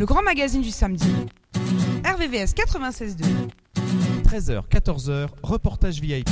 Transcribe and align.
Le 0.00 0.06
grand 0.06 0.22
magazine 0.22 0.62
du 0.62 0.70
samedi. 0.70 1.12
RVVS 2.06 2.54
96.2. 2.54 3.22
13h, 4.26 4.62
14h, 4.66 5.26
reportage 5.42 6.00
VIP. 6.00 6.30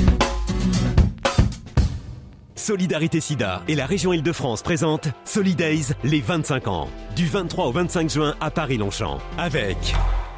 Solidarité 2.55 3.21
Sida 3.21 3.63
et 3.69 3.75
la 3.75 3.85
région 3.85 4.15
Île-de-France 4.15 4.63
présentent 4.63 5.09
Solidays 5.27 5.93
les 6.03 6.23
25 6.23 6.67
ans. 6.67 6.89
Du 7.15 7.27
23 7.27 7.67
au 7.67 7.73
25 7.73 8.09
juin 8.09 8.35
à 8.41 8.51
Paris-Longchamp. 8.51 9.19
Avec 9.37 9.77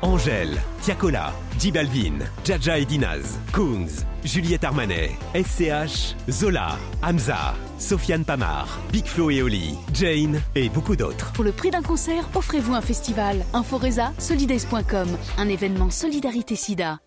Angèle, 0.03 0.59
Tiakola, 0.81 1.33
J 1.59 1.73
Balvin, 1.73 2.19
Jaja 2.45 2.79
et 2.79 2.85
Dinaz, 2.85 3.39
Juliette 4.25 4.65
Armanet, 4.65 5.11
SCH, 5.35 6.17
Zola, 6.31 6.79
Hamza, 7.03 7.55
Sofiane 7.79 8.25
Pamar, 8.25 8.79
Big 8.93 9.07
Flo 9.07 9.31
et 9.31 9.43
Oli, 9.43 9.75
Jane 9.93 10.41
et 10.55 10.69
beaucoup 10.69 10.97
d'autres. 10.97 11.33
Pour 11.33 11.45
le 11.45 11.53
prix 11.53 11.71
d'un 11.71 11.83
concert, 11.83 12.29
offrez-vous 12.35 12.75
un 12.75 12.81
festival. 12.81 13.45
Inforesa, 13.53 14.13
solidays.com, 14.19 15.09
un 15.39 15.49
événement 15.49 15.91
Solidarité 15.91 16.57
Sida. 16.57 17.01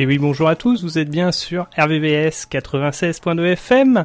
Et 0.00 0.06
oui, 0.06 0.18
bonjour 0.18 0.46
à 0.46 0.54
tous, 0.54 0.84
vous 0.84 0.96
êtes 0.96 1.10
bien 1.10 1.32
sur 1.32 1.66
RVVS 1.76 2.46
96.2 2.48 3.44
FM. 3.54 4.04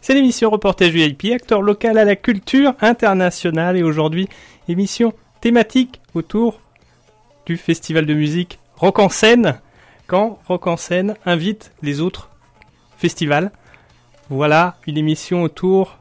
C'est 0.00 0.14
l'émission 0.14 0.48
Reportage 0.48 0.92
VIP, 0.92 1.32
acteur 1.34 1.60
local 1.60 1.98
à 1.98 2.04
la 2.04 2.14
culture 2.14 2.74
internationale 2.80 3.76
et 3.76 3.82
aujourd'hui, 3.82 4.28
émission 4.68 5.12
thématique 5.40 6.00
autour 6.14 6.60
du 7.46 7.56
festival 7.56 8.06
de 8.06 8.14
musique 8.14 8.60
Rock 8.76 9.00
en 9.00 9.08
scène, 9.08 9.58
quand 10.06 10.38
Rock 10.46 10.68
en 10.68 10.76
scène 10.76 11.16
invite 11.26 11.72
les 11.82 12.00
autres 12.00 12.30
festivals. 12.96 13.50
Voilà 14.30 14.76
une 14.86 14.98
émission 14.98 15.42
autour 15.42 15.98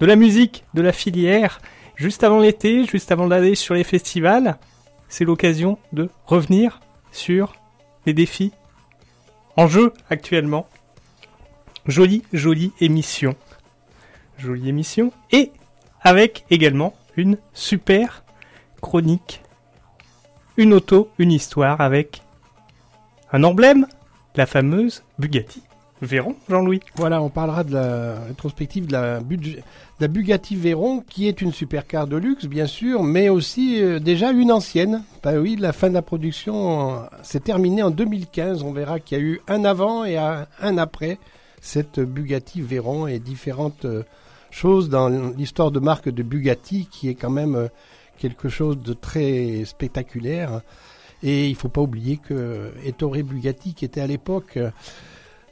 de 0.00 0.06
la 0.06 0.16
musique, 0.16 0.64
de 0.72 0.80
la 0.80 0.92
filière, 0.92 1.60
juste 1.94 2.24
avant 2.24 2.38
l'été, 2.38 2.86
juste 2.86 3.12
avant 3.12 3.26
d'aller 3.26 3.54
sur 3.54 3.74
les 3.74 3.84
festivals. 3.84 4.56
C'est 5.10 5.26
l'occasion 5.26 5.76
de 5.92 6.08
revenir 6.24 6.80
sur 7.12 7.52
les 8.06 8.14
défis 8.14 8.52
en 9.56 9.66
jeu 9.66 9.92
actuellement. 10.10 10.68
Jolie, 11.86 12.22
jolie 12.32 12.72
émission. 12.80 13.36
Jolie 14.38 14.68
émission. 14.68 15.12
Et 15.30 15.52
avec 16.00 16.44
également 16.50 16.94
une 17.16 17.38
super 17.52 18.24
chronique. 18.80 19.42
Une 20.56 20.72
auto, 20.72 21.10
une 21.18 21.32
histoire 21.32 21.80
avec 21.80 22.22
un 23.32 23.42
emblème, 23.42 23.86
la 24.36 24.46
fameuse 24.46 25.02
Bugatti. 25.18 25.62
Veyron, 26.02 26.34
Jean-Louis? 26.48 26.80
Voilà, 26.96 27.22
on 27.22 27.30
parlera 27.30 27.64
de 27.64 27.72
la 27.72 28.20
rétrospective 28.26 28.86
de 28.86 28.92
la, 28.92 29.20
Bugatti 30.08 30.56
Veyron, 30.56 31.00
qui 31.08 31.28
est 31.28 31.40
une 31.40 31.52
supercar 31.52 32.06
de 32.06 32.16
luxe, 32.16 32.46
bien 32.46 32.66
sûr, 32.66 33.02
mais 33.02 33.28
aussi 33.28 33.80
euh, 33.80 34.00
déjà 34.00 34.32
une 34.32 34.50
ancienne. 34.50 35.04
Bah 35.22 35.34
oui, 35.34 35.56
la 35.56 35.72
fin 35.72 35.88
de 35.88 35.94
la 35.94 36.02
production 36.02 36.94
euh, 36.94 36.98
s'est 37.22 37.40
terminée 37.40 37.82
en 37.82 37.90
2015. 37.90 38.62
On 38.62 38.72
verra 38.72 38.98
qu'il 38.98 39.18
y 39.18 39.20
a 39.20 39.24
eu 39.24 39.40
un 39.46 39.64
avant 39.64 40.04
et 40.04 40.16
un, 40.16 40.46
après 40.78 41.18
cette 41.60 42.00
Bugatti 42.00 42.60
Veyron 42.60 43.06
et 43.06 43.20
différentes 43.20 43.84
euh, 43.84 44.02
choses 44.50 44.88
dans 44.88 45.08
l'histoire 45.08 45.70
de 45.70 45.80
marque 45.80 46.08
de 46.08 46.22
Bugatti, 46.22 46.88
qui 46.90 47.08
est 47.08 47.14
quand 47.14 47.30
même 47.30 47.68
quelque 48.18 48.48
chose 48.48 48.78
de 48.78 48.92
très 48.92 49.64
spectaculaire. 49.64 50.60
Et 51.22 51.48
il 51.48 51.54
faut 51.54 51.68
pas 51.68 51.80
oublier 51.80 52.18
que 52.18 52.70
Ettore 52.84 53.16
Bugatti, 53.24 53.74
qui 53.74 53.84
était 53.84 54.00
à 54.00 54.06
l'époque 54.06 54.58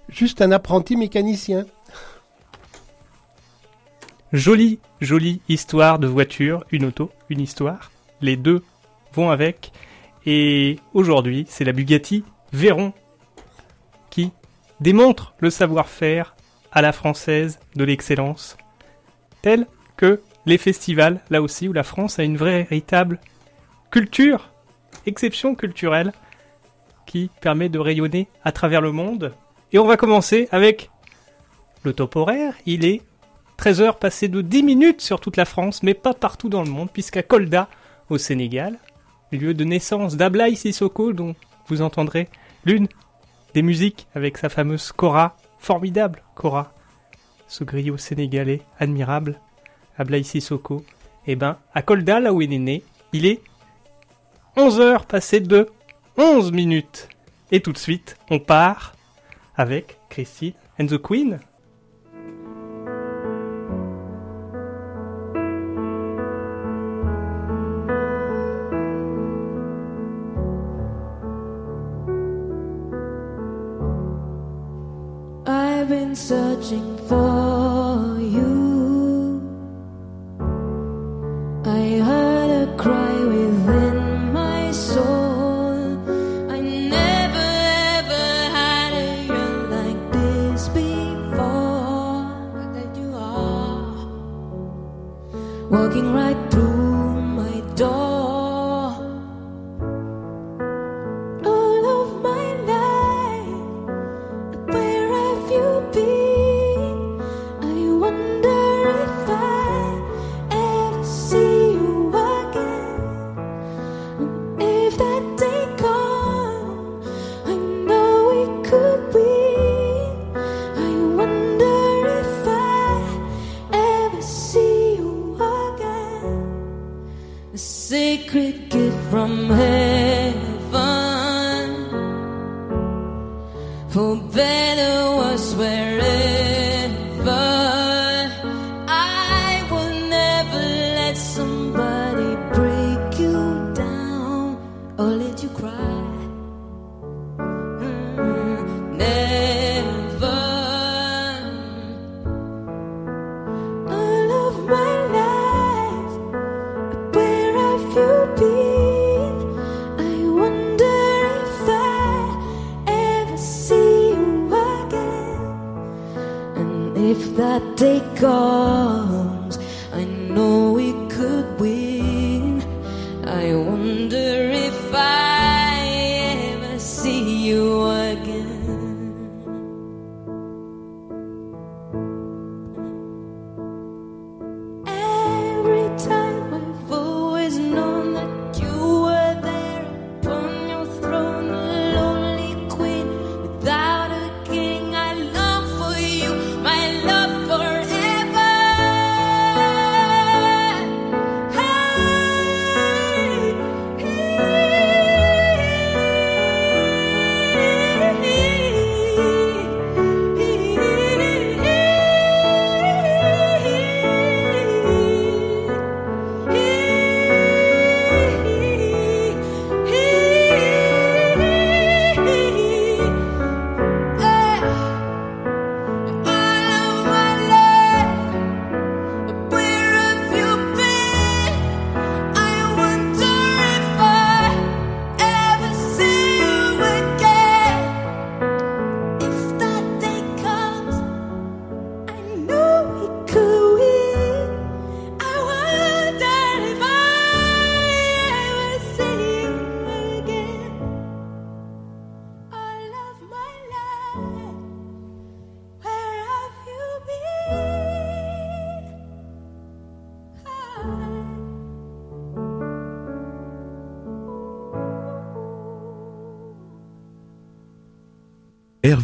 juste 0.09 0.43
un 0.43 0.53
apprenti 0.53 0.97
mécanicien. 0.97 1.67
Jolie, 4.33 4.79
jolie 5.01 5.43
histoire 5.49 5.99
de 5.99 6.07
voiture, 6.07 6.65
une 6.71 6.87
auto, 6.87 7.11
une 7.29 7.41
histoire. 7.41 7.91
Les 8.21 8.37
deux 8.37 8.63
vont 9.13 9.31
avec. 9.31 9.73
Et 10.25 10.79
aujourd'hui, 10.95 11.47
c'est 11.49 11.65
la 11.65 11.73
Bugatti 11.73 12.25
Veyron 12.53 12.93
qui 14.11 14.31
démontre 14.81 15.35
le 15.39 15.51
savoir-faire 15.51 16.35
à 16.71 16.83
la 16.83 16.93
française 16.93 17.59
de 17.77 17.85
l'excellence, 17.85 18.57
tel 19.43 19.67
que 19.97 20.23
les 20.47 20.59
festivals, 20.59 21.21
là 21.31 21.43
aussi, 21.43 21.69
où 21.69 21.73
la 21.73 21.83
France 21.83 22.19
a 22.19 22.25
une 22.25 22.37
véritable 22.37 23.21
culture, 23.91 24.51
exception 25.07 25.55
culturelle, 25.55 26.13
qui 27.07 27.31
permet 27.41 27.69
de 27.69 27.79
rayonner 27.79 28.29
à 28.45 28.53
travers 28.53 28.81
le 28.81 28.93
monde. 28.93 29.35
Et 29.73 29.79
on 29.79 29.87
va 29.87 29.97
commencer 29.97 30.49
avec 30.53 30.91
le 31.83 31.95
top 31.95 32.17
horaire. 32.17 32.55
Il 32.67 32.85
est 32.85 33.01
13h 33.59 33.99
passé 33.99 34.29
de 34.29 34.43
10 34.43 34.63
minutes 34.63 35.01
sur 35.01 35.19
toute 35.21 35.37
la 35.37 35.47
France, 35.47 35.83
mais 35.83 35.95
pas 35.95 36.13
partout 36.13 36.49
dans 36.49 36.63
le 36.63 36.71
monde, 36.71 36.91
puisqu'à 36.93 37.23
Kolda, 37.23 37.69
au 38.11 38.19
Sénégal, 38.19 38.79
lieu 39.31 39.55
de 39.55 39.65
naissance 39.65 40.17
d'Ablaï 40.17 40.57
Sissoko, 40.57 41.13
dont 41.13 41.35
vous 41.69 41.81
entendrez 41.81 42.29
l'une 42.65 42.87
des 43.55 43.63
musiques 43.63 44.07
avec 44.15 44.37
sa 44.37 44.51
fameuse 44.51 44.93
Cora, 44.93 45.37
formidable 45.59 46.23
Cora, 46.35 46.73
ce 47.49 47.65
griot 47.65 47.97
sénégalais 47.97 48.63
admirable, 48.79 49.41
Ablaï 49.97 50.25
Sissoko. 50.25 50.85
Et 51.27 51.37
ben, 51.37 51.57
à 51.73 51.81
Kolda, 51.83 52.21
là 52.21 52.33
où 52.33 52.43
il 52.43 52.53
est 52.53 52.59
né, 52.59 52.83
il 53.13 53.25
est 53.25 53.41
11h 54.57 55.07
passé 55.07 55.41
de 55.41 55.69
11 56.19 56.53
minutes. 56.53 57.09
Et 57.51 57.61
tout 57.61 57.73
de 57.73 57.79
suite, 57.79 58.17
on 58.29 58.39
part 58.39 58.95
avec 59.57 59.99
Christine 60.11 60.55
and 60.79 60.89
the 60.89 60.99
Queen. 60.99 61.41
I've 75.47 75.89
been 75.89 76.15
searching 76.15 76.92
walking 95.73 96.13
right 96.13 96.37
through 96.51 97.23
my 97.23 97.61
door. 97.75 98.22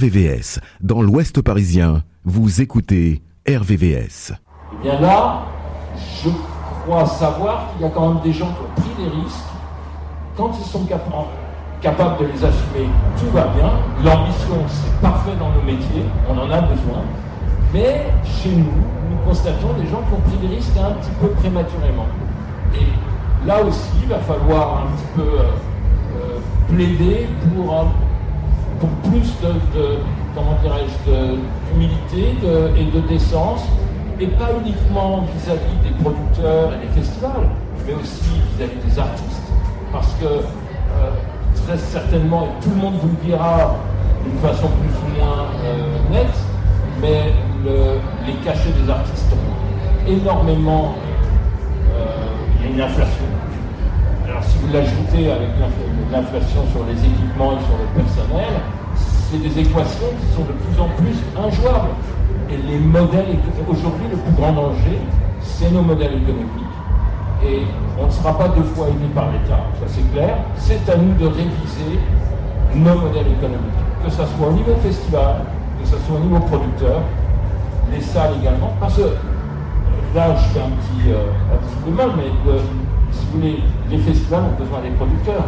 RVVS, 0.02 0.60
dans 0.80 1.02
l'Ouest 1.02 1.42
parisien, 1.42 2.04
vous 2.24 2.60
écoutez 2.60 3.20
RVVS. 3.48 4.32
Eh 4.32 4.82
bien 4.82 5.00
là, 5.00 5.40
je 6.22 6.30
crois 6.84 7.04
savoir 7.04 7.66
qu'il 7.72 7.82
y 7.82 7.84
a 7.84 7.90
quand 7.90 8.14
même 8.14 8.22
des 8.22 8.32
gens 8.32 8.46
qui 8.46 8.60
ont 8.60 8.80
pris 8.80 9.04
des 9.04 9.10
risques. 9.10 9.50
Quand 10.36 10.52
ils 10.56 10.64
sont 10.70 10.84
capa- 10.84 11.26
capables 11.80 12.18
de 12.20 12.26
les 12.26 12.44
assumer, 12.44 12.88
tout 13.18 13.28
va 13.32 13.48
bien. 13.48 13.72
L'ambition, 14.04 14.54
c'est 14.68 15.00
parfait 15.00 15.32
dans 15.36 15.50
nos 15.50 15.62
métiers, 15.62 16.04
on 16.28 16.38
en 16.38 16.48
a 16.48 16.60
besoin. 16.60 17.02
Mais 17.74 18.06
chez 18.24 18.50
nous, 18.50 18.66
nous 19.10 19.16
constatons 19.26 19.72
des 19.80 19.86
gens 19.88 20.02
qui 20.02 20.14
ont 20.14 20.30
pris 20.30 20.46
des 20.46 20.54
risques 20.54 20.76
un 20.76 20.92
petit 20.92 21.10
peu 21.20 21.26
prématurément. 21.30 22.06
Et 22.72 23.46
là 23.48 23.60
aussi, 23.64 23.90
il 24.00 24.08
va 24.08 24.18
falloir 24.20 24.84
un 24.84 24.96
petit 24.96 25.06
peu 25.16 25.22
euh, 25.22 25.42
euh, 26.20 26.38
plaider 26.72 27.26
pour 27.56 27.74
pour 28.80 28.88
plus 29.10 29.28
de, 29.42 29.98
comment 30.34 30.56
dirais-je, 30.62 31.10
d'humilité 31.72 32.34
et 32.76 32.84
de 32.96 33.00
décence, 33.08 33.64
et 34.20 34.26
pas 34.26 34.48
uniquement 34.64 35.25
vis-à-vis 35.34 35.76
des 35.88 35.94
producteurs 36.02 36.72
et 36.75 36.86
des 36.86 36.92
festivals, 37.00 37.48
mais 37.86 37.94
aussi 37.94 38.25
vis-à-vis 38.56 38.80
des 38.88 38.98
artistes. 38.98 39.42
Parce 39.92 40.12
que 40.20 40.26
euh, 40.26 41.10
très 41.66 41.78
certainement, 41.78 42.44
et 42.44 42.62
tout 42.64 42.70
le 42.70 42.76
monde 42.76 42.94
vous 43.00 43.08
le 43.08 43.26
dira 43.26 43.76
d'une 44.25 44.38
façon 44.38 44.69
plus 44.69 44.94
ou 45.04 45.19
moins 45.19 45.46
euh, 45.64 46.12
nette, 46.12 46.38
mais 47.00 47.32
le- 47.64 48.00
les 48.26 48.34
cachets 48.44 48.72
des 48.82 48.90
artistes 48.90 49.32
ont 49.32 50.10
énormément, 50.10 50.94
euh, 51.94 52.06
il 52.60 52.66
y 52.66 52.72
a 52.72 52.74
une 52.74 52.81
inflation. 52.82 53.24
Si 54.43 54.58
vous 54.58 54.73
l'ajoutez 54.73 55.31
avec 55.31 55.49
l'inf- 55.61 56.12
l'inflation 56.12 56.62
sur 56.73 56.85
les 56.87 56.99
équipements 57.05 57.52
et 57.52 57.62
sur 57.64 57.76
le 57.79 58.02
personnel, 58.02 58.55
c'est 58.96 59.38
des 59.43 59.58
équations 59.61 60.08
qui 60.20 60.26
sont 60.35 60.43
de 60.44 60.52
plus 60.52 60.76
en 60.81 60.88
plus 60.96 61.17
injouables. 61.37 61.94
Et 62.50 62.56
les 62.56 62.79
modèles, 62.79 63.37
aujourd'hui 63.69 64.06
le 64.11 64.17
plus 64.17 64.32
grand 64.40 64.52
danger, 64.52 64.99
c'est 65.40 65.70
nos 65.70 65.82
modèles 65.82 66.14
économiques. 66.23 66.75
Et 67.44 67.62
on 68.00 68.06
ne 68.06 68.11
sera 68.11 68.37
pas 68.37 68.49
deux 68.49 68.62
fois 68.62 68.88
aidé 68.88 69.06
par 69.14 69.26
l'État, 69.31 69.61
ça 69.79 69.87
c'est 69.87 70.06
clair. 70.12 70.37
C'est 70.56 70.88
à 70.91 70.96
nous 70.96 71.14
de 71.14 71.26
réviser 71.26 72.00
nos 72.75 72.94
modèles 72.94 73.29
économiques. 73.38 73.81
Que 74.05 74.11
ce 74.11 74.17
soit 74.25 74.49
au 74.49 74.52
niveau 74.52 74.75
festival, 74.82 75.43
que 75.82 75.87
ce 75.88 75.96
soit 75.99 76.17
au 76.17 76.20
niveau 76.25 76.41
producteur, 76.41 77.00
les 77.93 78.00
salles 78.00 78.34
également. 78.41 78.73
Parce 78.81 78.96
que 78.96 79.02
là, 80.14 80.34
je 80.37 80.44
fais 80.55 80.61
un 80.61 80.70
petit, 80.70 81.11
euh, 81.12 81.31
un 81.52 81.58
petit 81.58 81.91
mais 82.17 82.31
le- 82.46 82.61
si 83.12 83.26
vous 83.26 83.38
voulez, 83.38 83.58
les 83.90 83.99
festivals 83.99 84.43
ont 84.44 84.62
besoin 84.62 84.81
des 84.82 84.90
producteurs. 84.90 85.46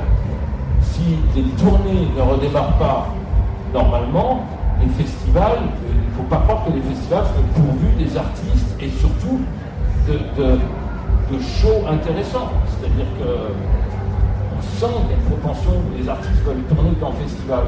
Si 0.83 1.17
les 1.37 1.43
tournées 1.63 2.09
ne 2.17 2.23
redémarrent 2.23 2.79
pas 2.79 3.09
normalement, 3.73 4.45
les 4.81 4.89
festivals, 5.03 5.59
euh, 5.59 5.93
il 5.93 6.11
ne 6.11 6.15
faut 6.17 6.29
pas 6.29 6.39
croire 6.39 6.65
que 6.65 6.73
les 6.73 6.81
festivals 6.81 7.25
sont 7.25 7.61
pourvus 7.61 7.93
des 7.99 8.17
artistes 8.17 8.77
et 8.81 8.89
surtout 8.89 9.41
de, 10.09 10.59
shows 11.39 11.87
intéressants. 11.89 12.51
C'est-à-dire 12.67 13.07
que 13.19 13.53
on 14.57 14.63
sent 14.63 14.93
qu'il 14.93 15.11
y 15.11 15.15
a 15.15 15.17
une 15.17 15.39
propension, 15.39 15.73
les 15.97 16.09
artistes 16.09 16.43
veulent 16.45 16.65
tourner 16.69 16.91
qu'en 17.01 17.13
festival. 17.13 17.65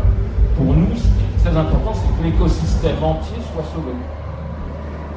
Pour 0.56 0.75
nous, 0.75 0.94
ce 0.97 1.03
qui 1.03 1.23
est 1.25 1.44
très 1.44 1.56
important, 1.56 1.93
c'est 1.94 2.11
que 2.19 2.25
l'écosystème 2.25 3.03
entier 3.03 3.39
soit 3.53 3.65
sauvé. 3.73 3.93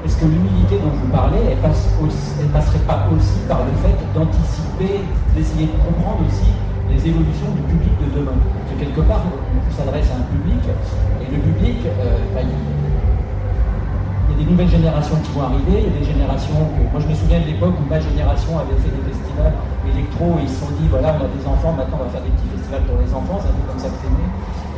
Est-ce 0.05 0.21
que 0.21 0.29
l'humilité 0.29 0.77
dont 0.77 0.93
vous 0.93 1.09
parlez, 1.09 1.41
elle, 1.49 1.57
passe 1.65 1.89
aussi- 1.97 2.37
elle 2.37 2.53
passerait 2.53 2.85
pas 2.85 3.09
aussi 3.09 3.41
par 3.49 3.65
le 3.65 3.73
fait 3.81 3.97
d'anticiper, 4.13 5.01
d'essayer 5.33 5.65
de 5.65 5.77
comprendre 5.81 6.21
aussi 6.29 6.53
les 6.93 7.01
évolutions 7.09 7.49
du 7.57 7.65
public 7.65 7.89
de 7.97 8.21
demain 8.21 8.37
Parce 8.37 8.69
que 8.69 8.85
quelque 8.85 9.01
part, 9.01 9.25
on 9.25 9.71
s'adresse 9.73 10.05
à 10.13 10.21
un 10.21 10.25
public, 10.29 10.61
et 10.61 11.25
le 11.25 11.41
public, 11.41 11.81
euh, 11.89 12.21
bah, 12.37 12.45
il, 12.45 12.53
y 12.53 14.33
a 14.33 14.37
des 14.37 14.45
nouvelles 14.45 14.69
générations 14.69 15.17
qui 15.25 15.33
vont 15.33 15.41
arriver, 15.49 15.73
il 15.81 15.89
y 15.89 15.91
a 15.91 15.97
des 15.97 16.05
générations 16.05 16.61
que... 16.77 16.85
Moi 16.85 17.01
je 17.01 17.09
me 17.09 17.15
souviens 17.17 17.41
de 17.41 17.49
l'époque 17.49 17.73
où 17.73 17.85
ma 17.89 17.97
génération 17.97 18.61
avait 18.61 18.77
fait 18.77 18.93
des 18.93 19.01
festivals 19.09 19.57
électro 19.89 20.37
et 20.37 20.45
ils 20.45 20.53
se 20.53 20.61
sont 20.61 20.73
dit, 20.77 20.85
voilà, 20.85 21.17
on 21.17 21.25
a 21.25 21.29
des 21.33 21.45
enfants, 21.49 21.73
maintenant 21.73 21.97
on 21.97 22.05
va 22.05 22.13
faire 22.13 22.21
des 22.21 22.29
petits 22.29 22.53
festivals 22.53 22.85
pour 22.85 23.01
les 23.01 23.09
enfants, 23.09 23.41
c'est 23.41 23.49
un 23.49 23.57
peu 23.57 23.65
comme 23.73 23.81
ça 23.81 23.89
que 23.89 23.97
c'est 24.05 24.13
né. 24.13 24.29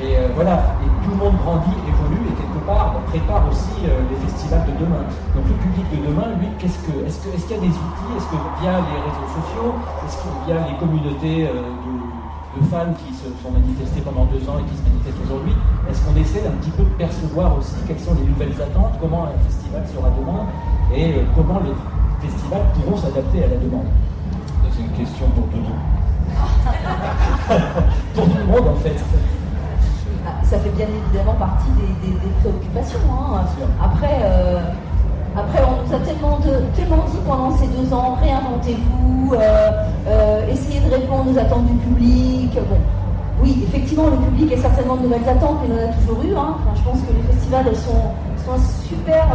Et 0.07 0.23
euh, 0.23 0.31
voilà, 0.39 0.79
et 0.79 0.89
tout 1.03 1.11
le 1.11 1.19
monde 1.19 1.35
grandit, 1.43 1.75
évolue 1.83 2.31
et 2.31 2.35
quelque 2.39 2.56
prépare 2.67 3.47
aussi 3.47 3.79
euh, 3.87 4.03
les 4.11 4.19
festivals 4.27 4.65
de 4.67 4.75
demain. 4.83 5.07
Donc 5.35 5.47
le 5.47 5.55
public 5.55 5.87
de 5.87 6.07
demain, 6.07 6.35
lui, 6.39 6.47
qu'est-ce 6.59 6.79
que, 6.83 6.91
est-ce 7.07 7.23
que, 7.23 7.31
est-ce 7.31 7.47
qu'il 7.47 7.55
y 7.55 7.59
a 7.59 7.63
des 7.63 7.71
outils, 7.71 8.11
est-ce 8.17 8.27
que 8.27 8.39
via 8.59 8.75
les 8.83 8.99
réseaux 9.07 9.29
sociaux, 9.39 9.71
est-ce 10.03 10.17
qu'il 10.19 10.51
y 10.51 10.57
a 10.57 10.67
les 10.67 10.75
communautés 10.75 11.47
euh, 11.47 11.63
de, 11.63 12.59
de 12.59 12.61
fans 12.67 12.91
qui 12.99 13.15
se 13.15 13.31
sont 13.39 13.51
manifestés 13.55 14.01
pendant 14.03 14.25
deux 14.27 14.43
ans 14.51 14.59
et 14.59 14.67
qui 14.67 14.75
se 14.75 14.83
manifestent 14.83 15.21
aujourd'hui, 15.23 15.55
est-ce 15.87 16.03
qu'on 16.03 16.17
essaie 16.19 16.43
un 16.43 16.55
petit 16.59 16.71
peu 16.75 16.83
de 16.83 16.95
percevoir 16.99 17.55
aussi 17.57 17.79
quelles 17.87 18.03
sont 18.03 18.15
les 18.19 18.27
nouvelles 18.27 18.57
attentes, 18.59 18.99
comment 18.99 19.31
un 19.31 19.39
festival 19.47 19.87
sera 19.87 20.11
demain? 20.11 20.43
Et 20.91 21.23
euh, 21.23 21.27
comment 21.35 21.63
les 21.63 21.75
festivals 22.19 22.67
pourront 22.75 22.97
s'adapter 22.99 23.47
à 23.47 23.47
la 23.47 23.57
demande? 23.63 23.87
C'est 24.75 24.83
une 24.83 24.91
question 24.91 25.25
pour 25.31 25.47
Doudou. 25.47 25.71
Pour 28.13 28.25
tout 28.25 28.37
le 28.37 28.45
monde 28.45 28.67
en 28.67 28.75
fait. 28.75 28.99
Ça 30.49 30.57
fait 30.59 30.69
bien 30.69 30.87
évidemment 30.87 31.33
partie 31.33 31.67
des, 31.75 32.15
préoccupations. 32.39 32.99
hein. 33.11 33.41
Après, 33.83 34.15
euh, 34.23 34.59
après, 35.35 35.59
on 35.67 35.83
nous 35.85 35.93
a 35.93 35.99
tellement, 35.99 36.39
tellement 36.73 37.03
dit 37.11 37.17
pendant 37.27 37.51
ces 37.57 37.67
deux 37.67 37.93
ans, 37.93 38.15
réinventez-vous, 38.21 39.33
euh, 39.33 39.69
euh, 40.07 40.47
essayez 40.49 40.79
de 40.79 40.89
répondre 40.89 41.31
aux 41.35 41.37
attentes 41.37 41.65
du 41.65 41.73
public. 41.83 42.53
Bon, 42.69 42.77
oui, 43.43 43.61
effectivement, 43.67 44.05
le 44.07 44.15
public 44.23 44.53
a 44.53 44.57
certainement 44.61 44.95
de 44.95 45.03
nouvelles 45.03 45.27
attentes, 45.27 45.57
mais 45.67 45.75
il 45.75 45.83
en 45.83 45.89
a 45.89 45.93
toujours 45.99 46.23
eu. 46.23 46.31
hein. 46.33 46.55
Enfin, 46.63 46.71
je 46.79 46.81
pense 46.89 46.99
que 47.03 47.11
les 47.11 47.23
festivals 47.33 47.75
sont, 47.75 48.15
sont 48.45 48.53
un 48.55 48.63
super 48.87 49.27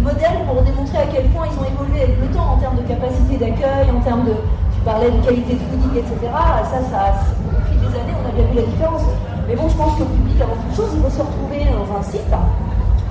modèle 0.00 0.38
pour 0.46 0.62
démontrer 0.62 0.98
à 0.98 1.06
quel 1.12 1.24
point 1.34 1.46
ils 1.50 1.58
ont 1.58 1.66
évolué 1.66 2.02
avec 2.06 2.20
le 2.20 2.28
temps 2.30 2.54
en 2.54 2.56
termes 2.58 2.76
de 2.76 2.86
capacité 2.86 3.36
d'accueil, 3.42 3.90
en 3.90 4.00
termes 4.06 4.24
de, 4.24 4.38
tu 4.70 4.80
parlais 4.84 5.10
de 5.10 5.18
qualité 5.18 5.54
de 5.54 5.62
fooding, 5.66 5.98
etc. 5.98 6.14
Ça, 6.30 6.78
ça, 6.94 7.00
au 7.42 7.58
fil 7.68 7.80
des 7.82 7.90
années, 7.98 8.14
on 8.22 8.28
a 8.28 8.32
bien 8.38 8.46
vu 8.54 8.56
la 8.62 8.66
différence. 8.70 9.02
Mais 9.46 9.56
bon, 9.56 9.68
je 9.68 9.76
pense 9.76 9.94
que 9.94 10.00
le 10.00 10.08
public, 10.08 10.40
avant 10.40 10.56
toute 10.56 10.74
chose, 10.74 10.90
il 10.96 11.02
faut 11.02 11.10
se 11.10 11.20
retrouver 11.20 11.68
dans 11.68 11.84
un 11.98 12.02
site 12.02 12.32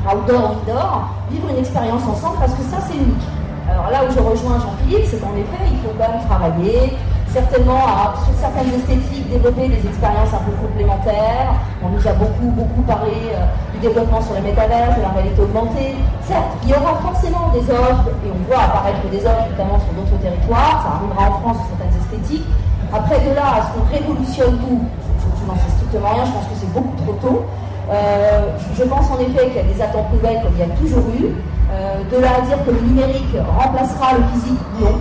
outdoor, 0.03 0.57
indoor, 0.65 1.13
vivre 1.29 1.47
une 1.49 1.59
expérience 1.59 2.03
ensemble 2.03 2.37
parce 2.39 2.53
que 2.53 2.63
ça 2.63 2.81
c'est 2.87 2.97
unique. 2.97 3.27
Alors 3.69 3.89
là 3.91 4.03
où 4.03 4.11
je 4.11 4.19
rejoins 4.19 4.59
Jean-Philippe, 4.59 5.05
c'est 5.05 5.21
qu'en 5.21 5.31
effet, 5.37 5.63
il 5.69 5.77
faut 5.79 5.93
quand 5.95 6.09
même 6.09 6.25
travailler, 6.27 6.97
certainement 7.29 8.13
sur 8.25 8.33
certaines 8.35 8.73
esthétiques, 8.73 9.29
développer 9.29 9.69
des 9.69 9.81
expériences 9.87 10.33
un 10.33 10.43
peu 10.43 10.51
complémentaires. 10.57 11.53
On 11.85 11.89
nous 11.89 12.03
a 12.05 12.13
beaucoup, 12.13 12.49
beaucoup 12.51 12.81
parlé 12.81 13.13
euh, 13.31 13.45
du 13.73 13.79
développement 13.79 14.21
sur 14.21 14.33
les 14.33 14.41
métavers, 14.41 14.97
de 14.97 15.01
la 15.01 15.09
réalité 15.15 15.41
augmentée. 15.41 15.95
Certes, 16.25 16.53
il 16.63 16.69
y 16.69 16.73
aura 16.73 16.97
forcément 16.99 17.53
des 17.53 17.63
offres, 17.71 18.09
et 18.25 18.29
on 18.33 18.41
voit 18.49 18.67
apparaître 18.67 19.05
des 19.09 19.21
offres 19.25 19.47
notamment 19.53 19.79
sur 19.79 19.93
d'autres 19.95 20.17
territoires, 20.21 20.81
ça 20.81 20.89
arrivera 20.97 21.29
en 21.29 21.39
France 21.41 21.57
sur 21.63 21.77
certaines 21.77 21.97
esthétiques. 22.01 22.47
Après, 22.91 23.17
de 23.21 23.33
là 23.33 23.57
à 23.57 23.59
ce 23.63 23.69
qu'on 23.73 23.87
révolutionne 23.89 24.57
tout, 24.59 24.81
je 26.00 26.31
pense 26.31 26.45
que 26.45 26.55
c'est 26.59 26.73
beaucoup 26.73 26.95
trop 27.03 27.13
tôt. 27.21 27.45
Euh, 27.91 28.55
je 28.77 28.83
pense 28.83 29.12
en 29.12 29.19
effet 29.19 29.47
qu'il 29.51 29.57
y 29.57 29.59
a 29.59 29.73
des 29.73 29.81
attentes 29.81 30.12
nouvelles 30.13 30.41
comme 30.41 30.53
il 30.55 30.59
y 30.59 30.71
a 30.71 30.75
toujours 30.75 31.05
eu. 31.19 31.35
Euh, 31.71 32.03
de 32.05 32.21
là 32.21 32.38
à 32.38 32.41
dire 32.45 32.63
que 32.65 32.69
le 32.69 32.81
numérique 32.81 33.33
remplacera 33.33 34.13
le 34.17 34.23
physique, 34.33 34.62
non. 34.79 34.93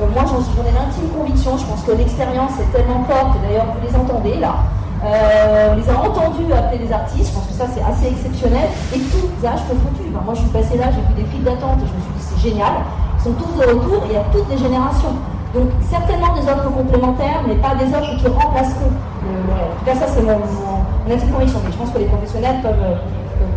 Euh, 0.00 0.06
moi, 0.12 0.24
j'en 0.28 0.62
ai 0.62 0.72
l'intime 0.72 1.08
conviction. 1.16 1.56
Je 1.56 1.64
pense 1.64 1.82
que 1.82 1.92
l'expérience 1.92 2.52
est 2.60 2.70
tellement 2.76 3.02
forte, 3.08 3.36
d'ailleurs, 3.42 3.66
vous 3.72 3.80
les 3.80 3.94
entendez 3.96 4.36
là. 4.38 4.56
On 5.00 5.76
les 5.76 5.88
a 5.88 5.96
entendus 5.96 6.52
appeler 6.52 6.84
des 6.84 6.92
artistes. 6.92 7.30
Je 7.30 7.34
pense 7.34 7.46
que 7.46 7.54
ça, 7.54 7.64
c'est 7.72 7.82
assez 7.82 8.12
exceptionnel. 8.12 8.68
Et 8.94 8.98
tous 8.98 9.46
âges 9.46 9.64
confondus. 9.68 10.10
Enfin, 10.12 10.24
moi, 10.24 10.34
je 10.34 10.40
suis 10.40 10.50
passé 10.50 10.76
là, 10.76 10.90
j'ai 10.92 11.02
vu 11.08 11.22
des 11.22 11.28
files 11.30 11.44
d'attente 11.44 11.78
et 11.80 11.86
je 11.86 11.94
me 11.94 12.02
suis 12.02 12.14
dit, 12.18 12.24
c'est 12.28 12.50
génial. 12.50 12.84
Ils 13.18 13.24
sont 13.24 13.32
tous 13.32 13.52
de 13.56 13.64
retour 13.64 14.04
et 14.04 14.10
il 14.10 14.14
y 14.14 14.16
a 14.16 14.26
toutes 14.32 14.48
les 14.50 14.58
générations. 14.58 15.16
Donc, 15.54 15.68
certainement 15.80 16.34
des 16.34 16.42
offres 16.42 16.70
complémentaires, 16.70 17.40
mais 17.46 17.54
pas 17.56 17.74
des 17.74 17.88
offres 17.94 18.16
qui 18.20 18.28
remplaceront 18.28 18.92
le. 19.24 19.32
En 19.52 19.78
tout 19.78 19.84
cas, 19.86 19.94
ça, 19.94 20.06
c'est 20.12 20.22
mon, 20.22 20.38
mon, 20.38 20.84
mon 21.08 21.32
conviction. 21.32 21.60
Mais 21.64 21.72
je 21.72 21.76
pense 21.78 21.90
que 21.90 21.98
les 21.98 22.04
professionnels 22.04 22.60
peuvent. 22.62 22.76
euh, 22.82 22.94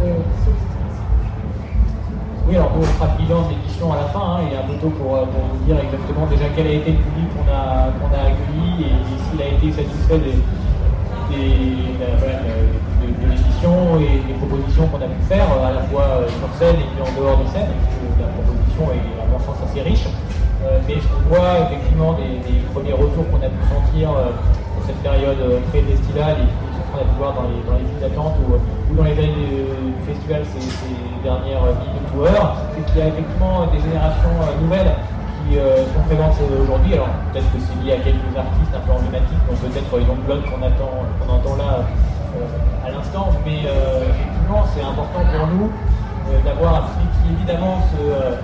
euh, 0.06 0.14
Oui, 2.48 2.56
alors 2.56 2.70
bon, 2.72 2.80
on 2.82 2.84
fera 2.96 3.08
le 3.18 3.24
bilan 3.24 3.42
de 3.42 3.56
à 3.92 3.96
la 3.98 4.08
fin, 4.14 4.20
hein, 4.22 4.40
il 4.46 4.54
est 4.54 4.60
un 4.62 4.68
peu 4.70 4.78
tôt 4.78 4.94
pour, 4.94 5.16
euh, 5.18 5.26
pour 5.26 5.42
vous 5.42 5.66
dire 5.66 5.74
exactement 5.82 6.28
déjà 6.30 6.46
quel 6.56 6.68
a 6.68 6.74
été 6.78 6.92
le 6.94 7.02
public 7.02 7.28
qu'on 7.34 7.50
a, 7.50 7.90
a 8.14 8.22
accueilli 8.30 8.86
et, 8.86 8.94
s'il 9.26 9.42
a 9.42 9.48
été 9.58 9.68
satisfait 9.74 10.22
des, 10.22 10.38
des- 11.34 11.98
de, 11.98 12.06
de- 12.06 12.70
de- 13.02 13.26
l'édition 13.26 13.74
et 13.98 14.22
des 14.22 14.38
propositions 14.38 14.86
qu'on 14.88 15.02
a 15.02 15.10
pu 15.10 15.22
faire 15.28 15.50
à 15.66 15.72
la 15.74 15.82
fois 15.90 16.30
sur 16.30 16.46
scène 16.62 16.78
et 16.78 16.88
puis 16.94 17.02
en 17.02 17.10
dehors 17.18 17.38
de 17.42 17.48
scène, 17.50 17.66
parce 17.74 17.90
que 17.90 18.22
la 18.22 18.30
proposition 18.38 18.84
est 18.94 19.06
à 19.18 19.26
mon 19.26 19.40
sens 19.42 19.58
assez 19.66 19.82
riche. 19.82 20.06
Euh, 20.64 20.80
mais 20.88 20.96
qu'on 20.96 21.36
voit 21.36 21.66
effectivement 21.66 22.14
des, 22.14 22.62
premiers 22.74 22.94
retours 22.94 23.26
qu'on 23.32 23.42
a 23.42 23.50
pu 23.50 23.64
sentir 23.68 24.12
euh, 24.12 24.32
sur 24.78 24.88
cette 24.88 25.02
période 25.04 25.38
euh, 25.42 25.60
pré-festivale 25.72 26.38
et 26.40 26.48
puis 26.48 26.82
qu'on 26.88 27.02
a 27.02 27.04
pu 27.04 27.16
voir 27.18 27.34
dans 27.34 27.50
les, 27.50 27.60
dans 27.68 27.76
les 27.76 27.86
files 27.90 28.00
d'attente 28.00 28.36
ou, 28.46 28.56
ou 28.56 28.96
dans 28.96 29.04
les 29.04 29.18
années 29.18 29.36
du 29.36 30.02
festival 30.06 30.44
ces, 30.54 30.62
dernières 31.24 31.62
minutes 31.62 32.10
ou 32.18 32.26
heures, 32.26 32.58
c'est 32.74 32.84
qu'il 32.86 32.98
y 32.98 33.02
a 33.02 33.08
effectivement 33.08 33.66
des 33.68 33.80
générations 33.80 34.36
euh, 34.42 34.62
nouvelles 34.62 34.94
qui 35.46 35.58
euh, 35.58 35.86
sont 35.94 36.02
présentes 36.10 36.38
aujourd'hui. 36.42 36.94
Alors 36.94 37.10
peut-être 37.32 37.50
que 37.54 37.60
c'est 37.62 37.78
lié 37.84 37.94
à 37.94 38.02
quelques 38.02 38.34
artistes 38.34 38.74
un 38.74 38.84
peu 38.86 38.92
emblématiques, 38.94 39.42
donc 39.48 39.58
peut-être 39.62 39.92
Youngblood 39.94 40.42
qu'on 40.50 40.62
attend, 40.66 40.94
qu'on 41.22 41.30
entend 41.30 41.56
là 41.58 41.86
euh, 41.86 42.88
à 42.88 42.92
l'instant, 42.92 43.30
mais 43.46 43.66
euh, 43.66 44.10
effectivement 44.10 44.66
c'est 44.74 44.82
important 44.82 45.22
pour 45.22 45.48
nous 45.48 45.70
euh, 45.70 46.42
d'avoir 46.46 46.76
un 46.76 46.84
public 46.90 47.10
qui 47.22 47.34
évidemment 47.38 47.82
se, 47.94 48.02
euh, 48.02 48.42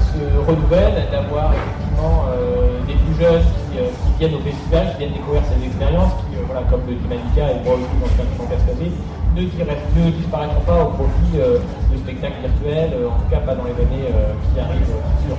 se 0.00 0.22
renouvelle, 0.46 1.06
d'avoir 1.10 1.52
effectivement 1.54 2.26
euh, 2.30 2.80
des 2.86 2.94
plus 2.94 3.16
jeunes 3.18 3.42
qui, 3.42 3.78
euh, 3.78 3.90
qui 3.90 4.10
viennent 4.18 4.36
au 4.38 4.44
festival, 4.44 4.92
qui 4.92 4.96
viennent 4.98 5.16
découvrir 5.18 5.42
ces 5.46 5.60
expériences, 5.64 6.14
qui, 6.24 6.36
euh, 6.36 6.46
voilà, 6.46 6.62
comme 6.70 6.82
le 6.86 6.94
dit 6.94 7.08
Malika 7.08 7.52
et 7.52 7.60
moi 7.64 7.74
aussi 7.76 7.94
dans 7.98 8.10
le 8.10 8.32
temps 8.38 8.50
persuadé, 8.50 8.88
ne, 9.36 9.42
ne 9.42 10.10
disparaîtront 10.10 10.64
pas 10.66 10.78
au 10.82 10.90
profit 10.98 11.36
de 11.38 11.96
spectacles 11.96 12.42
virtuels, 12.42 12.94
en 13.06 13.18
tout 13.22 13.30
cas 13.30 13.42
pas 13.44 13.54
dans 13.54 13.64
les 13.64 13.76
années 13.78 14.10
qui 14.10 14.58
arrivent, 14.58 14.98
sûres. 15.22 15.38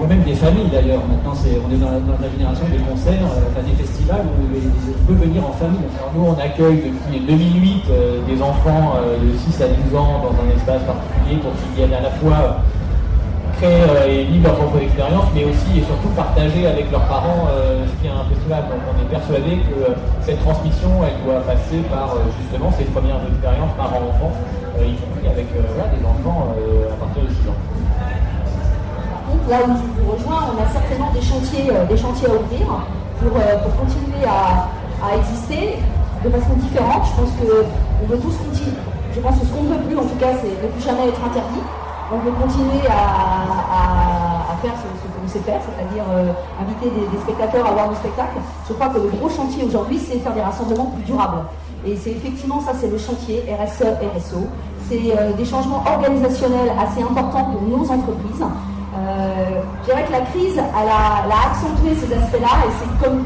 Ou 0.00 0.06
même 0.06 0.22
des 0.22 0.34
familles 0.34 0.70
d'ailleurs. 0.72 1.02
Maintenant, 1.06 1.34
c'est, 1.34 1.58
on 1.60 1.70
est 1.70 1.76
dans 1.76 1.90
la, 1.90 2.00
dans 2.00 2.18
la 2.20 2.30
génération 2.30 2.64
des 2.70 2.78
concerts, 2.78 3.22
euh, 3.22 3.50
enfin 3.50 3.62
des 3.66 3.76
festivals 3.76 4.24
où 4.24 4.42
on 4.42 5.04
peut 5.06 5.18
venir 5.20 5.44
en 5.44 5.52
famille. 5.52 5.84
Alors 5.98 6.12
nous, 6.16 6.24
on 6.32 6.38
accueille 6.40 6.90
depuis 6.90 7.20
2008 7.20 7.84
euh, 7.90 8.20
des 8.26 8.40
enfants 8.42 8.96
euh, 8.96 9.18
de 9.20 9.36
6 9.36 9.62
à 9.62 9.68
12 9.68 9.98
ans 9.98 10.24
dans 10.24 10.34
un 10.40 10.48
espace 10.56 10.82
particulier 10.82 11.40
pour 11.42 11.52
qu'ils 11.60 11.76
viennent 11.76 11.94
à 11.94 12.00
la 12.00 12.10
fois 12.10 12.64
euh, 13.62 14.06
et 14.10 14.24
vivre 14.24 14.48
leur 14.48 14.56
propre 14.56 14.82
expérience, 14.82 15.26
mais 15.34 15.44
aussi 15.44 15.78
et 15.78 15.84
surtout 15.86 16.08
partager 16.16 16.66
avec 16.66 16.90
leurs 16.90 17.06
parents 17.06 17.46
euh, 17.46 17.86
ce 17.86 17.94
qu'est 18.02 18.10
un 18.10 18.26
festival. 18.26 18.66
Donc 18.66 18.82
on 18.90 18.96
est 18.98 19.06
persuadé 19.06 19.62
que 19.62 19.90
euh, 19.90 19.94
cette 20.20 20.42
transmission, 20.42 20.90
elle 21.06 21.22
doit 21.22 21.40
passer 21.46 21.78
par 21.86 22.18
justement 22.42 22.74
ces 22.74 22.84
premières 22.90 23.22
expériences 23.22 23.70
parents-enfants, 23.78 24.34
y 24.82 24.98
compris 24.98 25.30
avec 25.30 25.46
des 25.54 26.02
enfants 26.02 26.50
à 26.90 26.96
partir 26.98 27.22
de 27.22 27.30
6 27.30 27.48
ans. 27.54 27.60
Là 29.48 29.58
où 29.62 29.70
je 29.78 29.86
vous 30.02 30.10
rejoins, 30.10 30.42
on 30.50 30.58
a 30.58 30.66
certainement 30.66 31.12
des 31.14 31.22
chantiers, 31.22 31.70
des 31.70 31.96
chantiers 31.96 32.26
à 32.26 32.34
ouvrir 32.34 32.66
pour, 33.22 33.30
pour 33.30 33.72
continuer 33.78 34.26
à, 34.26 34.66
à 35.06 35.16
exister 35.22 35.78
de 36.24 36.30
façon 36.30 36.54
différente. 36.58 37.06
Je 37.06 37.14
pense 37.14 37.30
qu'on 37.38 38.06
veut 38.10 38.18
tous 38.18 38.36
continuer. 38.42 38.82
Je 39.14 39.20
pense 39.20 39.38
que 39.38 39.46
ce 39.46 39.52
qu'on 39.52 39.62
ne 39.62 39.74
veut 39.74 39.82
plus, 39.86 39.96
en 39.96 40.02
tout 40.02 40.18
cas, 40.18 40.34
c'est 40.42 40.50
ne 40.50 40.66
plus 40.66 40.82
jamais 40.82 41.06
être 41.06 41.22
interdit. 41.22 41.62
On 42.14 42.18
veut 42.18 42.32
continuer 42.32 42.84
à, 42.90 44.54
faire 44.60 44.74
ce, 44.76 44.86
ce 45.00 45.08
qu'on 45.08 45.26
sait 45.26 45.40
faire, 45.40 45.60
c'est-à-dire 45.64 46.04
euh, 46.12 46.30
inviter 46.60 46.90
des, 46.90 47.18
spectateurs 47.18 47.66
à 47.66 47.72
voir 47.72 47.88
nos 47.88 47.94
spectacles. 47.94 48.36
Je 48.68 48.74
crois 48.74 48.88
que 48.88 48.98
le 48.98 49.08
gros 49.08 49.30
chantier 49.30 49.64
aujourd'hui, 49.64 49.98
c'est 49.98 50.18
faire 50.18 50.34
des 50.34 50.42
rassemblements 50.42 50.92
plus 50.94 51.04
durables. 51.04 51.42
Et 51.86 51.96
c'est 51.96 52.10
effectivement 52.10 52.60
ça, 52.60 52.72
c'est 52.78 52.88
le 52.88 52.98
chantier 52.98 53.42
RSE, 53.48 53.88
RSO. 54.14 54.46
C'est 54.88 55.00
euh, 55.16 55.32
des 55.32 55.44
changements 55.46 55.82
organisationnels 55.86 56.70
assez 56.78 57.02
importants 57.02 57.44
pour 57.44 57.62
nos 57.62 57.82
entreprises. 57.90 58.44
Euh, 58.44 59.62
je 59.80 59.86
dirais 59.86 60.04
que 60.04 60.12
la 60.12 60.20
crise, 60.20 60.58
elle 60.58 60.90
a, 60.92 61.48
accentué 61.48 61.96
ces 61.96 62.12
aspects-là 62.12 62.68
et 62.68 62.72
c'est 62.78 63.04
comme 63.04 63.24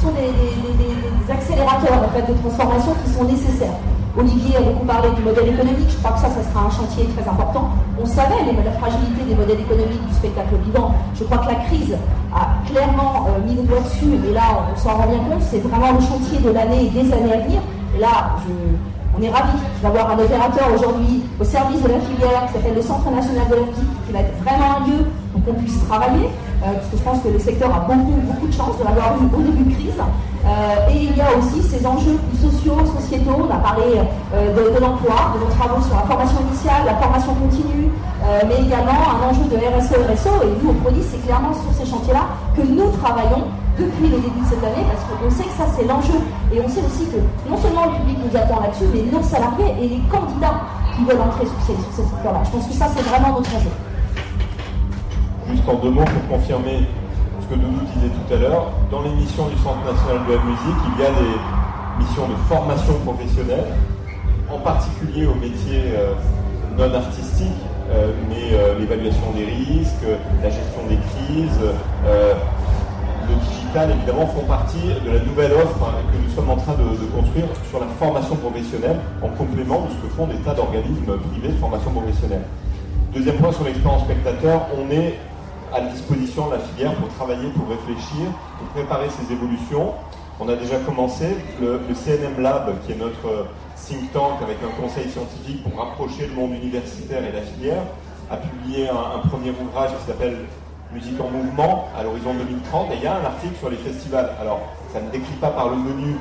sont 0.00 0.12
des, 0.14 1.32
accélérateurs 1.32 2.08
de 2.28 2.34
transformation 2.40 2.94
qui 3.04 3.10
sont 3.10 3.24
nécessaires. 3.24 3.76
Olivier 4.18 4.56
a 4.56 4.62
beaucoup 4.62 4.84
parlé 4.84 5.10
du 5.14 5.22
modèle 5.22 5.46
économique, 5.54 5.88
je 5.88 5.96
crois 5.98 6.10
que 6.10 6.18
ça, 6.18 6.26
ça 6.26 6.42
sera 6.42 6.66
un 6.66 6.70
chantier 6.70 7.06
très 7.14 7.22
important. 7.22 7.70
On 8.02 8.04
savait 8.04 8.50
la 8.50 8.72
fragilité 8.72 9.22
des 9.22 9.34
modèles 9.36 9.60
économiques 9.60 10.04
du 10.08 10.14
spectacle 10.14 10.56
vivant. 10.64 10.90
Je 11.14 11.22
crois 11.22 11.38
que 11.38 11.46
la 11.46 11.54
crise 11.70 11.94
a 12.34 12.58
clairement 12.68 13.28
euh, 13.30 13.46
mis 13.46 13.54
le 13.54 13.62
doigt 13.62 13.78
dessus, 13.78 14.18
et 14.28 14.32
là, 14.34 14.66
on 14.66 14.76
s'en 14.76 14.96
rend 14.96 15.06
bien 15.06 15.22
compte, 15.22 15.42
c'est 15.42 15.62
vraiment 15.62 15.92
le 15.92 16.00
chantier 16.00 16.38
de 16.42 16.50
l'année 16.50 16.86
et 16.86 16.90
des 16.90 17.12
années 17.12 17.32
à 17.32 17.38
venir. 17.46 17.60
Et 17.96 18.00
là, 18.00 18.34
on 19.16 19.22
est 19.22 19.30
ravis 19.30 19.58
d'avoir 19.82 20.10
un 20.10 20.18
opérateur 20.18 20.66
aujourd'hui 20.74 21.22
au 21.38 21.44
service 21.44 21.80
de 21.80 21.88
la 21.88 22.00
filière 22.00 22.46
qui 22.48 22.54
s'appelle 22.54 22.74
le 22.74 22.82
Centre 22.82 23.08
national 23.10 23.46
de 23.48 23.54
la 23.54 23.62
qui 23.62 24.12
va 24.12 24.18
être 24.20 24.34
vraiment 24.42 24.82
un 24.82 24.86
lieu 24.90 25.06
pour 25.32 25.44
qu'on 25.44 25.60
puisse 25.60 25.78
travailler, 25.86 26.28
parce 26.60 26.86
que 26.90 26.96
je 26.96 27.02
pense 27.02 27.22
que 27.22 27.28
le 27.28 27.38
secteur 27.38 27.74
a 27.74 27.80
beaucoup, 27.80 28.18
beaucoup 28.22 28.46
de 28.46 28.52
chance 28.52 28.78
de 28.78 28.84
l'avoir 28.84 29.14
eu 29.20 29.26
au 29.34 29.42
début 29.42 29.64
de 29.64 29.74
crise. 29.74 30.02
Euh, 30.48 30.90
et 30.90 31.12
il 31.12 31.16
y 31.16 31.20
a 31.20 31.28
aussi 31.36 31.62
ces 31.62 31.84
enjeux 31.84 32.18
sociaux, 32.40 32.78
sociétaux. 32.86 33.36
On 33.36 33.52
a 33.52 33.58
parlé 33.58 34.00
euh, 34.00 34.54
de, 34.54 34.80
l'emploi, 34.80 35.34
de 35.34 35.44
nos 35.44 35.50
travaux 35.52 35.82
sur 35.82 35.94
la 35.94 36.06
formation 36.08 36.40
initiale, 36.48 36.86
la 36.86 36.96
formation 36.96 37.34
continue, 37.34 37.90
euh, 38.24 38.40
mais 38.48 38.64
également 38.64 38.96
un 39.12 39.28
enjeu 39.28 39.44
de 39.50 39.56
RSE, 39.60 39.92
RSO. 39.92 40.48
Et 40.48 40.52
nous, 40.62 40.70
au 40.70 40.74
Prodis, 40.80 41.04
c'est 41.04 41.20
clairement 41.26 41.52
sur 41.52 41.68
ces 41.74 41.84
chantiers-là 41.90 42.32
que 42.56 42.62
nous 42.62 42.88
travaillons 42.96 43.44
depuis 43.76 44.08
le 44.08 44.18
début 44.18 44.40
de 44.40 44.48
cette 44.48 44.64
année, 44.64 44.86
parce 44.88 45.04
qu'on 45.04 45.30
sait 45.30 45.46
que 45.46 45.56
ça, 45.58 45.66
c'est 45.76 45.86
l'enjeu. 45.86 46.18
Et 46.50 46.60
on 46.64 46.68
sait 46.68 46.82
aussi 46.82 47.06
que 47.12 47.20
non 47.48 47.56
seulement 47.58 47.86
le 47.92 47.98
public 48.00 48.18
nous 48.24 48.34
attend 48.34 48.60
là-dessus, 48.60 48.88
mais 48.94 49.04
nos 49.10 49.22
salariés 49.22 49.74
et 49.78 49.88
les 49.88 50.02
candidats 50.10 50.64
qui 50.96 51.04
veulent 51.04 51.22
entrer 51.22 51.46
sur 51.46 51.60
ces, 51.66 51.76
sur 51.76 51.92
ces 51.92 52.08
secteurs-là. 52.08 52.40
Je 52.44 52.50
pense 52.50 52.66
que 52.66 52.74
ça, 52.74 52.86
c'est 52.88 53.04
vraiment 53.04 53.36
notre 53.36 53.54
enjeu. 53.54 53.70
Juste 55.50 55.66
en 55.66 55.74
deux 55.76 55.90
mots 55.90 56.04
pour 56.04 56.36
confirmer 56.38 56.84
ce 57.40 57.46
que 57.46 57.54
Doudou 57.54 57.80
disait 57.94 58.12
tout 58.12 58.34
à 58.34 58.36
l'heure, 58.36 58.66
dans 58.90 59.00
les 59.00 59.10
missions 59.10 59.48
du 59.48 59.56
Centre 59.56 59.80
national 59.80 60.20
de 60.28 60.34
la 60.34 60.42
musique, 60.44 60.80
il 60.92 61.00
y 61.00 61.06
a 61.06 61.10
des 61.10 62.04
missions 62.04 62.28
de 62.28 62.36
formation 62.48 62.92
professionnelle, 63.04 63.64
en 64.50 64.58
particulier 64.58 65.26
aux 65.26 65.36
métiers 65.36 65.96
euh, 65.96 66.12
non 66.76 66.92
artistiques, 66.92 67.64
euh, 67.90 68.12
mais 68.28 68.52
euh, 68.52 68.78
l'évaluation 68.78 69.32
des 69.34 69.46
risques, 69.46 70.04
la 70.42 70.50
gestion 70.50 70.84
des 70.86 70.98
crises, 71.16 71.60
le 72.04 73.34
digital 73.48 73.90
évidemment 73.90 74.26
font 74.26 74.44
partie 74.44 74.84
de 75.04 75.10
la 75.10 75.20
nouvelle 75.20 75.52
offre 75.52 75.80
hein, 75.84 76.00
que 76.12 76.16
nous 76.16 76.34
sommes 76.34 76.50
en 76.50 76.56
train 76.56 76.72
de, 76.72 76.84
de 76.92 77.06
construire 77.12 77.44
sur 77.70 77.80
la 77.80 77.86
formation 77.98 78.36
professionnelle 78.36 78.96
en 79.22 79.28
complément 79.28 79.88
de 79.88 79.96
ce 79.96 80.08
que 80.08 80.14
font 80.14 80.26
des 80.26 80.36
tas 80.44 80.54
d'organismes 80.54 81.16
privés 81.32 81.48
de 81.48 81.58
formation 81.58 81.90
professionnelle. 81.90 82.44
Deuxième 83.14 83.36
point 83.36 83.52
sur 83.52 83.64
l'expérience 83.64 84.02
spectateur, 84.02 84.66
on 84.76 84.90
est 84.90 85.14
à 85.74 85.80
disposition 85.80 86.46
de 86.46 86.52
la 86.52 86.58
filière 86.58 86.94
pour 86.94 87.08
travailler, 87.08 87.48
pour 87.50 87.68
réfléchir, 87.68 88.26
pour 88.58 88.68
préparer 88.68 89.08
ces 89.10 89.32
évolutions. 89.32 89.92
On 90.40 90.48
a 90.48 90.56
déjà 90.56 90.78
commencé, 90.78 91.36
le, 91.60 91.80
CNM 91.94 92.40
Lab, 92.40 92.74
qui 92.86 92.92
est 92.92 92.96
notre 92.96 93.46
think 93.76 94.12
tank 94.12 94.42
avec 94.42 94.58
un 94.62 94.80
conseil 94.80 95.10
scientifique 95.10 95.62
pour 95.64 95.78
rapprocher 95.78 96.26
le 96.26 96.34
monde 96.34 96.52
universitaire 96.52 97.24
et 97.24 97.32
la 97.32 97.42
filière, 97.42 97.82
a 98.30 98.36
publié 98.36 98.88
un, 98.88 99.26
premier 99.28 99.50
ouvrage 99.50 99.90
qui 99.98 100.06
s'appelle 100.06 100.36
musique 100.92 101.20
en 101.20 101.28
mouvement 101.28 101.88
à 101.98 102.02
l'horizon 102.02 102.34
2030 102.34 102.92
et 102.92 102.96
il 102.96 103.02
y 103.02 103.06
a 103.06 103.16
un 103.16 103.24
article 103.24 103.56
sur 103.58 103.70
les 103.70 103.76
festivals. 103.76 104.30
Alors, 104.40 104.60
ça 104.92 105.00
ne 105.00 105.10
décrit 105.10 105.36
pas 105.40 105.50
par 105.50 105.70
le 105.70 105.76
menu 105.76 106.16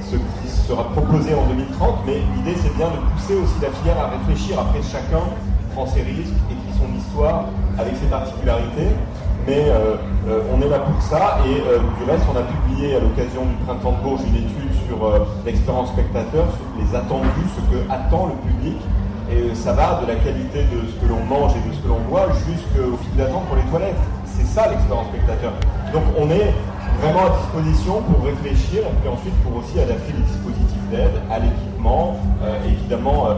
ce 0.00 0.16
qui 0.16 0.48
sera 0.66 0.84
proposé 0.90 1.34
en 1.34 1.46
2030, 1.46 2.06
mais 2.06 2.20
l'idée 2.36 2.58
c'est 2.60 2.74
bien 2.76 2.88
de 2.88 2.96
pousser 3.12 3.34
aussi 3.34 3.54
la 3.62 3.70
filière 3.70 3.98
à 3.98 4.08
réfléchir. 4.08 4.58
Après, 4.58 4.80
chacun 4.82 5.22
prend 5.74 5.86
ses 5.86 6.02
risques, 6.02 6.34
son 6.80 6.88
histoire 6.96 7.44
avec 7.78 7.94
ses 7.96 8.06
particularités, 8.06 8.96
mais 9.46 9.64
euh, 9.68 9.96
euh, 10.28 10.52
on 10.52 10.60
est 10.62 10.68
là 10.68 10.80
pour 10.80 11.00
ça. 11.02 11.38
Et 11.46 11.60
euh, 11.60 11.78
du 11.98 12.10
reste, 12.10 12.24
on 12.32 12.36
a 12.36 12.42
publié 12.42 12.96
à 12.96 13.00
l'occasion 13.00 13.44
du 13.44 13.54
printemps 13.64 13.92
de 13.92 14.02
Bourges 14.02 14.24
une 14.26 14.36
étude 14.36 14.72
sur 14.88 14.98
l'expérience 15.46 15.88
spectateur, 15.90 16.46
sur 16.56 16.66
les 16.80 16.96
attendus, 16.96 17.48
ce 17.56 17.62
que 17.70 17.80
attend 17.90 18.32
le 18.32 18.36
public. 18.48 18.78
Et 19.30 19.54
ça 19.54 19.72
va 19.72 20.00
de 20.02 20.06
la 20.08 20.16
qualité 20.16 20.66
de 20.66 20.82
ce 20.90 20.94
que 20.98 21.06
l'on 21.06 21.22
mange 21.22 21.52
et 21.54 21.68
de 21.68 21.72
ce 21.72 21.78
que 21.78 21.86
l'on 21.86 22.00
boit 22.10 22.26
jusqu'au 22.34 22.98
fil 22.98 23.14
d'attente 23.16 23.46
pour 23.46 23.56
les 23.56 23.62
toilettes. 23.70 24.02
C'est 24.26 24.46
ça 24.46 24.68
l'expérience 24.68 25.06
spectateur. 25.06 25.52
Donc 25.92 26.02
on 26.18 26.28
est 26.30 26.50
vraiment 26.98 27.30
à 27.30 27.38
disposition 27.38 28.02
pour 28.02 28.24
réfléchir 28.26 28.82
et 28.82 28.94
puis 29.00 29.08
ensuite 29.08 29.34
pour 29.46 29.62
aussi 29.62 29.78
adapter 29.78 30.12
les 30.18 30.26
dispositifs 30.26 30.86
d'aide 30.90 31.14
à 31.30 31.38
l'équipement, 31.38 32.16
évidemment 32.66 33.28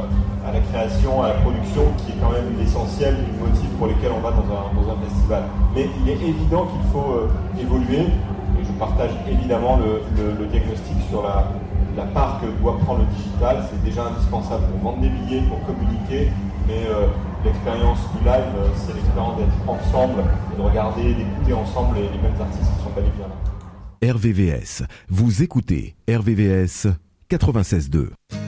à 0.47 0.53
la 0.53 0.61
création, 0.61 1.23
à 1.23 1.29
la 1.29 1.35
production 1.35 1.93
qui 1.99 2.13
est 2.13 2.21
quand 2.21 2.33
même 2.33 2.57
l'essentiel 2.59 3.17
du 3.17 3.33
motif 3.39 3.69
pour 3.79 3.87
lequel 3.87 4.11
on 4.17 4.21
va 4.21 4.31
dans 4.31 4.47
un, 4.51 4.75
dans 4.75 4.93
un 4.93 4.97
festival. 5.09 5.45
Mais 5.75 5.87
il 6.03 6.09
est 6.11 6.21
évident 6.29 6.67
qu'il 6.67 6.91
faut 6.93 7.13
euh, 7.13 7.61
évoluer 7.61 8.01
et 8.01 8.65
je 8.65 8.73
partage 8.79 9.11
évidemment 9.31 9.79
le, 9.79 10.03
le- 10.41 10.47
diagnostic 10.47 10.97
sur 11.09 11.23
la, 11.23 11.53
la 11.97 12.05
part 12.05 12.41
que 12.41 12.47
doit 12.61 12.79
prendre 12.81 13.01
le 13.01 13.07
digital. 13.17 13.65
C'est 13.71 13.83
déjà 13.85 14.07
indispensable 14.07 14.65
pour 14.73 14.93
vendre 14.93 15.03
des 15.03 15.09
billets, 15.09 15.43
pour 15.43 15.65
communiquer, 15.65 16.29
mais 16.67 16.85
euh, 16.89 17.07
l'expérience 17.45 17.99
du 18.17 18.25
live, 18.25 18.53
euh, 18.57 18.69
c'est 18.77 18.95
l'expérience 18.95 19.37
d'être 19.39 19.69
ensemble, 19.69 20.23
et 20.53 20.57
de 20.57 20.63
regarder, 20.63 21.15
d'écouter 21.15 21.53
ensemble 21.55 21.97
les, 21.97 22.03
mêmes 22.03 22.41
artistes 22.41 22.71
qui 22.77 22.83
sont 22.83 22.91
et 22.99 23.03
bien 23.17 23.27
là. 23.29 24.15
RVVS. 24.15 24.83
Vous 25.09 25.43
écoutez 25.43 25.95
RVVS 26.09 26.89
96.2. 27.31 28.42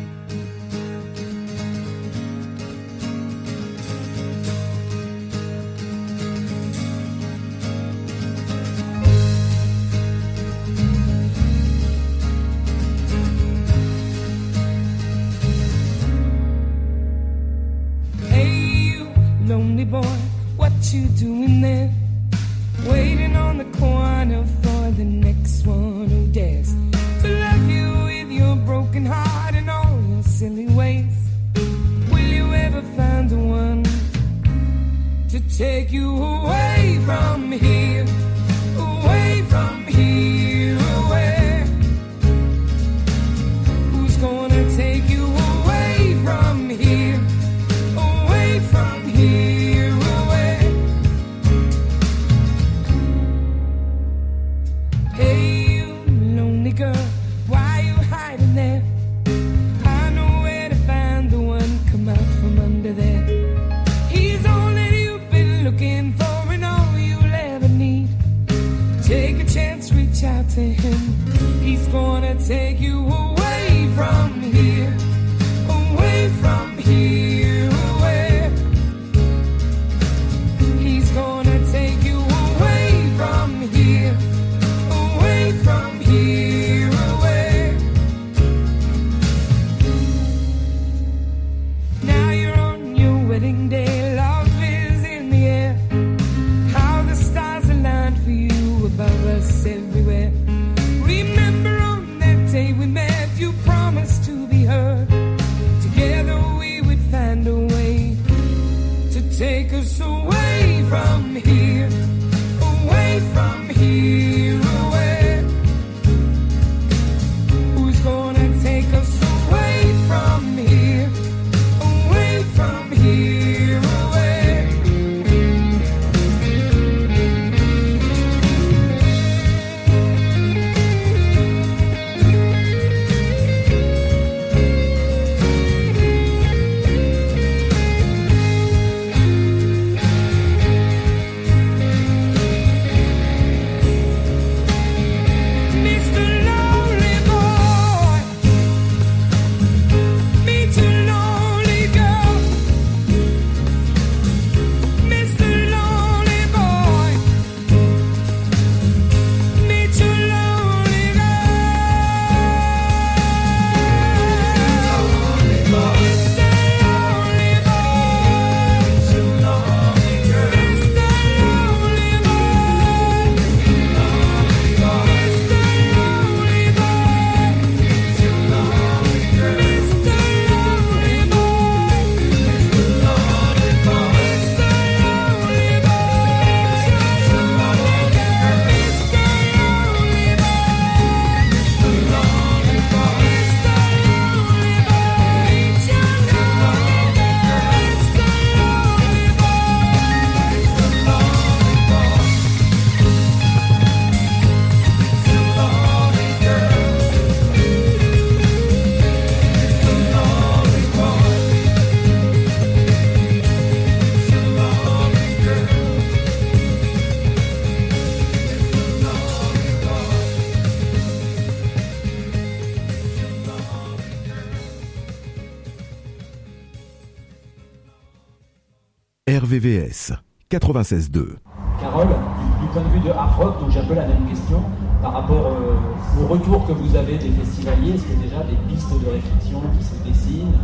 96.2. 230.54 231.34
parole 231.82 232.06
du, 232.06 232.66
point 232.68 232.82
de 232.82 232.88
vue 232.94 233.00
de 233.00 233.10
Hard 233.10 233.34
Rock, 233.36 233.60
donc 233.60 233.70
j'ai 233.70 233.80
un 233.80 233.84
peu 233.84 233.94
la 233.94 234.06
même 234.06 234.24
question 234.28 234.62
par 235.02 235.14
rapport 235.14 235.50
euh, 235.50 236.22
au 236.22 236.28
retour 236.28 236.64
que 236.64 236.72
vous 236.72 236.94
avez 236.94 237.18
des 237.18 237.30
festivaliers. 237.30 237.94
Est-ce 237.94 238.04
qu'il 238.06 238.14
y 238.14 238.20
a 238.20 238.22
déjà 238.22 238.42
des 238.46 238.54
pistes 238.70 238.94
de 238.94 239.10
réflexion 239.10 239.58
qui 239.76 239.84
se 239.84 239.98
dessinent? 240.06 240.54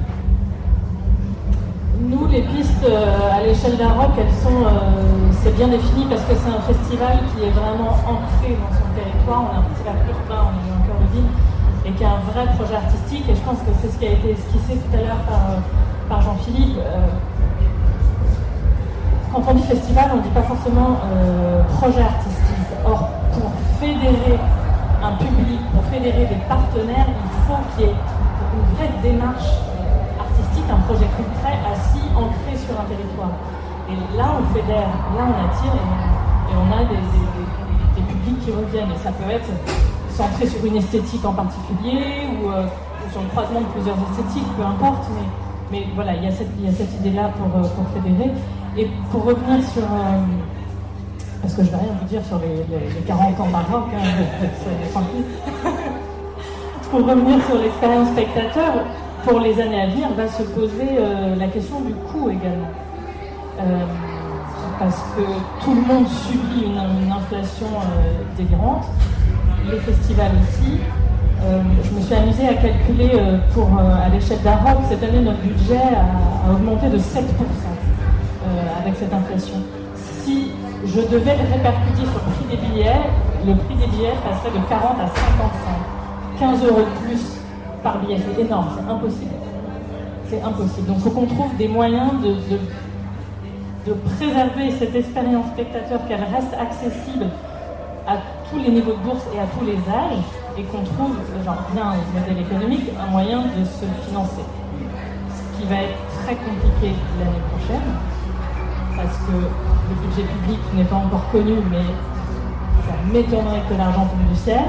Nous, 2.06 2.26
les 2.28 2.42
pistes 2.42 2.86
euh, 2.86 3.34
à 3.34 3.42
l'échelle 3.42 3.76
d'un 3.76 3.90
rock, 3.90 4.14
elles 4.16 4.30
sont, 4.38 4.62
euh, 4.62 5.34
c'est 5.42 5.56
bien 5.56 5.66
défini 5.66 6.06
parce 6.08 6.22
que 6.22 6.38
c'est 6.38 6.54
un 6.54 6.62
festival 6.62 7.18
qui 7.34 7.42
est 7.42 7.50
vraiment 7.50 7.90
ancré 7.90 8.54
dans 8.54 8.70
son 8.70 8.86
territoire. 8.94 9.42
On 9.42 9.50
a 9.50 9.58
un 9.58 9.66
festival 9.74 9.96
urbain, 10.06 10.54
on 10.54 10.54
est 10.54 10.70
en 10.70 10.82
cœur 10.86 10.98
de 11.02 11.08
ville, 11.18 11.30
et 11.84 11.90
qui 11.98 12.04
a 12.04 12.14
un 12.14 12.22
vrai 12.30 12.46
projet 12.54 12.78
artistique. 12.78 13.26
Et 13.28 13.34
je 13.34 13.42
pense 13.42 13.58
que 13.58 13.74
c'est 13.82 13.90
ce 13.90 13.98
qui 13.98 14.06
a 14.06 14.12
été 14.12 14.38
esquissé 14.38 14.78
tout 14.78 14.94
à 14.94 15.02
l'heure 15.02 15.22
par, 15.26 15.58
par 16.08 16.22
Jean-Philippe. 16.22 16.78
Quand 19.32 19.42
on 19.46 19.54
dit 19.54 19.62
festival, 19.62 20.10
on 20.12 20.16
ne 20.16 20.22
dit 20.22 20.34
pas 20.34 20.42
forcément 20.42 20.98
euh, 21.06 21.62
projet 21.78 22.02
artistique. 22.02 22.66
Or, 22.84 23.08
pour 23.30 23.52
fédérer 23.78 24.34
un 25.02 25.12
public, 25.22 25.60
pour 25.72 25.84
fédérer 25.84 26.26
des 26.26 26.40
partenaires, 26.48 27.06
il 27.06 27.30
faut 27.46 27.62
qu'il 27.70 27.86
y 27.86 27.90
ait 27.90 27.94
une 27.94 28.66
vraie 28.74 28.90
démarche 29.02 29.54
artistique, 30.18 30.66
un 30.66 30.82
projet 30.82 31.06
concret, 31.14 31.54
assis, 31.62 32.02
ancré 32.10 32.58
sur 32.58 32.74
un 32.74 32.84
territoire. 32.90 33.30
Et 33.86 34.18
là, 34.18 34.34
on 34.34 34.42
fédère, 34.50 34.90
là, 35.14 35.22
on 35.22 35.36
attire 35.46 35.78
et, 35.78 36.54
on 36.58 36.66
a 36.74 36.82
des, 36.90 38.02
publics 38.02 38.40
qui 38.40 38.50
reviennent. 38.50 38.90
Et 38.90 38.98
ça 38.98 39.12
peut 39.12 39.30
être 39.30 39.50
centré 40.10 40.48
sur 40.48 40.64
une 40.64 40.76
esthétique 40.76 41.24
en 41.24 41.34
particulier 41.34 42.26
ou, 42.34 42.50
euh, 42.50 42.66
sur 43.12 43.20
le 43.20 43.28
croisement 43.28 43.60
de 43.60 43.66
plusieurs 43.66 43.96
esthétiques, 44.10 44.50
peu 44.56 44.64
importe. 44.64 45.06
Mais, 45.70 45.86
voilà, 45.94 46.14
il 46.16 46.24
y 46.24 46.26
a 46.26 46.32
cette, 46.32 46.50
idée-là 46.98 47.30
pour, 47.38 47.46
euh, 47.46 47.68
pour 47.78 47.86
fédérer. 47.94 48.32
Et 48.76 48.88
pour 49.10 49.24
revenir 49.24 49.62
sur. 49.72 49.82
euh, 49.82 50.20
parce 51.42 51.54
que 51.54 51.62
je 51.62 51.66
ne 51.68 51.72
vais 51.72 51.78
rien 51.82 51.92
vous 52.00 52.06
dire 52.08 52.24
sur 52.24 52.38
les, 52.38 52.48
les- 52.78 52.94
les 52.94 53.00
40 53.06 53.40
ans 53.40 53.48
baroque, 53.50 53.90
hein. 53.94 55.00
Pour 56.90 57.00
revenir 57.06 57.38
sur 57.46 57.56
l'expérience 57.58 58.08
spectateur, 58.08 58.84
pour 59.24 59.40
les 59.40 59.60
années 59.60 59.80
à 59.82 59.86
venir, 59.86 60.08
va 60.16 60.26
se 60.28 60.42
poser 60.42 60.98
euh, 60.98 61.36
la 61.36 61.46
question 61.46 61.80
du 61.82 61.92
coût 61.94 62.28
également. 62.30 62.70
Euh, 63.60 63.84
parce 64.78 64.96
que 65.16 65.22
tout 65.64 65.74
le 65.74 65.82
monde 65.82 66.06
subit 66.08 66.64
une, 66.66 67.12
inflation 67.12 67.66
délirante. 68.36 68.86
Les 69.70 69.78
festivals 69.78 70.32
aussi. 70.42 70.78
Je 71.84 71.90
me 71.94 72.00
suis 72.00 72.14
amusée 72.14 72.48
à 72.48 72.54
calculer 72.54 73.10
pour, 73.54 73.68
à 73.78 74.08
l'échelle 74.08 74.40
d'Aroc, 74.42 74.78
cette 74.88 75.02
année 75.02 75.20
notre 75.20 75.38
budget 75.40 75.76
a, 75.76 76.48
a 76.48 76.52
augmenté 76.52 76.88
de 76.88 76.98
7% 76.98 77.00
euh, 77.00 77.24
avec 78.80 78.96
cette 78.96 79.12
inflation. 79.12 79.56
Si 79.94 80.50
je 80.84 81.00
devais 81.00 81.36
le 81.36 81.52
répercuter 81.52 82.04
sur 82.08 82.20
le 82.24 82.32
prix 82.32 82.44
des 82.50 82.56
billets, 82.56 83.00
le 83.46 83.54
prix 83.54 83.74
des 83.76 83.86
billets 83.86 84.14
passerait 84.24 84.58
de 84.58 84.64
40 84.68 85.00
à 85.00 85.06
55. 85.08 85.90
15 86.38 86.64
euros 86.64 86.80
de 86.80 87.06
plus 87.06 87.40
par 87.82 87.98
billet, 87.98 88.18
c'est 88.18 88.42
énorme, 88.42 88.68
c'est 88.76 88.90
impossible. 88.90 89.34
C'est 90.28 90.42
impossible. 90.42 90.86
Donc 90.86 90.96
il 90.98 91.02
faut 91.02 91.10
qu'on 91.10 91.26
trouve 91.26 91.56
des 91.56 91.68
moyens 91.68 92.12
de, 92.22 92.34
de, 93.86 93.94
préserver 94.16 94.70
cette 94.78 94.94
expérience 94.94 95.46
spectateur, 95.52 96.00
qu'elle 96.06 96.24
reste 96.24 96.54
accessible 96.54 97.26
à 98.06 98.16
tous 98.50 98.58
les 98.58 98.70
niveaux 98.70 98.92
de 98.92 99.02
bourse 99.04 99.24
et 99.34 99.38
à 99.38 99.46
tous 99.58 99.64
les 99.64 99.76
âges, 99.90 100.24
et 100.56 100.62
qu'on 100.64 100.82
trouve, 100.82 101.16
genre 101.44 101.64
bien 101.72 101.92
au 101.92 102.18
modèle 102.18 102.38
économique, 102.38 102.88
un 103.00 103.10
moyen 103.10 103.40
de 103.40 103.64
se 103.64 103.84
financer. 104.06 104.44
Ce 105.34 105.58
qui 105.58 105.68
va 105.68 105.76
être 105.76 105.98
très 106.24 106.34
compliqué 106.36 106.94
l'année 107.18 107.42
prochaine, 107.50 108.09
parce 109.02 109.16
que 109.24 109.32
le 109.32 109.94
budget 110.04 110.28
public 110.28 110.60
n'est 110.76 110.84
pas 110.84 110.96
encore 110.96 111.24
connu, 111.32 111.56
mais 111.70 111.84
ça 112.84 112.94
m'étonnerait 113.12 113.62
que 113.68 113.74
l'argent 113.74 114.06
tombe 114.06 114.28
du 114.28 114.36
ciel. 114.36 114.60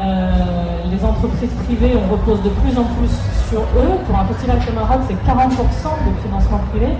Euh, 0.00 0.90
les 0.90 1.04
entreprises 1.04 1.54
privées, 1.64 1.94
on 1.94 2.10
repose 2.10 2.42
de 2.42 2.50
plus 2.50 2.74
en 2.76 2.84
plus 2.98 3.14
sur 3.48 3.62
eux. 3.62 3.94
Pour 4.06 4.18
un 4.18 4.24
festival 4.26 4.58
comme 4.66 4.78
un 4.78 4.86
rock, 4.86 5.00
c'est 5.06 5.18
40% 5.22 5.54
de 5.54 6.12
financement 6.26 6.60
privé. 6.70 6.98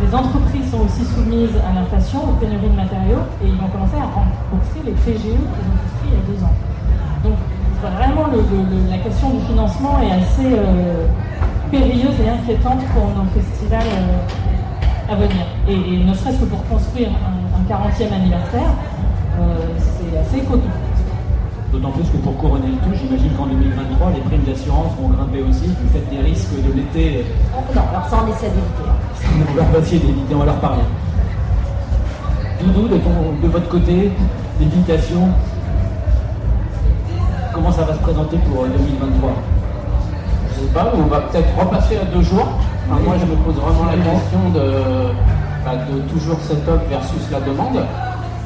Les 0.00 0.14
entreprises 0.14 0.70
sont 0.70 0.80
aussi 0.86 1.04
soumises 1.04 1.56
à 1.58 1.74
l'inflation, 1.74 2.22
aux 2.22 2.36
pénuries 2.40 2.70
de 2.70 2.76
matériaux, 2.76 3.26
et 3.42 3.48
ils 3.48 3.58
vont 3.58 3.68
commencer 3.68 3.98
à 3.98 4.06
rembourser 4.06 4.80
les 4.84 4.92
PGE 4.92 5.34
qu'ils 5.34 5.34
ont 5.36 5.78
souscrits 5.82 6.08
il 6.08 6.14
y 6.14 6.16
a 6.16 6.24
deux 6.24 6.40
ans. 6.44 6.56
Donc 7.24 7.36
vraiment, 7.82 8.30
la 8.90 8.98
question 8.98 9.30
du 9.30 9.44
financement 9.44 9.98
est 10.00 10.12
assez 10.12 10.54
euh, 10.54 11.06
périlleuse 11.70 12.14
et 12.24 12.30
inquiétante 12.30 12.80
pour 12.94 13.10
nos 13.10 13.28
festivals 13.34 13.82
euh, 13.82 14.47
à 15.08 15.14
venir. 15.14 15.44
Et, 15.68 15.72
et 15.74 16.04
ne 16.04 16.14
serait-ce 16.14 16.38
que 16.38 16.44
pour 16.44 16.64
construire 16.68 17.08
un, 17.10 17.58
un 17.58 17.64
40e 17.64 18.12
anniversaire, 18.12 18.70
euh, 19.40 19.56
c'est 19.78 20.18
assez 20.18 20.44
coton. 20.46 20.68
D'autant 21.72 21.90
plus 21.90 22.04
que 22.04 22.16
pour 22.18 22.34
couronner 22.38 22.68
le 22.68 22.76
tout, 22.76 22.94
j'imagine 22.96 23.30
qu'en 23.36 23.46
2023, 23.46 24.10
les 24.14 24.20
primes 24.20 24.42
d'assurance 24.44 24.92
vont 24.98 25.08
grimper 25.08 25.42
aussi 25.42 25.68
du 25.68 25.86
fait 25.92 26.04
des 26.10 26.22
risques 26.22 26.54
de 26.66 26.72
l'été. 26.72 27.26
Oh, 27.54 27.60
non, 27.74 27.82
alors 27.90 28.06
ça, 28.08 28.16
on 28.24 28.30
essaie 28.32 28.48
d'éviter. 28.48 29.52
On 29.60 29.72
va 29.72 29.78
essayer 29.78 29.98
d'éviter, 30.00 30.34
on 30.34 30.38
va 30.38 30.44
leur 30.46 30.56
parler. 30.60 30.82
Doudou, 32.62 32.88
de, 32.88 32.96
ton- 32.98 33.36
de 33.42 33.48
votre 33.48 33.68
côté, 33.68 34.10
l'évitation, 34.58 35.28
comment 37.52 37.70
ça 37.70 37.82
va 37.82 37.94
se 37.94 37.98
présenter 38.00 38.36
pour 38.38 38.64
euh, 38.64 38.68
2023 38.68 39.30
Je 40.58 40.66
sais 40.66 40.72
pas, 40.72 40.92
mais 40.92 41.02
on 41.02 41.06
va 41.06 41.20
peut-être 41.20 41.48
repasser 41.58 41.96
à 41.98 42.04
deux 42.04 42.22
jours. 42.22 42.48
Enfin, 42.90 43.00
moi, 43.04 43.14
je 43.20 43.26
me 43.26 43.36
pose 43.36 43.54
vraiment 43.54 43.84
la 43.84 43.96
question 43.96 44.50
de, 44.54 45.14
bah, 45.64 45.72
de 45.88 46.00
toujours 46.12 46.38
cette 46.42 46.66
offre 46.68 46.84
versus 46.90 47.30
la 47.30 47.40
demande. 47.40 47.78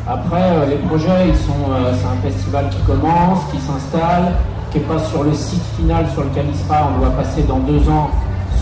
Après, 0.07 0.43
euh, 0.43 0.67
les 0.67 0.77
projets, 0.77 1.29
ils 1.29 1.37
sont, 1.37 1.71
euh, 1.71 1.95
c'est 1.95 2.07
un 2.07 2.31
festival 2.31 2.69
qui 2.71 2.81
commence, 2.83 3.39
qui 3.51 3.59
s'installe, 3.59 4.35
qui 4.71 4.79
n'est 4.79 4.85
pas 4.85 4.99
sur 4.99 5.23
le 5.23 5.33
site 5.33 5.65
final 5.77 6.07
sur 6.13 6.25
lequel 6.25 6.45
il 6.53 6.57
sera. 6.57 6.89
On 6.95 7.01
doit 7.01 7.11
passer 7.11 7.45
dans 7.45 7.61
deux 7.61 7.89
ans 7.89 8.11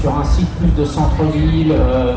sur 0.01 0.17
un 0.17 0.25
site 0.25 0.49
plus 0.61 0.71
de 0.71 0.85
centre-ville, 0.85 1.73
euh, 1.73 2.15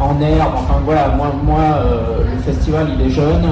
en 0.00 0.20
herbe. 0.20 0.52
Enfin 0.54 0.80
voilà, 0.84 1.08
moi, 1.16 1.32
moi 1.44 1.60
euh, 1.60 2.24
le 2.30 2.38
festival, 2.42 2.88
il 2.96 3.06
est 3.06 3.10
jeune. 3.10 3.46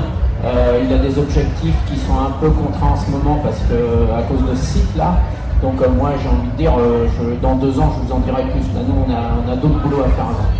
Euh, 0.45 0.85
il 0.85 0.93
a 0.93 0.99
des 0.99 1.19
objectifs 1.19 1.77
qui 1.87 1.97
sont 1.97 2.13
un 2.13 2.31
peu 2.39 2.51
contraints 2.51 2.93
en 2.93 2.97
ce 2.97 3.11
moment 3.11 3.41
parce 3.43 3.59
que 3.61 4.13
à 4.15 4.23
cause 4.23 4.47
de 4.51 4.55
ce 4.55 4.79
site-là. 4.79 5.17
Donc 5.65 5.81
euh, 5.81 5.89
moi, 5.97 6.11
j'ai 6.21 6.29
envie 6.29 6.51
de 6.53 6.57
dire, 6.61 6.77
euh, 6.79 7.09
dans 7.41 7.57
deux 7.57 7.73
ans, 7.81 7.89
je 7.97 8.05
vous 8.07 8.13
en 8.13 8.21
dirai 8.21 8.43
plus. 8.53 8.61
Nous, 8.77 8.97
on 9.01 9.09
a, 9.09 9.41
on 9.41 9.47
a 9.51 9.57
d'autres 9.57 9.81
boulots 9.81 10.05
à 10.05 10.11
faire 10.13 10.29
avant. 10.29 10.53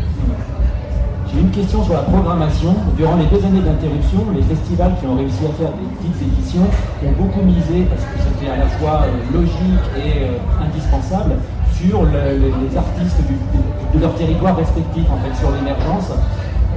J'ai 1.29 1.41
une 1.45 1.51
question 1.53 1.85
sur 1.85 1.93
la 1.93 2.09
programmation. 2.09 2.73
Durant 2.97 3.17
les 3.21 3.27
deux 3.29 3.45
années 3.45 3.61
d'interruption, 3.61 4.25
les 4.33 4.41
festivals 4.49 4.95
qui 4.99 5.05
ont 5.07 5.17
réussi 5.21 5.45
à 5.45 5.53
faire 5.61 5.77
des 5.77 5.85
petites 6.01 6.17
éditions 6.25 6.65
ont 7.05 7.13
beaucoup 7.21 7.45
misé, 7.45 7.85
parce 7.93 8.01
que 8.01 8.17
c'était 8.17 8.49
à 8.49 8.57
la 8.65 8.69
fois 8.81 9.05
euh, 9.05 9.13
logique 9.37 9.85
et 10.01 10.41
indispensable, 10.65 11.37
sur 11.77 12.01
le- 12.09 12.41
le- 12.41 12.55
les 12.65 12.73
artistes 12.73 13.21
de, 13.29 14.01
leur 14.01 14.15
territoire 14.15 14.57
respectif, 14.57 15.05
en 15.13 15.19
fait, 15.21 15.35
sur 15.37 15.51
l'émergence. 15.53 16.17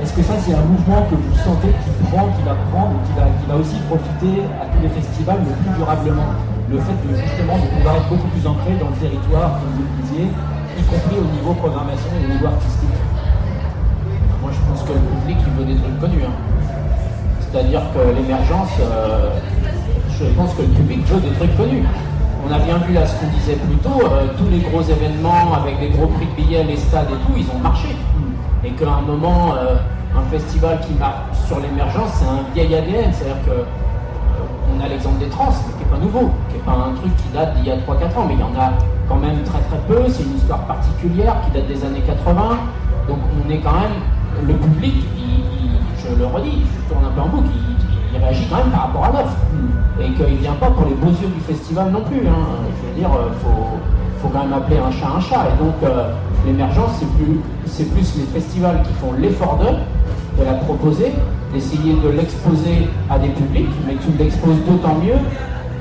Est-ce 0.04 0.12
que 0.14 0.22
ça, 0.22 0.34
c'est 0.44 0.54
un 0.54 0.68
mouvement 0.68 1.08
que 1.10 1.16
vous 1.16 1.36
sentez 1.48 1.72
qui 1.72 1.90
prend, 2.12 2.28
qui 2.36 2.44
va 2.44 2.60
prendre, 2.76 2.94
qui 3.08 3.14
va, 3.16 3.24
qui 3.40 3.46
va 3.48 3.56
aussi 3.56 3.78
profiter 3.88 4.44
à 4.60 4.66
tous 4.68 4.82
les 4.84 4.90
festivals, 4.90 5.40
mais 5.48 5.54
plus 5.64 5.74
durablement? 5.80 6.34
Le 6.70 6.78
fait 6.80 7.00
de, 7.08 7.16
justement 7.16 7.56
de 7.58 7.68
pouvoir 7.78 7.96
être 7.96 8.10
beaucoup 8.10 8.28
plus 8.28 8.46
ancré 8.46 8.76
dans 8.80 8.90
le 8.90 8.96
territoire, 9.00 9.60
comme 9.60 9.72
vous 9.80 9.88
le 9.88 10.04
disiez, 10.04 10.28
y 10.28 10.84
compris 10.84 11.16
au 11.16 11.28
niveau 11.34 11.54
programmation 11.54 12.12
et 12.20 12.26
au 12.28 12.34
niveau 12.34 12.48
artistique. 12.48 12.98
Moi, 14.42 14.52
je 14.52 14.60
pense 14.70 14.84
que 14.84 14.92
le 14.94 15.00
public, 15.00 15.38
il 15.48 15.54
veut 15.56 15.66
des 15.74 15.80
trucs 15.80 16.00
connus. 16.00 16.24
hein. 16.28 16.36
C'est-à-dire 17.40 17.82
que 17.96 18.00
l'émergence, 18.20 18.76
euh, 18.82 19.32
je 20.20 20.26
pense 20.36 20.54
que 20.56 20.62
le 20.64 20.68
public 20.68 21.06
veut 21.08 21.22
des 21.22 21.32
trucs 21.40 21.56
connus. 21.56 21.84
On 22.48 22.52
a 22.52 22.60
bien 22.60 22.78
vu 22.80 22.94
là 22.94 23.06
ce 23.06 23.16
qu'on 23.16 23.28
disait 23.32 23.56
plus 23.56 23.78
tôt, 23.78 24.04
euh, 24.04 24.28
tous 24.38 24.50
les 24.52 24.60
gros 24.60 24.82
événements 24.82 25.54
avec 25.56 25.80
des 25.80 25.90
gros 25.90 26.08
prix 26.08 26.26
de 26.28 26.36
billets, 26.36 26.64
les 26.64 26.78
stades 26.78 27.08
et 27.10 27.20
tout, 27.26 27.34
ils 27.38 27.48
ont 27.56 27.60
marché. 27.64 27.96
Et 28.66 28.72
qu'à 28.72 28.90
un 28.92 29.02
moment, 29.02 29.54
euh, 29.56 29.76
un 30.16 30.24
festival 30.30 30.80
qui 30.82 30.94
marche 30.96 31.16
sur 31.48 31.60
l'émergence, 31.60 32.12
c'est 32.20 32.28
un 32.28 32.44
vieil 32.54 32.76
ADN. 32.76 33.12
C'est-à-dire 33.14 33.42
que 33.46 33.64
on 34.76 34.84
a 34.84 34.88
l'exemple 34.90 35.20
des 35.20 35.30
trans, 35.30 35.50
n'est 35.88 35.98
pas 35.98 36.04
nouveau, 36.04 36.32
qui 36.50 36.56
n'est 36.56 36.62
pas 36.62 36.72
un 36.72 36.94
truc 36.94 37.16
qui 37.16 37.30
date 37.34 37.56
d'il 37.56 37.66
y 37.66 37.72
a 37.72 37.78
3-4 37.78 38.18
ans, 38.18 38.26
mais 38.28 38.34
il 38.34 38.40
y 38.40 38.44
en 38.44 38.60
a 38.60 38.74
quand 39.08 39.18
même 39.18 39.44
très 39.44 39.60
très 39.60 39.80
peu. 39.88 40.04
C'est 40.10 40.24
une 40.24 40.36
histoire 40.36 40.66
particulière 40.66 41.36
qui 41.46 41.52
date 41.52 41.68
des 41.68 41.84
années 41.86 42.02
80. 42.06 42.42
Donc 43.08 43.18
on 43.34 43.50
est 43.50 43.60
quand 43.60 43.74
même, 43.74 44.46
le 44.46 44.54
public, 44.54 45.06
je 45.98 46.16
le 46.16 46.26
redis, 46.26 46.64
je 46.64 46.94
tourne 46.94 47.06
un 47.06 47.12
peu 47.12 47.22
en 47.22 47.28
boucle, 47.28 47.50
il, 48.14 48.20
réagit 48.20 48.48
quand 48.50 48.58
même 48.58 48.72
par 48.72 48.88
rapport 48.88 49.06
à 49.06 49.12
l'offre. 49.12 49.38
Et 50.00 50.12
qu'il 50.12 50.38
vient 50.38 50.54
pas 50.54 50.70
pour 50.70 50.86
les 50.86 50.94
beaux 50.94 51.10
yeux 51.10 51.28
du 51.28 51.40
festival 51.42 51.92
non 51.92 52.02
plus. 52.02 52.28
hein. 52.28 52.62
Je 52.82 52.88
veux 52.88 52.96
dire, 53.00 53.10
il 53.10 53.40
faut, 53.40 53.78
faut 54.22 54.28
quand 54.30 54.44
même 54.44 54.54
appeler 54.54 54.78
un 54.78 54.92
chat 54.92 55.08
un 55.16 55.20
chat. 55.20 55.46
Et 55.54 55.64
donc 55.64 55.76
euh, 55.84 56.12
l'émergence, 56.46 56.92
c'est 57.00 57.12
plus, 57.18 57.40
c'est 57.66 57.92
plus 57.92 58.16
les 58.18 58.40
festivals 58.40 58.82
qui 58.84 58.94
font 58.94 59.14
l'effort 59.14 59.58
d'eux, 59.58 59.78
de 60.40 60.46
la 60.46 60.54
proposer, 60.54 61.14
d'essayer 61.54 61.94
de 61.94 62.10
l'exposer 62.10 62.90
à 63.10 63.18
des 63.18 63.30
publics, 63.30 63.70
mais 63.88 63.96
tu 63.96 64.12
l'exposes 64.18 64.60
d'autant 64.68 64.96
mieux 64.96 65.18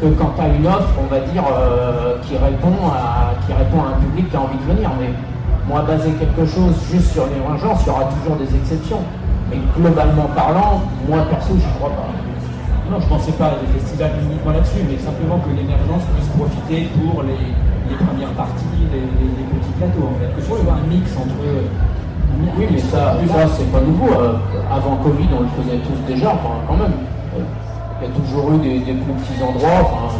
que 0.00 0.06
quand 0.18 0.32
tu 0.36 0.42
as 0.42 0.48
une 0.48 0.66
offre, 0.66 0.92
on 1.00 1.06
va 1.12 1.20
dire, 1.20 1.42
euh, 1.50 2.16
qui, 2.22 2.36
répond 2.36 2.76
à, 2.92 3.32
qui 3.46 3.52
répond 3.52 3.80
à 3.80 3.96
un 3.96 4.00
public 4.00 4.28
qui 4.30 4.36
a 4.36 4.40
envie 4.40 4.58
de 4.58 4.72
venir. 4.74 4.90
Mais 5.00 5.10
moi, 5.68 5.82
baser 5.82 6.12
quelque 6.20 6.44
chose 6.46 6.74
juste 6.92 7.12
sur 7.12 7.24
l'émergence, 7.26 7.80
il 7.84 7.88
y 7.88 7.90
aura 7.90 8.04
toujours 8.12 8.36
des 8.36 8.50
exceptions. 8.54 9.00
Mais 9.50 9.58
globalement 9.78 10.28
parlant, 10.34 10.82
moi 11.08 11.22
perso, 11.30 11.54
j'y 11.54 11.70
crois 11.78 11.90
pas. 11.94 12.10
Non, 12.90 12.98
je 13.00 13.06
pensais 13.08 13.32
pas 13.32 13.46
à 13.54 13.56
des 13.62 13.70
festivals 13.78 14.12
uniquement 14.22 14.52
là-dessus, 14.52 14.82
mais 14.86 14.98
simplement 14.98 15.38
que 15.42 15.50
l'émergence 15.54 16.02
puisse 16.14 16.30
profiter 16.38 16.86
pour 16.94 17.22
les, 17.26 17.54
les 17.90 17.96
premières 17.98 18.30
parties, 18.38 18.66
les, 18.92 19.00
les- 19.02 19.32
les 19.38 19.46
petits 19.50 19.74
plateaux 19.78 20.06
en 20.06 20.14
fait. 20.22 20.30
Que 20.34 20.42
ce 20.42 20.46
soit 20.46 20.60
un 20.70 20.86
mix 20.86 21.10
entre. 21.18 21.34
mix- 22.38 22.54
Oui, 22.58 22.66
mais 22.70 22.78
ça, 22.78 23.18
ça 23.26 23.42
c'est 23.58 23.70
pas 23.72 23.80
nouveau. 23.82 24.06
Euh, 24.14 24.38
avant 24.70 24.96
Covid, 25.02 25.26
on 25.34 25.42
le 25.46 25.50
faisait 25.58 25.78
tous 25.82 25.98
déjà, 26.06 26.30
enfin, 26.34 26.62
quand 26.68 26.76
même. 26.78 26.94
A 28.06 28.08
toujours 28.08 28.52
eu 28.54 28.58
des, 28.58 28.78
plus 28.92 29.12
petits 29.14 29.42
endroits. 29.42 30.12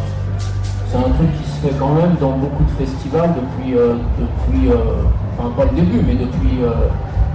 C'est 0.91 0.99
un 0.99 1.03
truc 1.03 1.29
qui 1.41 1.49
se 1.49 1.61
fait 1.67 1.75
quand 1.79 1.95
même 1.95 2.17
dans 2.21 2.33
beaucoup 2.33 2.65
de 2.65 2.71
festivals 2.85 3.33
depuis, 3.35 3.77
euh, 3.79 3.95
depuis 4.19 4.71
euh, 4.73 5.05
enfin 5.39 5.51
pas 5.57 5.65
le 5.67 5.71
début, 5.71 6.03
mais 6.03 6.15
depuis. 6.15 6.65
euh, 6.65 6.89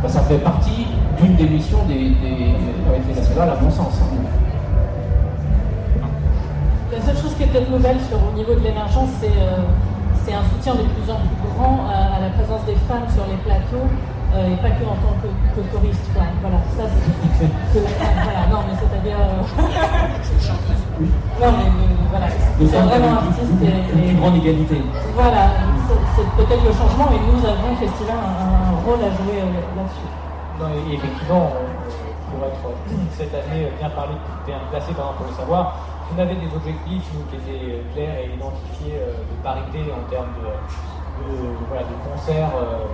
ça 0.10 0.20
fait 0.22 0.40
partie 0.40 0.88
d'une 1.22 1.36
des 1.36 1.48
missions 1.48 1.86
des, 1.88 2.12
festivals, 3.14 3.50
à 3.50 3.56
mon 3.62 3.70
sens. 3.72 3.94
hein. 4.02 4.08
La 6.92 7.00
seule 7.02 7.16
chose 7.16 7.34
qui 7.38 7.44
est 7.44 7.48
peut-être 7.48 7.72
nouvelle 7.72 7.98
sur, 8.10 8.18
au 8.18 8.36
niveau 8.36 8.54
de 8.54 8.60
l'émergence, 8.60 9.10
c'est 9.22 10.34
un 10.34 10.44
soutien 10.52 10.74
de 10.74 10.82
plus 10.84 11.10
en 11.12 11.16
plus 11.16 11.48
grand 11.56 11.86
à, 11.88 12.20
la 12.20 12.30
présence 12.32 12.66
des 12.66 12.76
femmes 12.90 13.08
sur 13.14 13.24
les 13.30 13.38
plateaux, 13.46 13.88
et 14.39 14.56
pas 14.63 14.72
que 14.72 14.84
en 14.88 14.96
tant 15.04 15.15
que, 15.22 15.28
que 15.28 15.62
choriste. 15.72 16.08
quoi. 16.13 16.24
Voilà, 16.41 16.58
ça 16.78 16.84
c'est. 16.88 17.80
voilà, 17.80 18.48
non, 18.50 18.60
mais 18.67 18.76
c'est-à-dire. 18.80 19.17
euh, 19.20 19.44
non, 21.41 21.50
mais 21.58 21.67
euh, 21.67 22.08
voilà, 22.10 22.28
c'est 22.30 22.65
vraiment 22.65 23.13
artiste 23.17 23.41
une- 23.62 23.67
et. 23.67 24.10
une 24.12 24.20
grande 24.20 24.36
égalité. 24.38 24.78
Voilà, 25.15 25.44
c'est- 25.88 26.32
peut-être 26.38 26.63
le 26.63 26.72
changement, 26.74 27.10
et 27.12 27.20
nous 27.28 27.41
avons, 27.46 27.76
festival, 27.76 28.15
un, 28.15 28.72
un 28.72 28.80
rôle 28.86 29.02
à 29.04 29.12
jouer 29.20 29.41
euh, 29.41 29.52
là-dessus. 29.76 30.10
Non, 30.60 30.67
et 30.78 30.94
effectivement, 30.96 31.52
pour 32.32 32.46
être 32.46 32.63
euh, 32.67 32.96
cette 33.17 33.34
année 33.34 33.67
bien 33.80 33.89
parlé, 33.89 34.13
bien 34.46 34.60
placé 34.70 34.94
pardon, 34.94 35.13
pour 35.17 35.28
le 35.28 35.34
savoir, 35.34 35.76
on 36.13 36.20
avait 36.22 36.36
des 36.36 36.52
objectifs 36.56 37.08
nous, 37.15 37.24
qui 37.32 37.36
étaient 37.39 37.65
euh, 37.72 37.84
clairs 37.94 38.15
et 38.24 38.36
identifiés 38.36 39.00
euh, 39.00 39.12
de 39.28 39.36
parité 39.44 39.80
en 39.91 40.04
termes 40.12 40.32
de, 40.39 40.46
de- 40.46 41.36
de- 41.41 41.56
voilà, 41.67 41.84
de 41.84 41.96
concerts. 42.06 42.52
euh, 42.56 42.86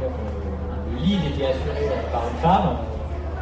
le 0.00 0.96
lead 0.98 1.20
était 1.34 1.46
assuré 1.46 1.90
par 2.10 2.22
une 2.28 2.38
femme, 2.42 2.76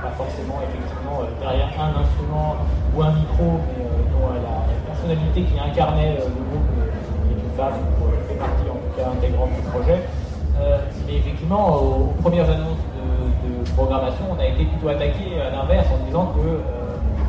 pas 0.02 0.12
forcément 0.16 0.58
effectivement 0.60 1.22
euh, 1.22 1.30
derrière 1.40 1.70
un 1.78 2.00
instrument 2.02 2.56
ou 2.94 3.02
un 3.02 3.12
micro, 3.12 3.62
mais 3.70 3.84
euh, 3.84 4.04
dont 4.12 4.34
la, 4.34 4.66
personnalité 4.92 5.42
qui 5.42 5.58
incarnait 5.58 6.18
euh, 6.20 6.28
le 6.28 6.42
groupe 6.50 6.68
est 7.30 7.40
une 7.40 7.54
femme, 7.56 7.78
ou 8.00 8.10
fait 8.28 8.34
partie 8.34 8.68
en 8.68 8.78
tout 8.78 8.92
cas 8.96 9.08
intégrante 9.10 9.50
du 9.54 9.62
projet. 9.70 10.02
Mais 11.06 11.16
effectivement, 11.16 11.74
aux, 11.76 12.14
premières 12.22 12.48
annonces 12.48 12.78
de, 13.42 13.70
programmation, 13.72 14.26
on 14.30 14.38
a 14.38 14.46
été 14.46 14.64
plutôt 14.64 14.88
attaqué 14.88 15.40
à 15.40 15.50
l'inverse 15.50 15.86
en 15.90 16.04
disant 16.06 16.26
que 16.36 16.60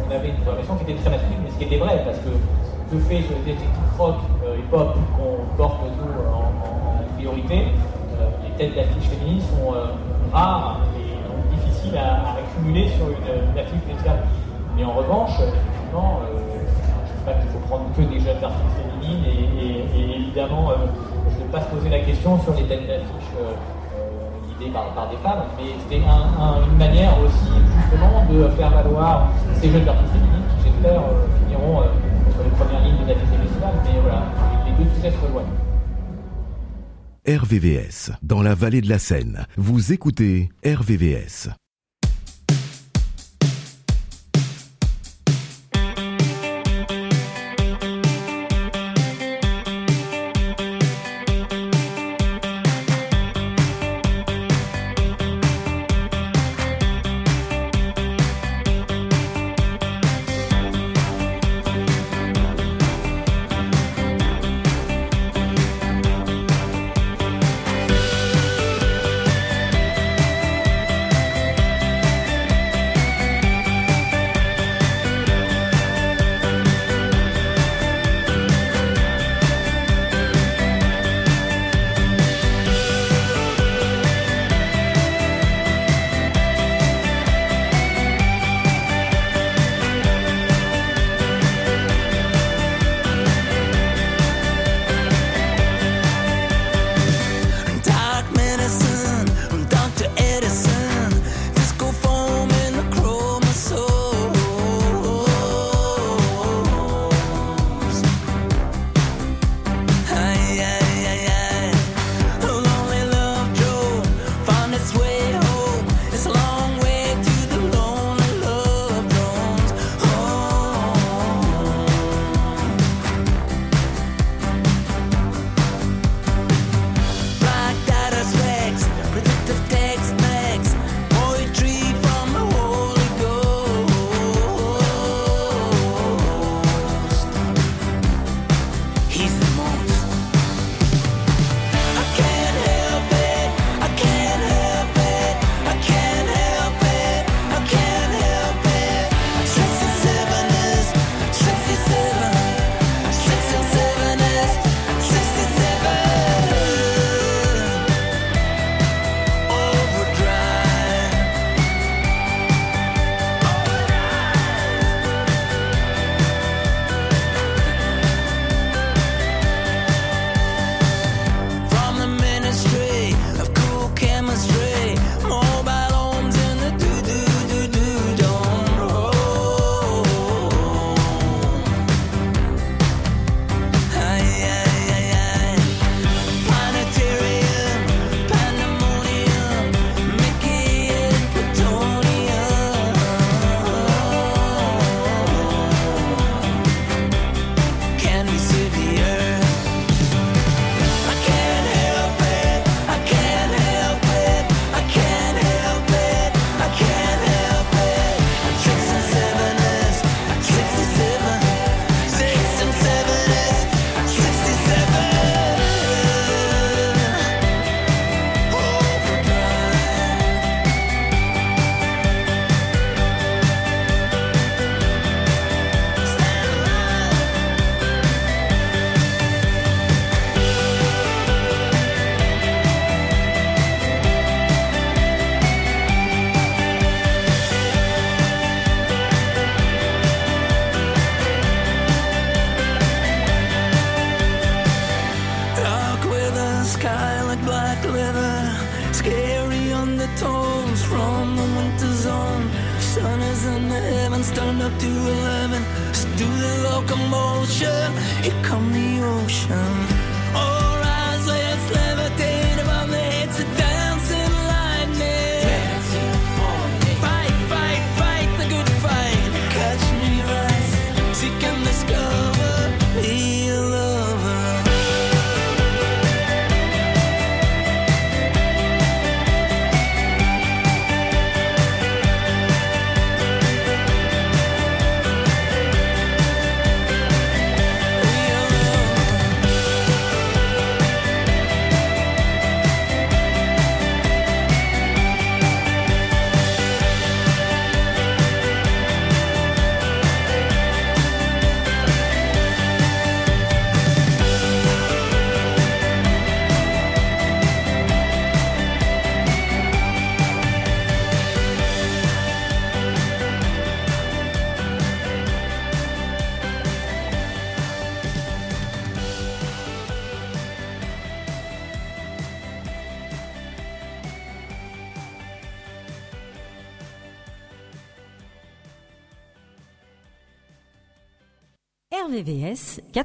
on 0.05 0.11
avait 0.13 0.27
une 0.27 0.35
programmation 0.35 0.75
qui 0.75 0.91
était 0.91 1.01
très 1.01 1.09
masculine, 1.09 1.39
mais 1.43 1.49
ce 1.49 1.57
qui 1.57 1.63
était 1.63 1.77
vrai, 1.77 2.03
parce 2.05 2.19
que 2.19 2.29
de 2.29 2.99
fait, 2.99 3.21
sur 3.23 3.37
les 3.45 3.55
rock 3.97 4.17
et 4.43 4.61
pop 4.69 4.97
qu'on 5.15 5.57
porte 5.57 5.81
nous 5.97 6.13
en, 6.29 6.51
priorité, 7.15 7.67
têtes 8.57 8.75
d'affiches 8.75 9.09
féminines 9.09 9.41
sont 9.41 9.73
euh, 9.73 9.85
rares 10.31 10.79
et 10.97 11.15
donc 11.27 11.41
difficiles 11.59 11.97
à, 11.97 12.37
accumuler 12.39 12.87
sur 12.89 13.07
une, 13.09 13.57
affiche 13.59 13.81
musicale. 13.87 14.19
Mais 14.75 14.83
en 14.85 14.93
revanche, 14.93 15.31
effectivement, 15.39 16.21
euh, 16.25 16.37
je 16.41 17.13
ne 17.13 17.17
dis 17.17 17.23
pas 17.25 17.33
qu'il 17.33 17.49
faut 17.51 17.63
prendre 17.67 17.85
que 17.95 18.01
des 18.01 18.19
jeunes 18.19 18.43
artistes 18.43 18.75
féminines 18.77 19.23
et, 19.25 20.15
évidemment, 20.17 20.71
euh, 20.71 20.89
je 21.29 21.35
ne 21.37 21.43
vais 21.45 21.51
pas 21.51 21.61
se 21.61 21.69
poser 21.69 21.89
la 21.89 21.99
question 21.99 22.39
sur 22.41 22.53
les 22.53 22.63
têtes 22.63 22.87
d'affiche 22.87 23.31
euh, 23.39 23.53
guidées 24.49 24.71
par, 24.71 24.89
des 25.09 25.17
femmes, 25.17 25.45
mais 25.57 25.69
c'était 25.83 26.03
un- 26.05 26.29
un- 26.41 26.63
une 26.65 26.77
manière 26.77 27.13
aussi 27.21 27.53
justement 27.77 28.25
de 28.29 28.47
faire 28.57 28.69
valoir 28.71 29.29
ces 29.61 29.69
jeunes 29.69 29.87
artistes 29.87 30.11
féminines 30.13 30.45
qui 30.57 30.69
j'espère 30.69 31.01
finiront 31.45 31.83
sur 32.33 32.43
les 32.43 32.49
premières 32.57 32.81
lignes 32.81 33.05
de 33.05 33.13
festivals, 33.13 33.77
mais 33.85 33.99
voilà, 34.01 34.23
les 34.65 34.71
deux 34.83 34.89
sujets 34.95 35.11
se 35.11 35.21
rejoignent. 35.25 35.72
RVVS, 37.25 38.11
dans 38.21 38.41
la 38.41 38.53
vallée 38.53 38.81
de 38.81 38.89
la 38.89 38.99
Seine. 38.99 39.47
Vous 39.55 39.93
écoutez 39.93 40.49
RVVS. 40.65 41.47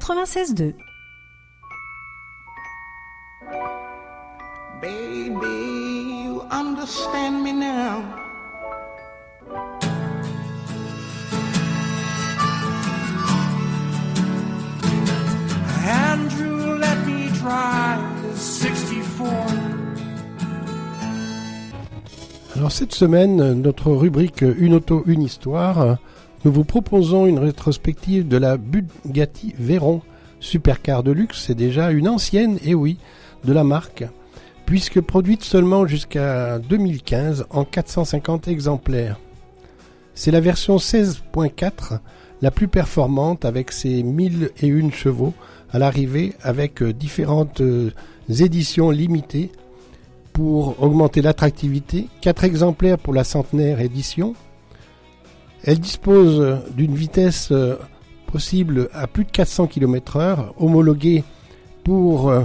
96.2. 0.08 0.74
Baby, 4.80 6.24
you 6.24 6.40
understand 6.50 7.44
me 7.44 7.52
now. 7.52 8.02
Andrew, 15.84 16.78
let 16.78 17.06
me 17.06 17.28
drive 17.32 18.22
the 18.22 18.34
64. 18.34 19.68
Alors 22.56 22.72
cette 22.72 22.94
semaine, 22.94 23.60
notre 23.60 23.92
rubrique 23.92 24.40
Une 24.40 24.72
auto, 24.72 25.02
une 25.06 25.20
histoire, 25.20 25.98
nous 26.44 26.52
vous 26.52 26.64
proposons 26.64 27.26
une 27.26 27.38
rétrospective 27.38 28.28
de 28.28 28.36
la 28.36 28.56
Bugatti 28.56 29.54
Veyron 29.58 30.02
supercar 30.40 31.02
de 31.02 31.10
luxe. 31.10 31.44
C'est 31.46 31.54
déjà 31.54 31.90
une 31.90 32.08
ancienne, 32.08 32.58
et 32.64 32.74
oui, 32.74 32.98
de 33.44 33.52
la 33.52 33.64
marque, 33.64 34.04
puisque 34.66 35.00
produite 35.00 35.44
seulement 35.44 35.86
jusqu'à 35.86 36.58
2015 36.58 37.46
en 37.50 37.64
450 37.64 38.48
exemplaires. 38.48 39.18
C'est 40.14 40.30
la 40.30 40.40
version 40.40 40.76
16.4, 40.76 42.00
la 42.42 42.50
plus 42.50 42.68
performante 42.68 43.44
avec 43.44 43.72
ses 43.72 44.02
1001 44.02 44.90
chevaux 44.90 45.34
à 45.70 45.78
l'arrivée 45.78 46.34
avec 46.42 46.82
euh, 46.82 46.92
différentes 46.92 47.60
euh, 47.60 47.90
éditions 48.28 48.90
limitées 48.90 49.50
pour 50.32 50.82
augmenter 50.82 51.20
l'attractivité, 51.20 52.08
4 52.20 52.44
exemplaires 52.44 52.98
pour 52.98 53.12
la 53.12 53.24
centenaire 53.24 53.80
édition. 53.80 54.34
Elle 55.64 55.80
dispose 55.80 56.60
d'une 56.74 56.94
vitesse 56.94 57.48
euh, 57.50 57.76
possible 58.30 58.88
à 58.92 59.06
plus 59.06 59.24
de 59.24 59.30
400 59.30 59.66
km/h, 59.66 60.52
homologuée 60.58 61.24
pour 61.84 62.30
euh, 62.30 62.42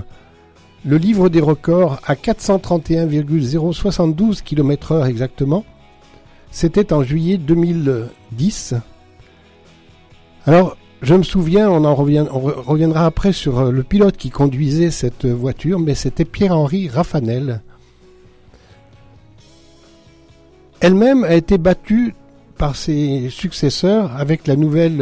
le 0.86 0.98
livre 0.98 1.30
des 1.30 1.42
records 1.42 2.00
à 2.06 2.16
431,072 2.16 4.42
km/h 4.42 5.06
exactement. 5.06 5.66
C'était 6.52 6.94
en 6.94 7.04
juillet 7.04 7.38
2010. 7.38 8.76
Alors, 10.46 10.78
je 11.02 11.16
me 11.16 11.24
souviens, 11.24 11.70
on 11.70 11.86
en 11.86 11.96
reviendra 11.96 13.06
après 13.06 13.32
sur 13.34 13.60
euh, 13.60 13.72
le 13.72 13.84
pilote 13.84 14.18
qui 14.18 14.30
conduisait 14.30 14.92
cette 14.92 15.26
voiture, 15.26 15.80
mais 15.80 15.96
c'était 15.96 16.26
Pierre-Henri 16.26 16.90
Raffanel. 16.90 17.62
Elle-même 20.80 21.24
a 21.24 21.36
été 21.36 21.58
battue 21.58 22.14
par 22.58 22.76
ses 22.76 23.30
successeurs 23.30 24.16
avec 24.16 24.48
la 24.48 24.56
nouvelle 24.56 25.02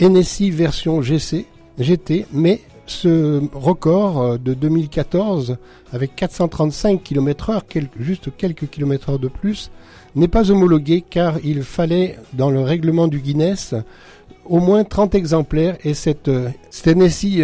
euh, 0.00 0.08
NSI 0.08 0.50
version 0.50 1.02
GC, 1.02 1.46
GT, 1.78 2.26
mais 2.32 2.60
ce 2.86 3.42
record 3.54 4.20
euh, 4.20 4.38
de 4.38 4.54
2014 4.54 5.56
avec 5.92 6.16
435 6.16 7.02
km/h, 7.02 7.62
juste 7.98 8.30
quelques 8.36 8.68
kilomètres 8.68 9.10
heure 9.10 9.18
de 9.18 9.28
plus, 9.28 9.70
n'est 10.14 10.28
pas 10.28 10.50
homologué 10.50 11.02
car 11.08 11.38
il 11.44 11.62
fallait 11.62 12.18
dans 12.32 12.50
le 12.50 12.60
règlement 12.60 13.08
du 13.08 13.20
Guinness 13.20 13.74
au 14.44 14.58
moins 14.58 14.84
30 14.84 15.14
exemplaires 15.14 15.76
et 15.84 15.94
cette, 15.94 16.28
euh, 16.28 16.50
cette 16.70 16.96
NSI 16.96 17.42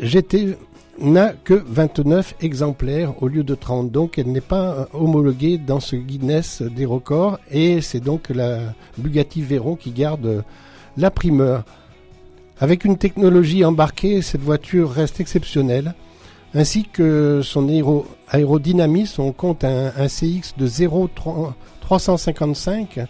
GT 0.00 0.56
n'a 1.00 1.32
que 1.32 1.54
29 1.54 2.34
exemplaires 2.40 3.14
au 3.22 3.28
lieu 3.28 3.44
de 3.44 3.54
30. 3.54 3.90
Donc 3.90 4.18
elle 4.18 4.28
n'est 4.32 4.40
pas 4.40 4.72
euh, 4.72 4.84
homologuée 4.94 5.58
dans 5.58 5.80
ce 5.80 5.96
Guinness 5.96 6.62
des 6.62 6.86
records 6.86 7.38
et 7.50 7.80
c'est 7.82 8.00
donc 8.00 8.28
la 8.30 8.60
Bugatti 8.98 9.42
Veyron 9.42 9.76
qui 9.76 9.90
garde 9.90 10.26
euh, 10.26 10.42
la 10.96 11.10
primeur. 11.10 11.64
Avec 12.58 12.84
une 12.86 12.96
technologie 12.96 13.62
embarquée, 13.64 14.22
cette 14.22 14.40
voiture 14.40 14.90
reste 14.90 15.20
exceptionnelle, 15.20 15.94
ainsi 16.54 16.84
que 16.90 17.42
son 17.44 17.68
aéro- 17.68 18.06
aérodynamisme. 18.30 19.20
On 19.20 19.32
compte 19.32 19.62
un, 19.64 19.92
un 19.96 20.06
CX 20.08 20.54
de 20.56 20.66
0,355 20.66 23.00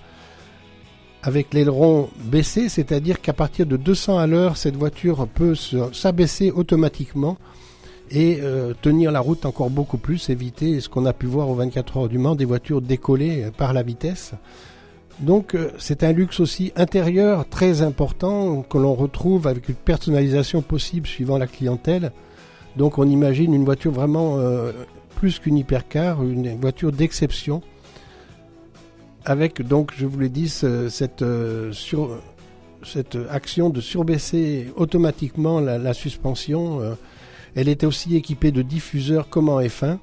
avec 1.22 1.54
l'aileron 1.54 2.08
baissé, 2.24 2.68
c'est-à-dire 2.68 3.20
qu'à 3.20 3.32
partir 3.32 3.66
de 3.66 3.76
200 3.76 4.18
à 4.18 4.26
l'heure, 4.26 4.56
cette 4.56 4.74
voiture 4.76 5.28
peut 5.28 5.54
se- 5.54 5.92
s'abaisser 5.92 6.50
automatiquement 6.50 7.36
et 8.10 8.38
euh, 8.40 8.72
tenir 8.80 9.10
la 9.10 9.20
route 9.20 9.46
encore 9.46 9.70
beaucoup 9.70 9.98
plus, 9.98 10.30
éviter 10.30 10.80
ce 10.80 10.88
qu'on 10.88 11.06
a 11.06 11.12
pu 11.12 11.26
voir 11.26 11.48
aux 11.48 11.54
24 11.54 11.96
heures 11.96 12.08
du 12.08 12.18
Mans, 12.18 12.34
des 12.34 12.44
voitures 12.44 12.80
décollées 12.80 13.44
euh, 13.44 13.50
par 13.50 13.72
la 13.72 13.82
vitesse. 13.82 14.32
Donc 15.20 15.54
euh, 15.54 15.70
c'est 15.78 16.04
un 16.04 16.12
luxe 16.12 16.40
aussi 16.40 16.72
intérieur 16.76 17.48
très 17.48 17.82
important 17.82 18.62
que 18.62 18.78
l'on 18.78 18.94
retrouve 18.94 19.46
avec 19.48 19.68
une 19.68 19.74
personnalisation 19.74 20.62
possible 20.62 21.06
suivant 21.06 21.38
la 21.38 21.46
clientèle. 21.46 22.12
Donc 22.76 22.98
on 22.98 23.08
imagine 23.08 23.54
une 23.54 23.64
voiture 23.64 23.92
vraiment 23.92 24.38
plus 25.14 25.38
qu'une 25.38 25.56
hypercar, 25.56 26.22
une 26.22 26.60
voiture 26.60 26.92
d'exception. 26.92 27.62
Avec 29.24 29.66
donc, 29.66 29.92
je 29.96 30.04
vous 30.04 30.20
l'ai 30.20 30.28
dit, 30.28 30.50
ce- 30.50 30.90
cette, 30.90 31.24
action 33.30 33.70
de 33.70 33.80
surbaisser 33.80 34.68
automatiquement 34.76 35.58
la 35.58 35.94
suspension. 35.94 36.80
Elle 37.56 37.68
était 37.68 37.86
aussi 37.86 38.14
équipée 38.16 38.52
de 38.52 38.62
diffuseurs 38.62 39.28
comme 39.28 39.48
en 39.48 39.60
F1. 39.60 39.96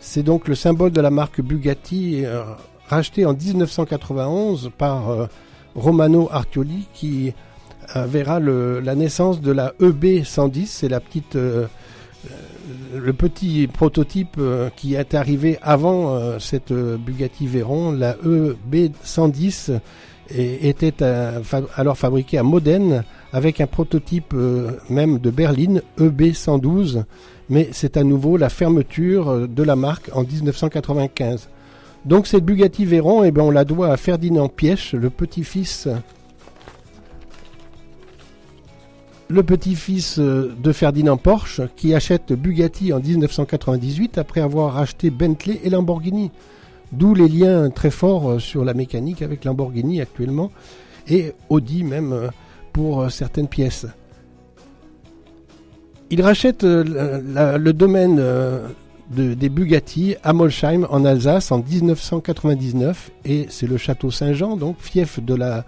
C'est 0.00 0.22
donc 0.22 0.46
le 0.48 0.54
symbole 0.54 0.92
de 0.92 1.00
la 1.00 1.10
marque 1.10 1.40
Bugatti, 1.40 2.24
euh, 2.24 2.42
racheté 2.88 3.24
en 3.26 3.32
1991 3.34 4.70
par 4.76 5.08
euh, 5.10 5.26
Romano 5.74 6.28
Artioli, 6.30 6.86
qui 6.92 7.32
euh, 7.96 8.04
verra 8.06 8.38
la 8.38 8.94
naissance 8.94 9.40
de 9.40 9.50
la 9.50 9.72
EB 9.80 10.22
110. 10.24 10.66
C'est 10.70 10.88
la 10.88 11.00
petite, 11.00 11.36
euh, 11.36 11.66
le 12.94 13.12
petit 13.12 13.66
prototype 13.66 14.38
qui 14.76 14.94
est 14.94 15.14
arrivé 15.14 15.58
avant 15.62 16.38
cette 16.38 16.72
Bugatti 16.72 17.46
Veyron. 17.46 17.92
La 17.92 18.16
EB 18.24 18.92
110 19.02 19.70
et- 20.34 20.68
était 20.68 21.02
alors 21.76 21.98
fabriquée 21.98 22.38
à 22.38 22.42
Modène 22.42 23.04
avec 23.34 23.60
un 23.60 23.66
prototype 23.66 24.32
euh, 24.32 24.70
même 24.88 25.18
de 25.18 25.28
berline 25.28 25.82
EB 26.00 26.32
112 26.32 27.04
mais 27.50 27.68
c'est 27.72 27.96
à 27.96 28.04
nouveau 28.04 28.36
la 28.36 28.48
fermeture 28.48 29.28
euh, 29.28 29.46
de 29.48 29.62
la 29.64 29.74
marque 29.74 30.08
en 30.14 30.22
1995. 30.22 31.48
Donc 32.04 32.28
cette 32.28 32.44
Bugatti 32.44 32.84
Veyron, 32.84 33.24
eh 33.24 33.32
ben, 33.32 33.42
on 33.42 33.50
la 33.50 33.64
doit 33.64 33.88
à 33.88 33.96
Ferdinand 33.96 34.48
Pièche, 34.48 34.94
le 34.94 35.10
petit-fils 35.10 35.88
le 39.28 39.42
petit-fils 39.42 40.20
euh, 40.20 40.54
de 40.62 40.70
Ferdinand 40.70 41.16
Porsche 41.16 41.62
qui 41.74 41.92
achète 41.92 42.32
Bugatti 42.32 42.92
en 42.92 43.00
1998 43.00 44.16
après 44.16 44.42
avoir 44.42 44.74
racheté 44.74 45.10
Bentley 45.10 45.60
et 45.64 45.70
Lamborghini. 45.70 46.30
D'où 46.92 47.14
les 47.14 47.28
liens 47.28 47.70
très 47.70 47.90
forts 47.90 48.40
sur 48.40 48.64
la 48.64 48.74
mécanique 48.74 49.22
avec 49.22 49.44
Lamborghini 49.44 50.00
actuellement 50.00 50.52
et 51.08 51.32
Audi 51.48 51.82
même 51.82 52.30
pour 52.74 53.00
euh, 53.00 53.08
certaines 53.08 53.48
pièces. 53.48 53.86
Il 56.10 56.20
rachète 56.20 56.64
euh, 56.64 57.56
le 57.58 57.72
domaine 57.72 58.18
euh, 58.20 58.68
de- 59.10 59.32
des 59.32 59.48
Bugatti 59.48 60.16
à 60.22 60.34
Molsheim 60.34 60.86
en 60.90 61.04
Alsace 61.06 61.50
en 61.50 61.58
1999 61.62 63.10
et 63.24 63.46
c'est 63.48 63.66
le 63.66 63.78
château 63.78 64.10
Saint-Jean, 64.10 64.56
donc 64.56 64.76
fief 64.80 65.18
de 65.20 65.34
la 65.34 65.64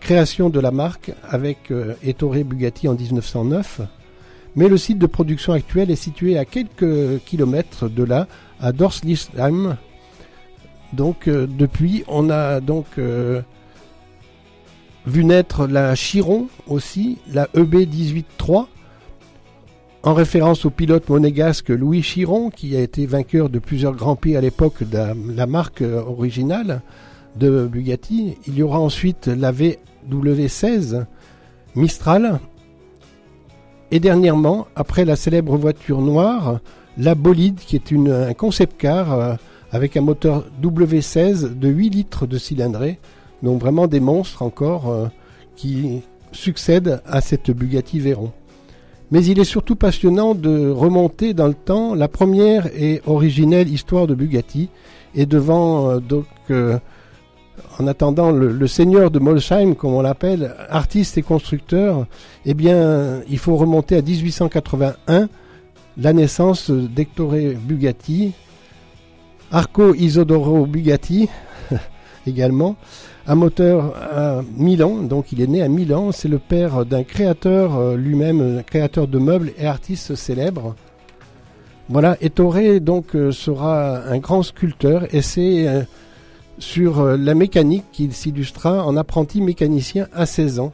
création 0.00 0.48
de 0.48 0.60
la 0.60 0.70
marque 0.70 1.12
avec 1.28 1.72
Ettore 2.02 2.34
Bugatti 2.44 2.86
en 2.88 2.94
1909. 2.94 3.80
Mais 4.54 4.68
le 4.68 4.78
site 4.78 4.98
de 4.98 5.06
production 5.06 5.52
actuel 5.52 5.90
est 5.90 5.96
situé 5.96 6.38
à 6.38 6.44
quelques 6.44 7.22
kilomètres 7.24 7.88
de 7.88 8.04
là, 8.04 8.26
à 8.60 8.72
Dorslisheim. 8.72 9.76
Donc 10.92 11.28
depuis, 11.28 12.04
on 12.08 12.30
a 12.30 12.60
donc 12.60 12.86
vu 15.06 15.24
naître 15.24 15.66
la 15.66 15.94
Chiron 15.94 16.48
aussi, 16.66 17.18
la 17.32 17.48
E 17.56 17.60
EB 17.60 17.88
18-3, 17.88 18.66
en 20.02 20.14
référence 20.14 20.64
au 20.64 20.70
pilote 20.70 21.08
monégasque 21.08 21.70
Louis 21.70 22.02
Chiron, 22.02 22.50
qui 22.50 22.76
a 22.76 22.80
été 22.80 23.06
vainqueur 23.06 23.48
de 23.48 23.58
plusieurs 23.58 23.94
grands 23.94 24.16
prix 24.16 24.36
à 24.36 24.40
l'époque 24.40 24.84
de 24.84 24.98
la, 25.34 25.46
marque 25.46 25.82
euh, 25.82 26.00
originale 26.00 26.80
de 27.36 27.66
Bugatti. 27.66 28.36
Il 28.46 28.56
y 28.56 28.62
aura 28.62 28.78
ensuite 28.78 29.26
la 29.26 29.52
VW16 29.52 31.06
Mistral. 31.74 32.38
Et 33.90 34.00
dernièrement, 34.00 34.68
après 34.76 35.04
la 35.04 35.16
célèbre 35.16 35.56
voiture 35.56 36.00
noire, 36.00 36.60
la 36.98 37.14
Bolide, 37.14 37.58
qui 37.58 37.76
est 37.76 37.92
un 37.92 38.32
concept 38.34 38.80
car 38.80 39.12
euh, 39.12 39.34
avec 39.72 39.96
un 39.96 40.00
moteur 40.00 40.44
W16 40.62 41.58
de 41.58 41.68
8 41.68 41.90
litres 41.90 42.26
de 42.26 42.38
cylindrée. 42.38 42.98
Donc 43.42 43.60
vraiment 43.60 43.86
des 43.86 44.00
monstres 44.00 44.42
encore 44.42 44.88
euh, 44.88 45.06
qui 45.56 46.02
succèdent 46.32 47.00
à 47.06 47.20
cette 47.20 47.50
Bugatti 47.50 47.98
Veyron. 48.00 48.32
Mais 49.10 49.24
il 49.24 49.38
est 49.38 49.44
surtout 49.44 49.76
passionnant 49.76 50.34
de 50.34 50.68
remonter 50.68 51.32
dans 51.32 51.46
le 51.46 51.54
temps 51.54 51.94
la 51.94 52.08
première 52.08 52.66
et 52.74 53.02
originelle 53.06 53.68
histoire 53.68 54.06
de 54.06 54.14
Bugatti. 54.14 54.68
Et 55.14 55.26
devant, 55.26 55.90
euh, 55.90 56.00
donc, 56.00 56.26
euh, 56.50 56.78
en 57.78 57.86
attendant 57.86 58.32
le, 58.32 58.66
seigneur 58.66 59.10
de 59.10 59.18
Molsheim, 59.18 59.74
comme 59.74 59.94
on 59.94 60.02
l'appelle, 60.02 60.54
artiste 60.68 61.16
et 61.18 61.22
constructeur, 61.22 62.06
eh 62.44 62.54
bien, 62.54 63.22
il 63.30 63.38
faut 63.38 63.56
remonter 63.56 63.96
à 63.96 64.02
1881, 64.02 65.28
la 65.98 66.12
naissance 66.12 66.70
d'Hectore 66.70 67.34
Bugatti, 67.62 68.32
Arco 69.50 69.94
Isodoro 69.94 70.66
Bugatti 70.66 71.28
également, 72.26 72.76
un 73.28 73.34
moteur 73.34 73.94
à 73.96 74.42
Milan, 74.56 75.02
donc 75.02 75.32
il 75.32 75.40
est 75.40 75.46
né 75.46 75.62
à 75.62 75.68
Milan, 75.68 76.12
c'est 76.12 76.28
le 76.28 76.38
père 76.38 76.86
d'un 76.86 77.02
créateur 77.02 77.76
euh, 77.76 77.96
lui-même, 77.96 78.62
créateur 78.64 79.08
de 79.08 79.18
meubles 79.18 79.52
et 79.58 79.66
artiste 79.66 80.14
célèbre. 80.14 80.76
Voilà, 81.88 82.16
Ettore 82.20 82.80
donc 82.80 83.16
euh, 83.16 83.32
sera 83.32 83.98
un 84.04 84.18
grand 84.18 84.42
sculpteur 84.42 85.12
et 85.14 85.22
c'est 85.22 85.66
euh, 85.66 85.82
sur 86.58 87.04
la 87.04 87.34
mécanique 87.34 87.84
qu'il 87.92 88.12
s'illustra 88.12 88.86
en 88.86 88.96
apprenti 88.96 89.42
mécanicien 89.42 90.06
à 90.14 90.24
16 90.24 90.60
ans. 90.60 90.72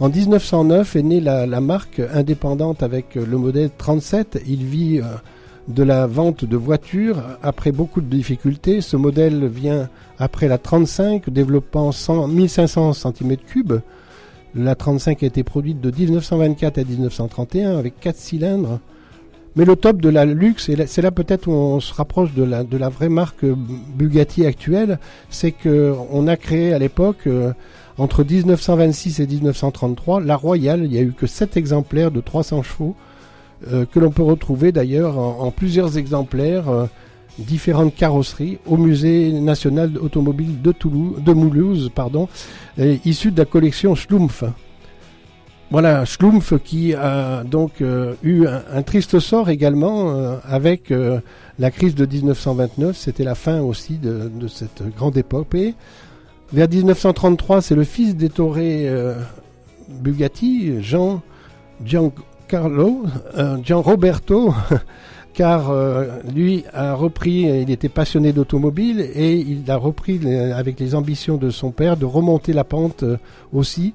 En 0.00 0.08
1909 0.08 0.96
est 0.96 1.02
née 1.02 1.20
la, 1.20 1.60
marque 1.60 2.00
indépendante 2.14 2.82
avec 2.82 3.14
le 3.16 3.36
modèle 3.36 3.68
37. 3.76 4.42
Il 4.46 4.64
vit 4.64 5.02
de 5.68 5.82
la 5.82 6.06
vente 6.06 6.44
de 6.44 6.56
voitures 6.56 7.22
après 7.42 7.72
beaucoup 7.72 8.00
de 8.00 8.06
difficultés. 8.06 8.80
Ce 8.80 8.96
modèle 8.96 9.46
vient 9.46 9.88
après 10.18 10.48
la 10.48 10.58
35, 10.58 11.30
développant 11.30 11.92
100 11.92 12.28
1500 12.28 12.92
cm3. 12.92 13.80
La 14.54 14.74
35 14.74 15.22
a 15.22 15.26
été 15.26 15.44
produite 15.44 15.80
de 15.80 15.90
1924 15.90 16.78
à 16.78 16.84
1931 16.84 17.78
avec 17.78 17.98
4 18.00 18.16
cylindres. 18.16 18.80
Mais 19.54 19.64
le 19.66 19.76
top 19.76 20.00
de 20.00 20.08
la 20.08 20.24
luxe, 20.24 20.68
et 20.70 20.86
c'est 20.86 21.02
là 21.02 21.10
peut-être 21.10 21.46
où 21.46 21.52
on 21.52 21.78
se 21.80 21.92
rapproche 21.92 22.32
de 22.32 22.42
la, 22.42 22.64
de 22.64 22.76
la 22.78 22.88
vraie 22.88 23.10
marque 23.10 23.44
Bugatti 23.44 24.46
actuelle, 24.46 24.98
c'est 25.28 25.52
que 25.52 25.94
on 26.10 26.26
a 26.26 26.36
créé 26.36 26.72
à 26.72 26.78
l'époque, 26.78 27.26
euh, 27.26 27.52
entre 27.98 28.24
1926 28.24 29.20
et 29.20 29.26
1933, 29.26 30.20
la 30.20 30.36
Royale. 30.36 30.84
Il 30.84 30.90
n'y 30.90 30.98
a 30.98 31.02
eu 31.02 31.12
que 31.12 31.26
7 31.26 31.58
exemplaires 31.58 32.10
de 32.10 32.20
300 32.20 32.62
chevaux, 32.62 32.96
que 33.92 34.00
l'on 34.00 34.10
peut 34.10 34.22
retrouver 34.22 34.72
d'ailleurs 34.72 35.18
en, 35.18 35.50
plusieurs 35.50 35.96
exemplaires, 35.98 36.68
euh, 36.68 36.86
différentes 37.38 37.94
carrosseries, 37.94 38.58
au 38.66 38.76
Musée 38.76 39.32
national 39.32 39.96
automobile 39.98 40.60
de, 40.60 40.72
Toulouse, 40.72 41.22
de 41.22 41.32
Moulouse, 41.32 41.90
pardon, 41.94 42.28
euh, 42.78 42.96
issus 43.04 43.32
de 43.32 43.38
la 43.38 43.44
collection 43.44 43.94
Schlumpf. 43.94 44.44
Voilà, 45.70 46.04
Schlumpf 46.04 46.52
qui 46.62 46.92
a 46.92 47.44
donc 47.44 47.80
euh, 47.80 48.12
eu 48.22 48.46
un, 48.46 48.82
triste 48.82 49.18
sort 49.20 49.48
également 49.48 50.10
euh, 50.10 50.36
avec 50.44 50.90
euh, 50.90 51.20
la 51.58 51.70
crise 51.70 51.94
de 51.94 52.04
1929. 52.04 52.94
C'était 52.94 53.24
la 53.24 53.34
fin 53.34 53.62
aussi 53.62 53.96
de, 53.96 54.30
cette 54.48 54.82
grande 54.94 55.16
épopée. 55.16 55.74
Vers 56.52 56.68
1933, 56.68 57.62
c'est 57.62 57.74
le 57.74 57.84
fils 57.84 58.14
d'Ettore 58.14 58.56
euh, 58.58 59.14
Bugatti, 59.88 60.82
Jean 60.82 61.22
Giancarlo, 62.62 63.04
euh, 63.38 63.56
Gian 63.64 63.80
Roberto, 63.80 64.52
car 65.34 65.70
euh, 65.70 66.18
lui 66.34 66.64
a 66.74 66.92
repris, 66.92 67.44
il 67.62 67.70
était 67.70 67.88
passionné 67.88 68.34
d'automobile 68.34 69.00
et 69.14 69.36
il 69.36 69.70
a 69.70 69.76
repris 69.76 70.20
avec 70.52 70.78
les 70.78 70.94
ambitions 70.94 71.38
de 71.38 71.48
son 71.48 71.70
père 71.70 71.96
de 71.96 72.04
remonter 72.04 72.52
la 72.52 72.64
pente 72.64 73.04
euh, 73.04 73.16
aussi. 73.54 73.94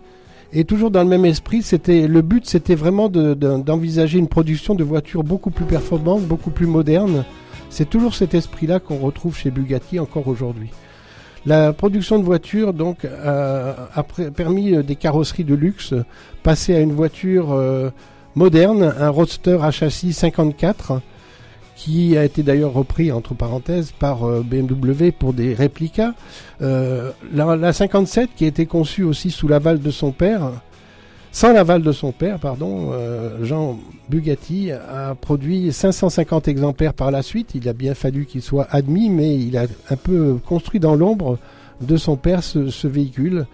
Et 0.54 0.64
toujours 0.64 0.90
dans 0.90 1.04
le 1.04 1.10
même 1.10 1.26
esprit, 1.26 1.62
c'était 1.62 2.08
le 2.08 2.22
but, 2.24 2.48
c'était 2.48 2.74
vraiment 2.74 3.10
de- 3.10 3.36
de- 3.36 3.58
d'envisager 3.62 4.18
une 4.18 4.28
production 4.28 4.74
de 4.74 4.84
voitures 4.84 5.24
beaucoup 5.24 5.52
plus 5.52 5.66
performantes, 5.66 6.24
beaucoup 6.24 6.50
plus 6.50 6.66
modernes. 6.68 7.26
C'est 7.70 7.88
toujours 7.90 8.16
cet 8.16 8.34
esprit-là 8.34 8.80
qu'on 8.80 8.98
retrouve 8.98 9.38
chez 9.38 9.52
Bugatti 9.52 10.00
encore 10.00 10.28
aujourd'hui. 10.28 10.70
La 11.46 11.74
production 11.74 12.18
de 12.18 12.24
voitures 12.24 12.74
donc 12.74 13.06
a, 13.06 13.90
a 13.94 14.04
permis 14.36 14.74
euh, 14.74 14.82
des 14.82 14.96
carrosseries 14.96 15.44
de 15.44 15.54
luxe, 15.54 15.94
passer 16.42 16.74
à 16.76 16.80
une 16.80 16.94
voiture 16.94 17.52
euh, 17.52 17.92
moderne, 18.38 18.94
un 19.00 19.10
roadster 19.10 19.58
à 19.64 19.72
châssis 19.72 20.14
54, 20.14 21.02
qui 21.76 22.16
a 22.18 22.24
été 22.24 22.44
d'ailleurs 22.44 22.72
repris 22.72 23.12
entre 23.12 23.34
parenthèses 23.34 23.92
par 23.98 24.24
euh, 24.24 24.44
BMW 24.44 25.12
pour 25.12 25.34
des 25.34 25.56
réplicas. 25.56 26.14
Euh, 26.62 27.12
la, 27.34 27.56
la 27.56 27.74
57 27.74 28.30
qui 28.36 28.46
a 28.46 28.48
été 28.48 28.68
conçue 28.68 29.04
aussi 29.04 29.32
sous 29.32 29.48
l'aval 29.48 29.80
de 29.80 29.90
son 29.90 30.12
père, 30.12 30.52
sans 31.32 31.52
l'aval 31.52 31.82
de 31.82 31.92
son 31.92 32.12
père, 32.12 32.38
pardon, 32.40 32.92
euh, 32.94 33.44
Jean 33.44 33.80
Bugatti 34.08 34.72
a 34.72 35.16
produit 35.16 35.74
550 35.74 36.48
exemplaires 36.48 36.94
par 36.94 37.10
la 37.10 37.24
suite. 37.24 37.52
Il 37.56 37.68
a 37.68 37.74
bien 37.74 37.96
fallu 37.96 38.26
qu'il 38.26 38.44
soit 38.44 38.68
admis, 38.70 39.10
mais 39.10 39.36
il 39.36 39.58
a 39.58 39.66
un 39.90 39.96
peu 39.96 40.38
construit 40.46 40.80
dans 40.80 40.96
l'ombre 40.96 41.40
de 41.82 41.98
son 41.98 42.16
père 42.16 42.44
ce 42.44 42.88
véhicule. 42.88 43.46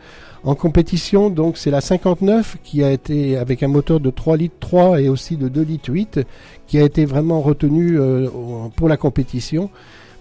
En 0.46 0.56
compétition, 0.56 1.30
donc, 1.30 1.58
c'est 1.58 1.72
la 1.72 1.80
59 1.80 2.58
qui 2.64 2.84
a 2.84 2.92
été 2.92 3.38
avec 3.38 3.64
un 3.64 3.70
moteur 3.70 4.02
de 4.02 4.10
3 4.10 4.36
litres 4.36 4.56
3 4.60 5.02
et 5.02 5.08
aussi 5.08 5.38
de 5.38 5.48
2 5.48 5.62
litres 5.62 5.90
8 5.90 6.20
qui 6.68 6.78
a 6.78 6.84
été 6.84 7.06
vraiment 7.06 7.42
retenue 7.42 7.98
euh, 7.98 8.28
pour 8.76 8.90
la 8.90 8.98
compétition. 8.98 9.70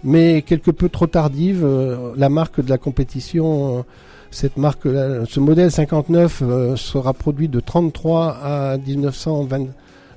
Mais 0.04 0.42
quelque 0.42 0.70
peu 0.70 0.88
trop 0.88 1.06
tardive, 1.06 1.64
euh, 1.64 2.12
la 2.16 2.28
marque 2.28 2.60
de 2.60 2.68
la 2.68 2.78
compétition, 2.78 3.78
euh, 3.78 3.82
cette 4.30 4.56
marque, 4.56 4.84
ce 4.84 5.40
modèle 5.40 5.70
59 5.70 6.42
euh, 6.42 6.76
sera 6.76 7.12
produit 7.12 7.48
de 7.48 7.60
33 7.60 8.38
à 8.42 8.78
1920, 8.78 9.66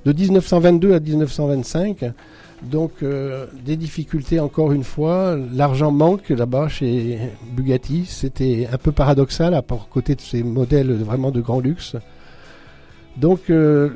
de 0.06 0.14
1922 0.14 0.94
à 0.94 1.00
1925. 1.00 2.06
Donc 2.72 3.04
euh, 3.04 3.46
des 3.64 3.76
difficultés 3.76 4.40
encore 4.40 4.72
une 4.72 4.84
fois, 4.84 5.38
l'argent 5.54 5.92
manque 5.92 6.30
là-bas 6.30 6.68
chez 6.68 7.20
Bugatti, 7.52 8.06
c'était 8.06 8.68
un 8.72 8.78
peu 8.78 8.92
paradoxal 8.92 9.54
à 9.54 9.62
côté 9.62 10.16
de 10.16 10.22
ces 10.22 10.44
modèles 10.44 10.92
vraiment 10.94 11.32
de 11.32 11.42
grand 11.42 11.60
luxe. 11.60 11.96
Donc 13.18 13.50
euh, 13.50 13.90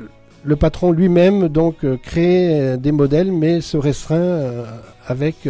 le 0.44 0.56
patron 0.56 0.92
lui-même 0.92 1.48
euh, 1.56 1.96
crée 2.02 2.76
des 2.78 2.92
modèles 2.92 3.32
mais 3.32 3.60
se 3.60 3.76
restreint 3.76 4.64
avec 5.06 5.48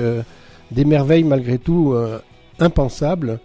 des 0.71 0.85
merveilles 0.85 1.25
malgré 1.25 1.59
tout 1.59 1.95
impensables. 2.59 3.39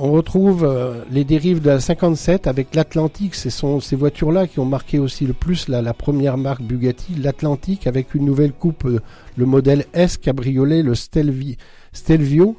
On 0.00 0.12
retrouve 0.12 0.64
euh, 0.64 1.02
les 1.10 1.24
dérives 1.24 1.60
de 1.60 1.70
la 1.70 1.80
57 1.80 2.46
avec 2.46 2.76
l'Atlantique. 2.76 3.34
Ce 3.34 3.50
sont 3.50 3.80
ces 3.80 3.96
voitures-là 3.96 4.46
qui 4.46 4.60
ont 4.60 4.64
marqué 4.64 5.00
aussi 5.00 5.26
le 5.26 5.32
plus 5.32 5.66
la, 5.66 5.92
première 5.92 6.38
marque 6.38 6.62
Bugatti, 6.62 7.16
l'Atlantique, 7.16 7.88
avec 7.88 8.14
une 8.14 8.24
nouvelle 8.24 8.52
coupe, 8.52 8.84
euh, 8.84 9.00
le 9.36 9.44
modèle 9.44 9.86
S 9.94 10.16
cabriolet, 10.16 10.84
le 10.84 10.92
Stelvi- 10.94 11.56
Stelvio. 11.92 12.56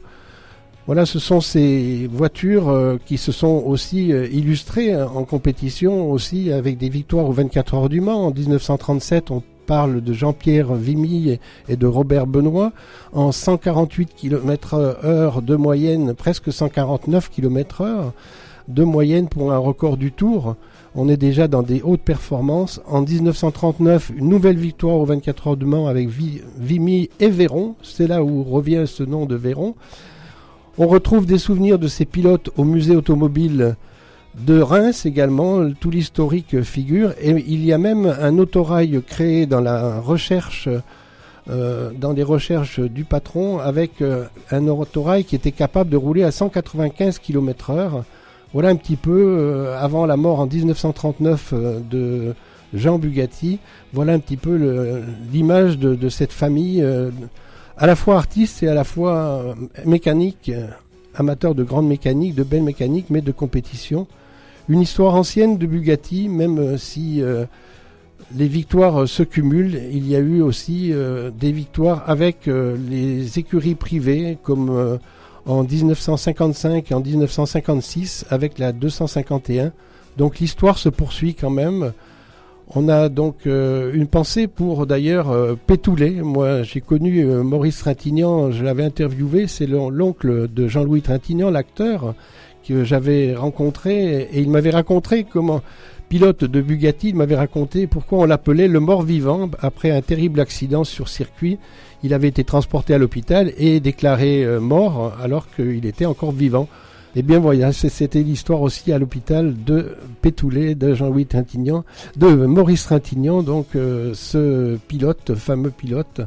Voilà, 0.85 1.05
ce 1.05 1.17
sont 1.17 1.39
ces 1.39 2.09
voitures 2.11 2.67
euh, 2.67 2.97
qui 3.05 3.17
se 3.17 3.31
sont 3.31 3.63
aussi 3.65 4.07
illustrées 4.07 4.93
euh, 4.93 5.07
en 5.07 5.23
compétition, 5.23 6.11
aussi 6.11 6.51
avec 6.51 6.77
des 6.77 6.89
victoires 6.89 7.25
aux 7.25 7.31
24 7.31 7.73
heures 7.75 7.89
du 7.89 8.01
Mans. 8.01 8.25
En 8.25 8.31
1937, 8.33 9.31
on 9.31 9.43
parle 9.69 10.01
de 10.01 10.13
Jean-Pierre 10.13 10.73
Vimy 10.73 11.37
et, 11.69 11.75
de 11.75 11.85
Robert 11.85 12.25
Benoît, 12.25 12.71
en 13.13 13.31
148 13.31 14.09
km 14.15 14.73
heure 15.03 15.43
de 15.43 15.55
moyenne, 15.55 16.15
presque 16.15 16.51
149 16.51 17.29
km 17.29 17.81
heure 17.81 18.13
de 18.67 18.83
moyenne 18.83 19.27
pour 19.29 19.51
un 19.51 19.59
record 19.59 19.95
du 19.97 20.11
Tour. 20.11 20.55
On 20.95 21.07
est 21.07 21.17
déjà 21.17 21.47
dans 21.47 21.61
des 21.61 21.83
hautes 21.83 22.01
performances. 22.01 22.81
En 22.87 23.01
1939, 23.03 24.11
une 24.17 24.27
nouvelle 24.27 24.57
victoire 24.57 24.95
aux 24.95 25.05
24 25.05 25.47
heures 25.49 25.57
de 25.57 25.65
Mans 25.65 25.85
avec 25.85 26.09
Vi- 26.09 26.41
Vimy 26.57 27.11
et 27.19 27.29
Véron. 27.29 27.75
C'est 27.83 28.07
là 28.07 28.23
où 28.23 28.41
revient 28.43 28.85
ce 28.87 29.03
nom 29.03 29.27
de 29.27 29.35
Véron. 29.35 29.75
On 30.79 30.87
retrouve 30.87 31.27
des 31.27 31.37
souvenirs 31.37 31.77
de 31.77 31.87
ces 31.87 32.05
pilotes 32.05 32.49
au 32.57 32.63
musée 32.63 32.95
automobile 32.95 33.75
de 34.35 34.61
Reims 34.61 35.05
également. 35.05 35.71
Tout 35.79 35.89
l'historique 35.89 36.61
figure. 36.61 37.13
Et 37.21 37.31
il 37.31 37.63
y 37.65 37.73
a 37.73 37.77
même 37.77 38.05
un 38.05 38.37
autorail 38.37 39.01
créé 39.05 39.45
dans 39.45 39.61
la 39.61 39.99
recherche, 39.99 40.69
euh, 41.49 41.91
dans 41.97 42.13
les 42.13 42.23
recherches 42.23 42.79
du 42.79 43.03
patron, 43.03 43.59
avec 43.59 44.01
euh, 44.01 44.25
un 44.51 44.67
autorail 44.67 45.23
qui 45.23 45.35
était 45.35 45.51
capable 45.51 45.89
de 45.89 45.97
rouler 45.97 46.23
à 46.23 46.31
195 46.31 47.19
km 47.19 47.71
heure. 47.71 48.03
Voilà 48.53 48.69
un 48.69 48.75
petit 48.75 48.95
peu, 48.95 49.37
euh, 49.39 49.77
avant 49.79 50.05
la 50.05 50.17
mort 50.17 50.39
en 50.39 50.47
1939 50.47 51.53
euh, 51.53 51.79
de 51.79 52.33
Jean 52.73 52.97
Bugatti, 52.97 53.59
voilà 53.93 54.13
un 54.13 54.19
petit 54.19 54.37
peu 54.37 55.03
l'image 55.31 55.79
de, 55.79 55.95
de 55.95 56.09
cette 56.09 56.31
famille, 56.31 56.85
à 57.77 57.87
la 57.87 57.95
fois 57.95 58.17
artiste 58.17 58.61
et 58.61 58.67
à 58.67 58.75
la 58.75 58.83
fois 58.83 59.55
mécanique, 59.85 60.51
amateur 61.15 61.55
de 61.55 61.63
grande 61.63 61.87
mécanique, 61.87 62.35
de 62.35 62.43
belle 62.43 62.61
mécanique, 62.61 63.07
mais 63.09 63.21
de 63.21 63.31
compétition. 63.31 64.05
Une 64.69 64.81
histoire 64.81 65.15
ancienne 65.15 65.57
de 65.57 65.65
Bugatti, 65.65 66.29
même 66.29 66.59
euh, 66.59 66.77
si 66.77 67.21
euh, 67.23 67.45
les 68.35 68.47
victoires 68.47 69.01
euh, 69.01 69.05
se 69.07 69.23
cumulent, 69.23 69.79
il 69.91 70.07
y 70.07 70.15
a 70.15 70.19
eu 70.19 70.41
aussi 70.41 70.93
des 71.39 71.51
victoires 71.51 72.03
avec 72.07 72.45
les 72.47 73.39
écuries 73.39 73.75
privées, 73.75 74.37
comme 74.43 74.99
en 75.45 75.63
1955 75.63 76.91
et 76.91 76.93
en 76.93 76.99
1956 77.01 78.25
avec 78.29 78.59
la 78.59 78.71
251. 78.71 79.71
Donc 80.17 80.39
l'histoire 80.39 80.77
se 80.77 80.89
poursuit 80.89 81.33
quand 81.33 81.49
même. 81.49 81.93
On 82.75 82.87
a 82.87 83.09
donc 83.09 83.45
une 83.45 84.05
pensée 84.07 84.45
pour 84.47 84.85
d'ailleurs 84.85 85.33
Pétoulet. 85.65 86.21
Moi 86.21 86.61
j'ai 86.63 86.81
connu 86.81 87.25
Maurice 87.25 87.79
Trintignant, 87.79 88.51
je 88.51 88.63
l'avais 88.63 88.83
interviewé, 88.83 89.47
c'est 89.47 89.65
l'on- 89.65 89.89
l'oncle 89.89 90.47
de 90.53 90.67
Jean-Louis 90.67 91.01
Trintignant, 91.01 91.49
l'acteur, 91.49 92.13
j'avais 92.83 93.35
rencontré 93.35 94.21
et 94.31 94.39
il 94.39 94.49
m'avait 94.49 94.69
raconté 94.69 95.23
comment 95.23 95.61
pilote 96.09 96.43
de 96.43 96.61
Bugatti, 96.61 97.09
il 97.09 97.15
m'avait 97.15 97.35
raconté 97.35 97.85
pourquoi 97.85 98.19
on 98.19 98.25
l'appelait 98.25 98.67
le 98.67 98.79
mort-vivant 98.79 99.49
après 99.59 99.91
un 99.91 100.01
terrible 100.01 100.39
accident 100.39 100.83
sur 100.83 101.07
circuit. 101.07 101.59
Il 102.03 102.13
avait 102.13 102.27
été 102.27 102.43
transporté 102.43 102.93
à 102.93 102.97
l'hôpital 102.97 103.53
et 103.57 103.79
déclaré 103.79 104.43
euh, 104.43 104.59
mort 104.59 105.13
alors 105.21 105.47
qu'il 105.55 105.85
était 105.85 106.05
encore 106.05 106.31
vivant. 106.31 106.67
Et 107.15 107.23
bien 107.23 107.39
voilà, 107.39 107.73
c'était 107.73 108.21
l'histoire 108.21 108.61
aussi 108.61 108.91
à 108.91 108.99
l'hôpital 108.99 109.55
de 109.63 109.95
Pétoulet, 110.21 110.75
de 110.75 110.93
Jean-Louis 110.93 111.25
Trintignant, 111.25 111.83
de 112.17 112.27
Maurice 112.27 112.83
Trintignant, 112.83 113.41
donc 113.41 113.67
euh, 113.75 114.13
ce 114.13 114.77
pilote, 114.87 115.33
fameux 115.35 115.71
pilote, 115.71 116.21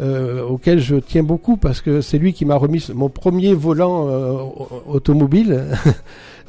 euh, 0.00 0.42
auquel 0.42 0.80
je 0.80 0.96
tiens 0.96 1.22
beaucoup 1.22 1.56
parce 1.56 1.80
que 1.80 2.00
c'est 2.00 2.18
lui 2.18 2.32
qui 2.32 2.44
m'a 2.44 2.56
remis 2.56 2.84
mon 2.94 3.08
premier 3.10 3.52
volant 3.54 4.08
euh, 4.08 4.32
au- 4.32 4.82
automobile. 4.94 5.64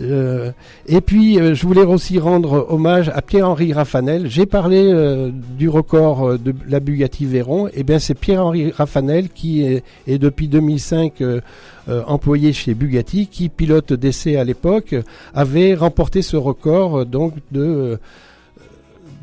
Euh, 0.02 0.52
et 0.88 1.02
puis, 1.02 1.40
euh, 1.40 1.54
je 1.54 1.68
voulais 1.68 1.84
aussi 1.84 2.18
rendre 2.18 2.66
hommage 2.72 3.10
à 3.10 3.22
Pierre-Henri 3.22 3.74
Raffanel. 3.74 4.28
J'ai 4.28 4.48
parlé 4.48 4.88
euh, 4.92 5.30
du 5.56 5.70
record 5.70 6.28
euh, 6.30 6.38
de 6.40 6.52
la 6.68 6.80
Bugatti 6.80 7.28
Veyron. 7.28 7.68
Et 7.76 7.84
bien, 7.84 8.00
c'est 8.00 8.16
Pierre-Henri 8.16 8.72
Raffanel 8.72 9.30
qui 9.30 9.62
est, 9.62 9.84
est 10.08 10.18
depuis 10.18 10.48
2005 10.48 11.22
euh, 11.22 11.42
euh, 11.90 12.02
employé 12.08 12.54
chez 12.54 12.74
Bugatti, 12.74 13.28
qui 13.28 13.50
pilote 13.50 13.94
d'essai 13.94 14.36
à 14.36 14.44
l'époque, 14.44 14.96
avait 15.36 15.76
remporté 15.76 16.24
ce 16.24 16.38
record 16.38 17.06
donc 17.06 17.36
de, 17.52 18.00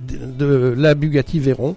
de, 0.08 0.18
de 0.38 0.74
la 0.78 0.94
Bugatti 0.94 1.40
Veyron. 1.40 1.74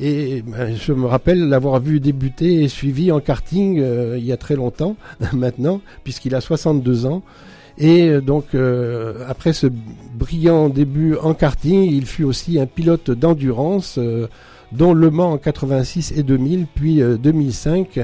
Et 0.00 0.42
ben, 0.42 0.74
je 0.74 0.92
me 0.92 1.06
rappelle 1.06 1.48
l'avoir 1.48 1.80
vu 1.80 2.00
débuter 2.00 2.62
et 2.64 2.68
suivi 2.68 3.12
en 3.12 3.20
karting 3.20 3.78
euh, 3.80 4.16
il 4.18 4.24
y 4.24 4.32
a 4.32 4.36
très 4.36 4.56
longtemps 4.56 4.96
maintenant, 5.32 5.80
puisqu'il 6.02 6.34
a 6.34 6.40
62 6.40 7.06
ans. 7.06 7.22
Et 7.78 8.08
euh, 8.08 8.20
donc, 8.20 8.54
euh, 8.54 9.24
après 9.28 9.52
ce 9.52 9.68
brillant 10.16 10.68
début 10.68 11.16
en 11.16 11.34
karting, 11.34 11.82
il 11.84 12.06
fut 12.06 12.24
aussi 12.24 12.58
un 12.58 12.66
pilote 12.66 13.10
d'endurance, 13.12 13.98
dont 14.72 14.94
Le 14.94 15.10
Mans 15.10 15.32
en 15.32 15.38
86 15.38 16.12
et 16.16 16.22
2000, 16.24 16.66
puis 16.74 17.00
euh, 17.00 17.16
2005 17.16 17.98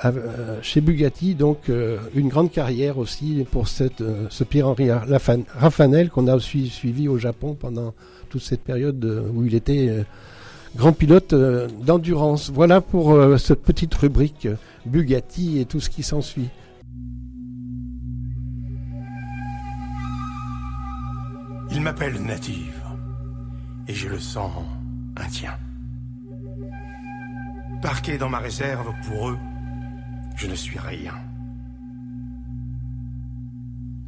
à- 0.00 0.08
euh, 0.08 0.58
chez 0.62 0.80
Bugatti. 0.80 1.34
Donc, 1.36 1.70
une 2.16 2.28
grande 2.28 2.50
carrière 2.50 2.98
aussi 2.98 3.44
pour 3.50 3.68
ce 3.68 4.44
Pierre-Henri 4.44 4.88
Raffanel 4.90 6.10
qu'on 6.10 6.26
a 6.26 6.38
suivi 6.40 7.06
au 7.08 7.18
Japon 7.18 7.56
pendant 7.58 7.94
toute 8.28 8.42
cette 8.42 8.62
période 8.62 9.04
où 9.34 9.44
il 9.44 9.54
était 9.54 10.04
grand 10.76 10.92
pilote 10.92 11.32
euh, 11.32 11.68
d'endurance. 11.68 12.50
Voilà 12.50 12.80
pour 12.80 13.12
euh, 13.12 13.36
cette 13.36 13.62
petite 13.62 13.94
rubrique 13.94 14.46
euh, 14.46 14.56
Bugatti 14.86 15.58
et 15.58 15.64
tout 15.64 15.80
ce 15.80 15.90
qui 15.90 16.02
s'ensuit. 16.02 16.48
Il 21.70 21.80
m'appelle 21.82 22.20
Native. 22.22 22.82
Et 23.86 23.94
j'ai 23.94 24.08
le 24.08 24.18
sang 24.18 24.52
indien. 25.16 25.56
Parqué 27.80 28.18
dans 28.18 28.28
ma 28.28 28.38
réserve, 28.38 28.92
pour 29.06 29.30
eux, 29.30 29.38
je 30.36 30.46
ne 30.46 30.54
suis 30.54 30.78
rien. 30.78 31.14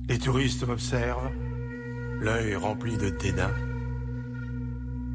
Les 0.08 0.18
touristes 0.18 0.66
m'observent, 0.66 1.30
l'œil 2.20 2.56
rempli 2.56 2.96
de 2.96 3.10
dédain. 3.10 3.54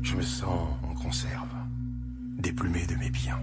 Je 0.02 0.16
me 0.16 0.22
sens 0.22 0.70
en 0.84 0.85
conserve, 1.06 1.54
déplumé 2.40 2.84
de 2.88 2.96
mes 2.96 3.12
biens. 3.12 3.40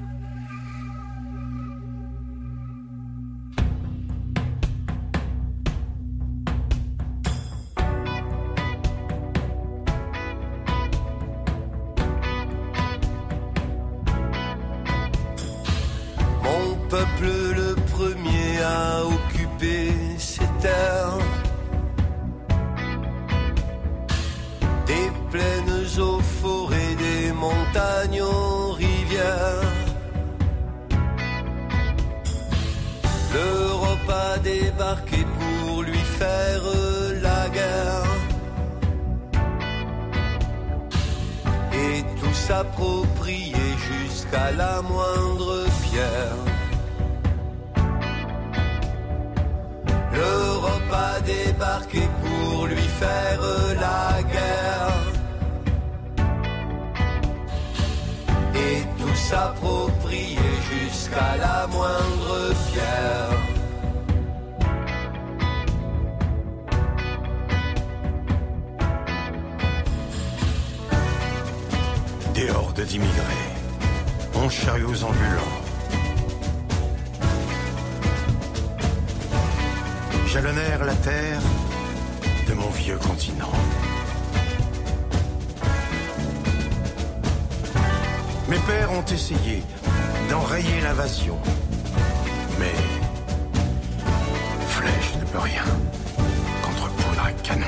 un 97.33 97.43
canon. 97.43 97.66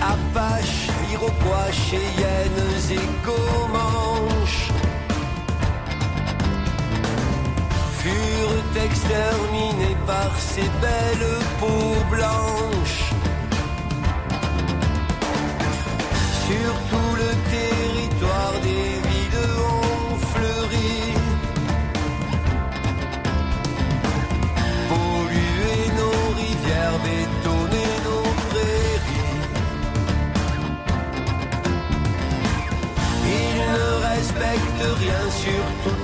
Apache, 0.00 0.88
Iroquois, 1.12 1.70
Cheyennes 1.72 2.90
et 2.90 3.08
Comanches 3.24 4.70
furent 7.98 8.84
exterminés 8.84 9.96
par 10.06 10.30
ces 10.38 10.68
belles 10.80 11.38
peaux 11.60 12.04
blanches. 12.10 12.71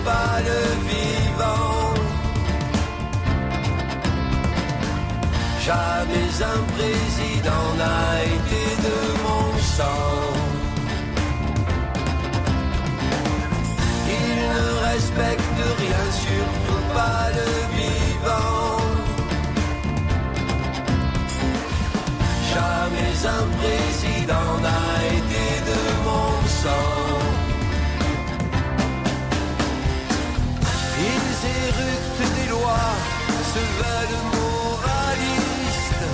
Pas 0.08 0.36
le 0.48 0.60
vivant. 0.90 1.94
Jamais 5.66 6.30
un 6.54 6.60
président 6.76 7.66
n'a 7.80 8.08
été 8.36 8.62
de 8.86 8.98
mon 9.24 9.46
sang. 9.76 10.14
Ils 14.16 14.34
ne 14.44 14.64
respectent 14.90 15.68
rien, 15.82 16.04
surtout 16.26 16.84
pas 16.96 17.24
le 17.38 17.50
vivant. 17.78 18.80
Jamais 22.54 23.16
un 23.38 23.44
président 23.60 24.50
n'a 24.66 24.86
été 25.18 25.44
de 25.70 25.80
mon 26.06 26.30
sang. 26.62 27.37
Éructent 31.78 32.30
des 32.36 32.48
lois, 32.54 32.92
se 33.52 33.62
veulent 33.78 34.20
moralistes. 34.34 36.06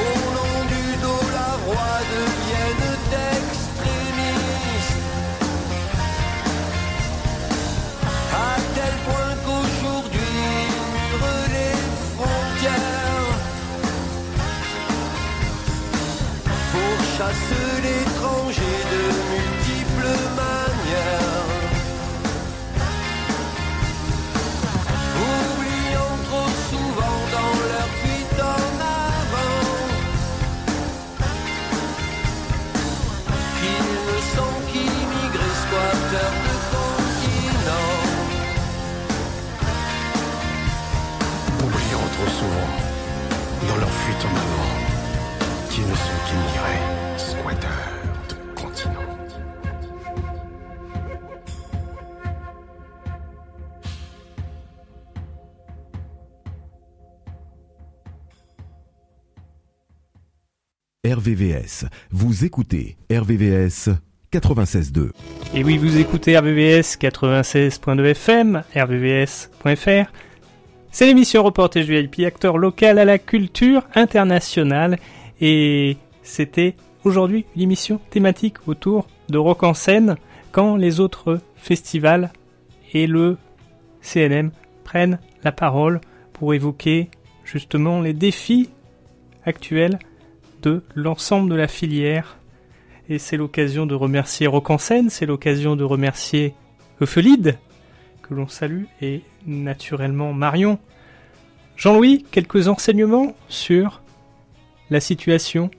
Au 0.00 0.08
nom 0.36 0.54
du 0.72 0.84
dollar 1.06 1.56
roi 1.66 1.92
deviennent 2.14 2.98
extrémistes. 3.38 5.10
À 8.32 8.54
tel 8.76 8.94
point 9.06 9.34
qu'aujourd'hui 9.44 10.44
murent 10.92 11.48
les 11.56 11.76
frontières. 12.14 13.38
Pour 16.72 16.96
chasser 17.16 17.68
l'étranger 17.84 18.73
RVVS. 61.24 61.86
Vous 62.10 62.44
écoutez 62.44 62.96
RVVS 63.10 63.88
96.2. 64.30 65.10
Et 65.54 65.64
oui, 65.64 65.78
vous 65.78 65.98
écoutez 65.98 66.36
RVVS 66.36 66.98
96.2 67.00 68.04
FM, 68.10 68.62
rvvs.fr. 68.76 70.12
C'est 70.92 71.06
l'émission 71.06 71.42
Reportage 71.42 71.86
VIP, 71.86 72.26
acteur 72.26 72.58
local 72.58 72.98
à 72.98 73.06
la 73.06 73.18
culture 73.18 73.84
internationale. 73.94 74.98
Et 75.40 75.96
c'était 76.22 76.76
aujourd'hui 77.04 77.46
l'émission 77.56 77.98
thématique 78.10 78.68
autour 78.68 79.06
de 79.30 79.38
Rock 79.38 79.62
en 79.62 79.72
scène 79.72 80.16
quand 80.52 80.76
les 80.76 81.00
autres 81.00 81.40
festivals 81.56 82.32
et 82.92 83.06
le 83.06 83.38
CNM 84.02 84.50
prennent 84.84 85.18
la 85.42 85.52
parole 85.52 86.02
pour 86.34 86.52
évoquer 86.52 87.08
justement 87.44 88.02
les 88.02 88.12
défis 88.12 88.68
actuels 89.46 89.98
l'ensemble 90.94 91.50
de 91.50 91.54
la 91.54 91.68
filière. 91.68 92.38
Et 93.08 93.18
c'est 93.18 93.36
l'occasion 93.36 93.86
de 93.86 93.94
remercier 93.94 94.46
Rock 94.46 94.70
en 94.70 94.78
scène, 94.78 95.10
c'est 95.10 95.26
l'occasion 95.26 95.76
de 95.76 95.84
remercier 95.84 96.54
Euphelide, 97.00 97.58
que 98.22 98.34
l'on 98.34 98.48
salue, 98.48 98.84
et 99.02 99.22
naturellement 99.46 100.32
Marion. 100.32 100.78
Jean-Louis, 101.76 102.24
quelques 102.30 102.68
enseignements 102.68 103.34
sur 103.48 104.00
la 104.90 105.00
situation 105.00 105.70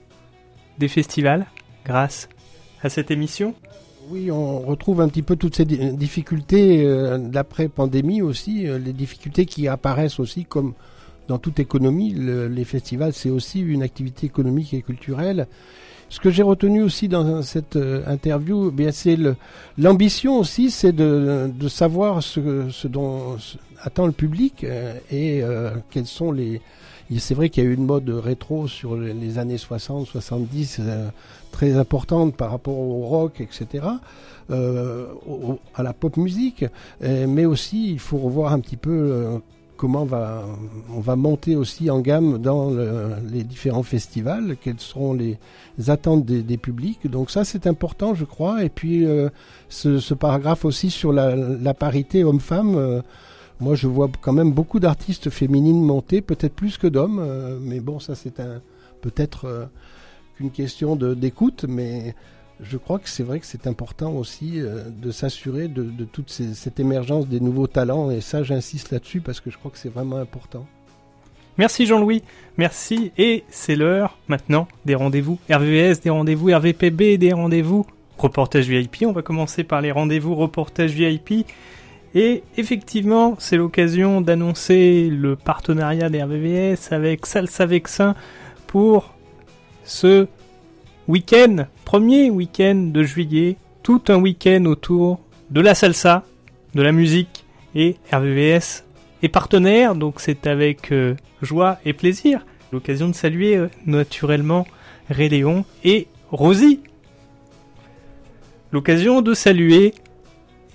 des 0.78 0.88
festivals 0.88 1.46
grâce 1.84 2.28
à 2.82 2.88
cette 2.88 3.10
émission? 3.10 3.54
Oui, 4.08 4.30
on 4.30 4.60
retrouve 4.60 5.00
un 5.00 5.08
petit 5.08 5.22
peu 5.22 5.34
toutes 5.34 5.56
ces 5.56 5.64
di- 5.64 5.92
difficultés 5.94 6.84
euh, 6.84 7.18
d'après-pandémie 7.18 8.22
aussi, 8.22 8.68
euh, 8.68 8.78
les 8.78 8.92
difficultés 8.92 9.46
qui 9.46 9.66
apparaissent 9.66 10.20
aussi 10.20 10.44
comme 10.44 10.74
dans 11.28 11.38
toute 11.38 11.58
économie. 11.60 12.12
Le- 12.14 12.48
les 12.48 12.64
festivals, 12.64 13.12
c'est 13.12 13.30
aussi 13.30 13.60
une 13.60 13.82
activité 13.82 14.26
économique 14.26 14.72
et 14.74 14.82
culturelle. 14.82 15.46
Ce 16.08 16.20
que 16.20 16.30
j'ai 16.30 16.44
retenu 16.44 16.82
aussi 16.82 17.08
dans 17.08 17.42
cette 17.42 17.74
euh, 17.76 18.02
interview, 18.06 18.68
eh 18.68 18.70
bien 18.70 18.92
c'est 18.92 19.18
l'ambition 19.76 20.38
aussi, 20.38 20.70
c'est 20.70 20.92
de, 20.92 21.50
de 21.52 21.68
savoir 21.68 22.22
ce, 22.22 22.68
ce 22.70 22.86
dont 22.86 23.36
attend 23.82 24.06
le 24.06 24.12
public 24.12 24.62
euh, 24.62 24.94
et 25.10 25.42
euh, 25.42 25.70
quels 25.90 26.06
sont 26.06 26.30
les. 26.32 26.60
C'est 27.18 27.34
vrai 27.34 27.50
qu'il 27.50 27.62
y 27.62 27.66
a 27.66 27.70
eu 27.70 27.74
une 27.74 27.86
mode 27.86 28.08
rétro 28.08 28.66
sur 28.68 28.96
les- 28.96 29.38
années 29.38 29.58
60, 29.58 30.06
70, 30.06 30.78
euh, 30.80 31.08
très 31.52 31.76
importante 31.76 32.34
par 32.36 32.50
rapport 32.50 32.78
au 32.78 33.04
rock, 33.06 33.40
etc., 33.40 33.84
euh, 34.50 35.06
au- 35.28 35.58
à 35.74 35.82
la 35.82 35.92
pop 35.92 36.16
musique, 36.16 36.64
Euh, 37.02 37.26
mais 37.28 37.44
aussi 37.46 37.90
il 37.92 37.98
faut 38.00 38.18
revoir 38.18 38.52
un 38.52 38.60
petit 38.60 38.76
peu 38.76 39.40
comment 39.76 40.06
on 40.90 41.00
va 41.00 41.16
monter 41.16 41.56
aussi 41.56 41.90
en 41.90 42.00
gamme 42.00 42.38
dans 42.38 42.70
le- 42.70 43.14
les 43.30 43.44
différents 43.44 43.82
festivals, 43.82 44.56
quelles 44.60 44.80
seront 44.80 45.14
les 45.14 45.38
attentes 45.88 46.24
des, 46.24 46.56
publics. 46.56 47.08
Donc 47.10 47.30
ça 47.30 47.44
c'est 47.44 47.66
important 47.66 48.14
je 48.14 48.24
crois. 48.24 48.64
Et 48.64 48.68
puis 48.68 49.04
euh, 49.04 49.28
ce, 49.68 50.14
paragraphe 50.14 50.64
aussi 50.64 50.90
sur 50.90 51.12
la, 51.12 51.74
parité 51.74 52.24
homme-femme. 52.24 52.74
euh, 52.76 53.02
moi, 53.58 53.74
je 53.74 53.86
vois 53.86 54.10
quand 54.20 54.34
même 54.34 54.52
beaucoup 54.52 54.80
d'artistes 54.80 55.30
féminines 55.30 55.82
monter, 55.82 56.20
peut-être 56.20 56.52
plus 56.52 56.76
que 56.76 56.86
d'hommes, 56.86 57.18
euh, 57.18 57.58
mais 57.58 57.80
bon, 57.80 57.98
ça 57.98 58.14
c'est 58.14 58.34
peut-être 59.00 59.70
qu'une 60.36 60.50
question 60.50 60.94
d'écoute, 60.94 61.64
mais 61.66 62.14
je 62.60 62.76
crois 62.76 62.98
que 62.98 63.08
c'est 63.08 63.22
vrai 63.22 63.40
que 63.40 63.46
c'est 63.46 63.66
important 63.66 64.12
aussi 64.12 64.60
euh, 64.60 64.84
de 64.88 65.10
s'assurer 65.10 65.68
de, 65.68 66.04
toute 66.04 66.30
cette 66.30 66.80
émergence 66.80 67.28
des 67.28 67.40
nouveaux 67.40 67.66
talents, 67.66 68.10
et 68.10 68.20
ça 68.20 68.42
j'insiste 68.42 68.90
là-dessus 68.90 69.20
parce 69.20 69.40
que 69.40 69.50
je 69.50 69.58
crois 69.58 69.70
que 69.70 69.78
c'est 69.78 69.92
vraiment 69.92 70.16
important. 70.16 70.66
Merci 71.58 71.86
Jean-Louis, 71.86 72.22
merci. 72.58 73.12
Et 73.16 73.44
c'est 73.48 73.76
l'heure 73.76 74.18
maintenant 74.28 74.68
des 74.84 74.94
rendez-vous 74.94 75.38
RVS, 75.50 76.00
des 76.02 76.10
rendez-vous 76.10 76.54
RVPB, 76.54 77.16
des 77.16 77.32
rendez-vous 77.32 77.86
reportage 78.18 78.68
VIP. 78.68 79.04
On 79.06 79.12
va 79.12 79.22
commencer 79.22 79.64
par 79.64 79.80
les 79.80 79.90
rendez-vous 79.90 80.34
reportage 80.34 80.92
VIP. 80.92 81.46
Et 82.14 82.42
effectivement, 82.56 83.36
c'est 83.38 83.56
l'occasion 83.56 84.20
d'annoncer 84.20 85.08
le 85.10 85.36
partenariat 85.36 86.08
des 86.08 86.22
RVVS 86.22 86.92
avec 86.92 87.26
Salsa 87.26 87.66
Vexin 87.66 88.14
pour 88.66 89.14
ce 89.84 90.26
week-end, 91.08 91.66
premier 91.84 92.30
week-end 92.30 92.90
de 92.92 93.02
juillet, 93.02 93.56
tout 93.82 94.02
un 94.08 94.16
week-end 94.16 94.64
autour 94.64 95.20
de 95.50 95.60
la 95.60 95.74
salsa, 95.74 96.24
de 96.74 96.82
la 96.82 96.92
musique 96.92 97.44
et 97.74 97.96
RVVS 98.12 98.84
est 99.22 99.28
partenaire, 99.28 99.94
donc 99.94 100.20
c'est 100.20 100.46
avec 100.46 100.92
euh, 100.92 101.14
joie 101.42 101.78
et 101.84 101.92
plaisir. 101.92 102.44
L'occasion 102.72 103.08
de 103.08 103.14
saluer 103.14 103.56
euh, 103.56 103.68
naturellement 103.86 104.66
Réléon 105.08 105.64
et 105.84 106.08
Rosie. 106.30 106.80
L'occasion 108.72 109.22
de 109.22 109.32
saluer 109.34 109.94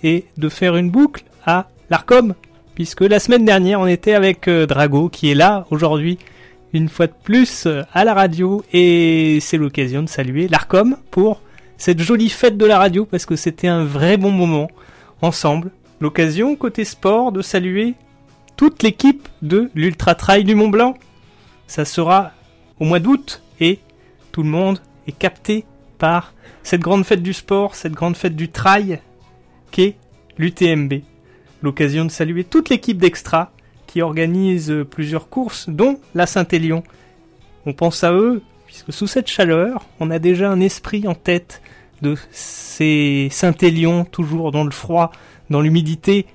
et 0.04 0.26
de 0.38 0.50
faire 0.50 0.78
une 0.78 0.90
boucle 0.90 1.24
à 1.46 1.68
l'Arcom, 1.90 2.34
puisque 2.74 3.02
la 3.02 3.20
semaine 3.20 3.46
dernière 3.46 3.80
on 3.82 3.88
était 3.88 4.14
avec 4.14 4.48
euh, 4.48 4.66
Drago 4.66 5.10
qui 5.10 5.30
est 5.30 5.36
là 5.36 5.66
aujourd'hui 5.70 6.18
une 6.74 6.90
fois 6.90 7.08
de 7.08 7.14
plus 7.24 7.66
euh, 7.66 7.84
à 7.94 8.04
la 8.04 8.14
radio 8.14 8.64
et 8.74 9.40
c'est 9.42 9.58
l'occasion 9.58 10.04
de 10.04 10.10
saluer 10.10 10.48
l'Arcom 10.48 10.98
pour 11.12 11.42
cette 11.78 12.02
jolie 12.02 12.30
fête 12.30 12.58
de 12.58 12.66
la 12.66 12.78
radio 12.78 13.06
parce 13.06 13.26
que 13.26 13.36
c'était 13.36 13.68
un 13.68 13.84
vrai 13.84 14.18
bon 14.18 14.32
moment 14.32 14.70
ensemble 15.22 15.72
l'occasion, 16.02 16.56
côté 16.56 16.84
sport, 16.84 17.32
de 17.32 17.42
saluer 17.42 17.94
toute 18.58 18.84
l'équipe 18.84 19.30
de 19.42 19.70
l'Ultra 19.76 20.16
Trail 20.16 20.44
du 20.44 20.56
Mont 20.56 20.68
Blanc. 20.68 20.98
Ça 21.68 21.86
sera 21.86 22.32
au 22.80 22.86
mois 22.86 23.00
d'août 23.00 23.42
et 23.62 23.80
tout 24.32 24.44
le 24.44 24.50
monde 24.50 24.82
est 25.08 25.18
capté 25.18 25.64
par 26.00 26.34
cette 26.64 26.82
grande 26.82 27.06
fête 27.06 27.24
du 27.24 27.34
sport, 27.34 27.76
cette 27.76 27.94
grande 27.94 28.18
fête 28.18 28.36
du 28.36 28.50
trail 28.50 29.00
qu'est 29.70 29.96
l'UTMB. 30.38 30.96
L'occasion 31.62 32.06
de 32.06 32.12
saluer 32.12 32.44
toute 32.44 32.70
l'équipe 32.70 32.98
d'Extra 32.98 33.52
qui 33.92 34.02
organise 34.02 34.74
plusieurs 34.90 35.28
courses, 35.28 35.68
dont 35.68 36.00
la 36.16 36.26
Saint-Élion. 36.26 36.82
On 37.66 37.74
pense 37.74 38.06
à 38.06 38.14
eux, 38.14 38.42
puisque 38.66 38.94
sous 38.94 39.06
cette 39.06 39.28
chaleur, 39.28 39.86
on 40.00 40.12
a 40.12 40.18
déjà 40.18 40.50
un 40.50 40.62
esprit 40.62 41.06
en 41.10 41.14
tête 41.14 41.62
de 42.02 42.16
ces 42.32 43.28
Saint-Élion, 43.32 44.06
toujours 44.06 44.54
dans 44.54 44.64
le 44.64 44.72
froid, 44.72 45.12
dans 45.50 45.60
l'humidité, 45.60 46.26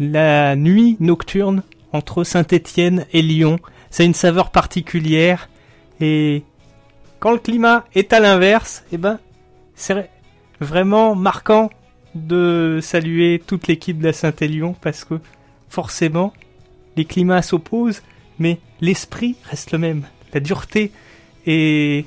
la 0.00 0.56
nuit 0.56 0.96
nocturne 0.98 1.62
entre 1.92 2.24
Saint-Étienne 2.24 3.06
et 3.12 3.22
Lyon. 3.22 3.60
C'est 3.90 4.04
une 4.04 4.14
saveur 4.14 4.50
particulière 4.50 5.48
et 6.00 6.42
quand 7.20 7.30
le 7.30 7.38
climat 7.38 7.84
est 7.94 8.12
à 8.12 8.18
l'inverse, 8.18 8.84
eh 8.90 8.98
ben, 8.98 9.20
c'est 9.76 10.10
vraiment 10.60 11.14
marquant 11.14 11.70
de 12.16 12.80
saluer 12.82 13.40
toute 13.46 13.68
l'équipe 13.68 14.00
de 14.00 14.06
la 14.06 14.12
Saint-Élion 14.12 14.74
parce 14.80 15.04
que 15.04 15.20
forcément, 15.68 16.32
les 16.96 17.04
climats 17.04 17.42
s'opposent, 17.42 18.02
mais 18.38 18.58
l'esprit 18.80 19.36
reste 19.44 19.72
le 19.72 19.78
même. 19.78 20.02
La 20.32 20.40
dureté 20.40 20.92
et 21.46 22.06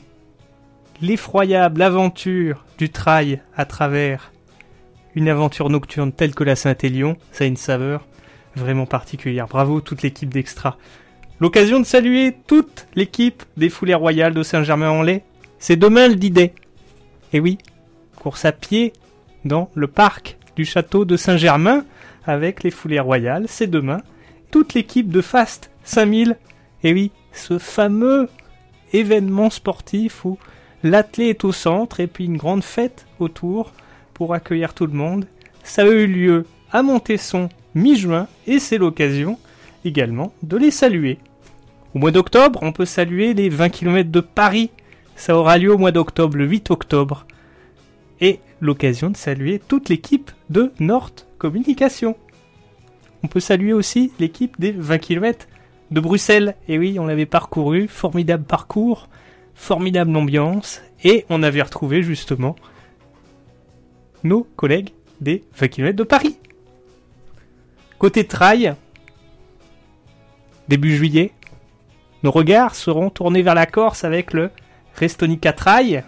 l'effroyable 1.01 1.81
aventure 1.81 2.65
du 2.77 2.89
trail 2.89 3.41
à 3.55 3.65
travers 3.65 4.31
une 5.15 5.29
aventure 5.29 5.69
nocturne 5.69 6.11
telle 6.11 6.35
que 6.35 6.43
la 6.43 6.55
Saint-Élion, 6.55 7.17
ça 7.31 7.43
a 7.43 7.47
une 7.47 7.57
saveur 7.57 8.05
vraiment 8.55 8.85
particulière. 8.85 9.47
Bravo 9.47 9.81
toute 9.81 10.01
l'équipe 10.01 10.29
d'Extra. 10.29 10.77
L'occasion 11.39 11.79
de 11.79 11.85
saluer 11.85 12.35
toute 12.47 12.87
l'équipe 12.95 13.43
des 13.57 13.69
Foulées 13.69 13.93
Royales 13.93 14.33
de 14.33 14.43
Saint-Germain-en-Laye. 14.43 15.21
C'est 15.59 15.75
demain 15.75 16.07
le 16.07 16.15
d 16.15 16.53
Et 17.33 17.39
oui, 17.39 17.57
course 18.15 18.45
à 18.45 18.51
pied 18.51 18.93
dans 19.45 19.69
le 19.75 19.87
parc 19.87 20.37
du 20.55 20.65
château 20.65 21.05
de 21.05 21.15
Saint-Germain 21.15 21.85
avec 22.25 22.63
les 22.63 22.71
Foulées 22.71 22.99
Royales. 22.99 23.45
C'est 23.47 23.67
demain. 23.67 24.01
Toute 24.51 24.73
l'équipe 24.73 25.09
de 25.09 25.21
Fast 25.21 25.69
5000. 25.83 26.37
Et 26.83 26.93
oui, 26.93 27.11
ce 27.31 27.57
fameux 27.57 28.29
événement 28.93 29.49
sportif 29.49 30.25
où 30.25 30.37
l'athlète 30.83 31.29
est 31.29 31.43
au 31.43 31.51
centre 31.51 31.99
et 31.99 32.07
puis 32.07 32.25
une 32.25 32.37
grande 32.37 32.63
fête 32.63 33.05
autour 33.19 33.73
pour 34.13 34.33
accueillir 34.33 34.73
tout 34.73 34.85
le 34.85 34.93
monde. 34.93 35.25
Ça 35.63 35.83
a 35.83 35.87
eu 35.87 36.07
lieu 36.07 36.45
à 36.71 36.81
Montesson 36.81 37.49
mi-juin 37.75 38.27
et 38.47 38.59
c'est 38.59 38.77
l'occasion 38.77 39.37
également 39.85 40.33
de 40.43 40.57
les 40.57 40.71
saluer. 40.71 41.17
Au 41.93 41.99
mois 41.99 42.11
d'octobre, 42.11 42.59
on 42.61 42.71
peut 42.71 42.85
saluer 42.85 43.33
les 43.33 43.49
20 43.49 43.69
km 43.69 44.11
de 44.11 44.19
Paris. 44.19 44.69
Ça 45.15 45.35
aura 45.35 45.57
lieu 45.57 45.73
au 45.73 45.77
mois 45.77 45.91
d'octobre, 45.91 46.37
le 46.37 46.45
8 46.45 46.71
octobre. 46.71 47.25
Et 48.19 48.39
l'occasion 48.61 49.09
de 49.09 49.17
saluer 49.17 49.59
toute 49.59 49.89
l'équipe 49.89 50.31
de 50.49 50.71
Nord 50.79 51.11
Communication. 51.37 52.15
On 53.23 53.27
peut 53.27 53.39
saluer 53.39 53.73
aussi 53.73 54.11
l'équipe 54.19 54.59
des 54.59 54.71
20 54.71 54.97
km 54.99 55.47
de 55.91 55.99
Bruxelles. 55.99 56.55
Et 56.67 56.77
oui, 56.77 56.99
on 56.99 57.05
l'avait 57.05 57.25
parcouru, 57.25 57.87
formidable 57.87 58.43
parcours, 58.43 59.09
formidable 59.55 60.15
ambiance, 60.15 60.81
et 61.03 61.25
on 61.29 61.43
avait 61.43 61.61
retrouvé 61.61 62.03
justement 62.03 62.55
nos 64.23 64.43
collègues 64.55 64.91
des 65.21 65.43
20 65.55 65.67
km 65.67 65.95
de 65.95 66.03
Paris. 66.03 66.37
Côté 67.97 68.27
trail, 68.27 68.75
début 70.67 70.95
juillet, 70.95 71.31
nos 72.23 72.31
regards 72.31 72.75
seront 72.75 73.09
tournés 73.09 73.41
vers 73.41 73.55
la 73.55 73.65
Corse 73.65 74.03
avec 74.03 74.33
le 74.33 74.51
Restonica 74.95 75.53
Trail, 75.53 76.03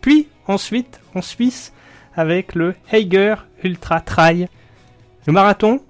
puis 0.00 0.28
ensuite 0.46 1.00
en 1.14 1.22
Suisse 1.22 1.72
avec 2.14 2.54
le 2.54 2.74
Heiger 2.92 3.34
Ultra 3.62 4.00
Trail. 4.00 4.48
Le 5.26 5.32
marathon, 5.32 5.80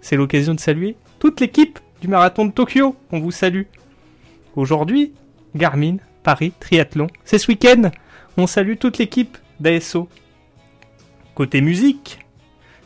c'est 0.00 0.16
l'occasion 0.16 0.54
de 0.54 0.60
saluer 0.60 0.96
toute 1.18 1.40
l'équipe 1.40 1.78
du 2.00 2.08
marathon 2.08 2.46
de 2.46 2.52
Tokyo. 2.52 2.96
On 3.12 3.20
vous 3.20 3.30
salue. 3.30 3.64
Aujourd'hui, 4.56 5.12
Garmin, 5.54 5.96
Paris, 6.22 6.52
Triathlon. 6.58 7.08
C'est 7.24 7.38
ce 7.38 7.48
week-end. 7.48 7.90
On 8.36 8.46
salue 8.46 8.76
toute 8.78 8.98
l'équipe 8.98 9.36
d'ASO. 9.58 10.08
Côté 11.34 11.60
musique, 11.60 12.18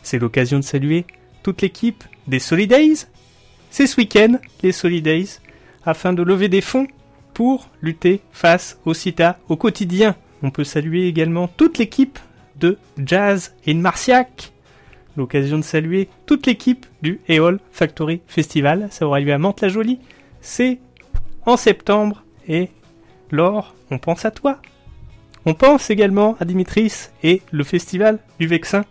c'est 0.03 0.19
l'occasion 0.19 0.59
de 0.59 0.65
saluer 0.65 1.07
toute 1.43 1.63
l'équipe 1.63 2.05
des 2.27 2.39
Solidays. 2.39 3.07
C'est 3.71 3.87
ce 3.87 3.97
week-end, 3.97 4.39
les 4.63 4.73
Solidays, 4.73 5.41
afin 5.85 6.13
de 6.13 6.23
lever 6.23 6.49
des 6.49 6.61
fonds 6.61 6.87
pour 7.33 7.69
lutter 7.83 8.21
face 8.31 8.79
au 8.85 8.95
sida 8.95 9.39
au 9.49 9.57
quotidien. 9.57 10.17
On 10.43 10.51
peut 10.51 10.65
saluer 10.65 11.09
également 11.09 11.49
toute 11.49 11.79
l'équipe 11.79 12.19
de 12.57 12.79
Jazz 12.99 13.55
in 13.67 13.77
Marciac. 13.77 14.54
L'occasion 15.17 15.59
de 15.59 15.63
saluer 15.63 16.09
toute 16.27 16.47
l'équipe 16.47 16.87
du 17.03 17.21
Eol 17.29 17.61
Factory 17.71 18.21
Festival. 18.27 18.89
Ça 18.91 19.07
aura 19.07 19.21
lieu 19.21 19.33
à 19.33 19.39
Mantes-la-Jolie. 19.39 20.01
C'est 20.41 20.79
en 21.47 21.57
septembre. 21.57 22.25
Et 22.49 22.69
Laure, 23.31 23.75
on 23.91 23.99
pense 23.99 24.25
à 24.25 24.31
toi. 24.31 24.61
On 25.47 25.55
pense 25.55 25.91
également 25.91 26.37
à 26.41 26.45
Dimitris 26.45 27.11
et 27.23 27.43
le 27.51 27.65
festival 27.65 28.19
du 28.41 28.47
Vexin. 28.47 28.85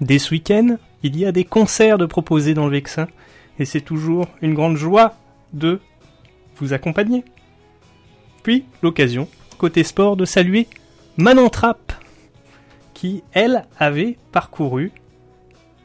Dès 0.00 0.18
ce 0.18 0.32
week-end, 0.32 0.76
il 1.02 1.16
y 1.16 1.24
a 1.24 1.32
des 1.32 1.44
concerts 1.44 1.98
de 1.98 2.06
proposés 2.06 2.54
dans 2.54 2.66
le 2.66 2.72
Vexin. 2.72 3.08
Et 3.58 3.64
c'est 3.64 3.80
toujours 3.80 4.26
une 4.42 4.54
grande 4.54 4.76
joie 4.76 5.14
de 5.52 5.80
vous 6.56 6.72
accompagner. 6.72 7.24
Puis 8.42 8.64
l'occasion, 8.82 9.28
côté 9.58 9.84
sport, 9.84 10.16
de 10.16 10.24
saluer 10.24 10.68
Manon 11.16 11.48
Trapp, 11.48 11.92
qui, 12.94 13.22
elle, 13.32 13.64
avait 13.78 14.18
parcouru 14.32 14.92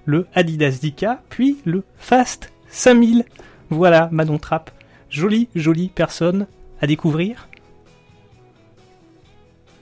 le 0.06 0.28
Adidas 0.34 0.80
Dika, 0.82 1.22
puis 1.30 1.58
le 1.66 1.84
Fast 1.98 2.52
5000. 2.70 3.26
Voilà, 3.70 4.10
Manon 4.12 4.38
Trapp. 4.38 4.72
Jolie, 5.10 5.50
jolie 5.56 5.92
personne 5.94 6.48
à 6.80 6.88
découvrir. 6.88 7.48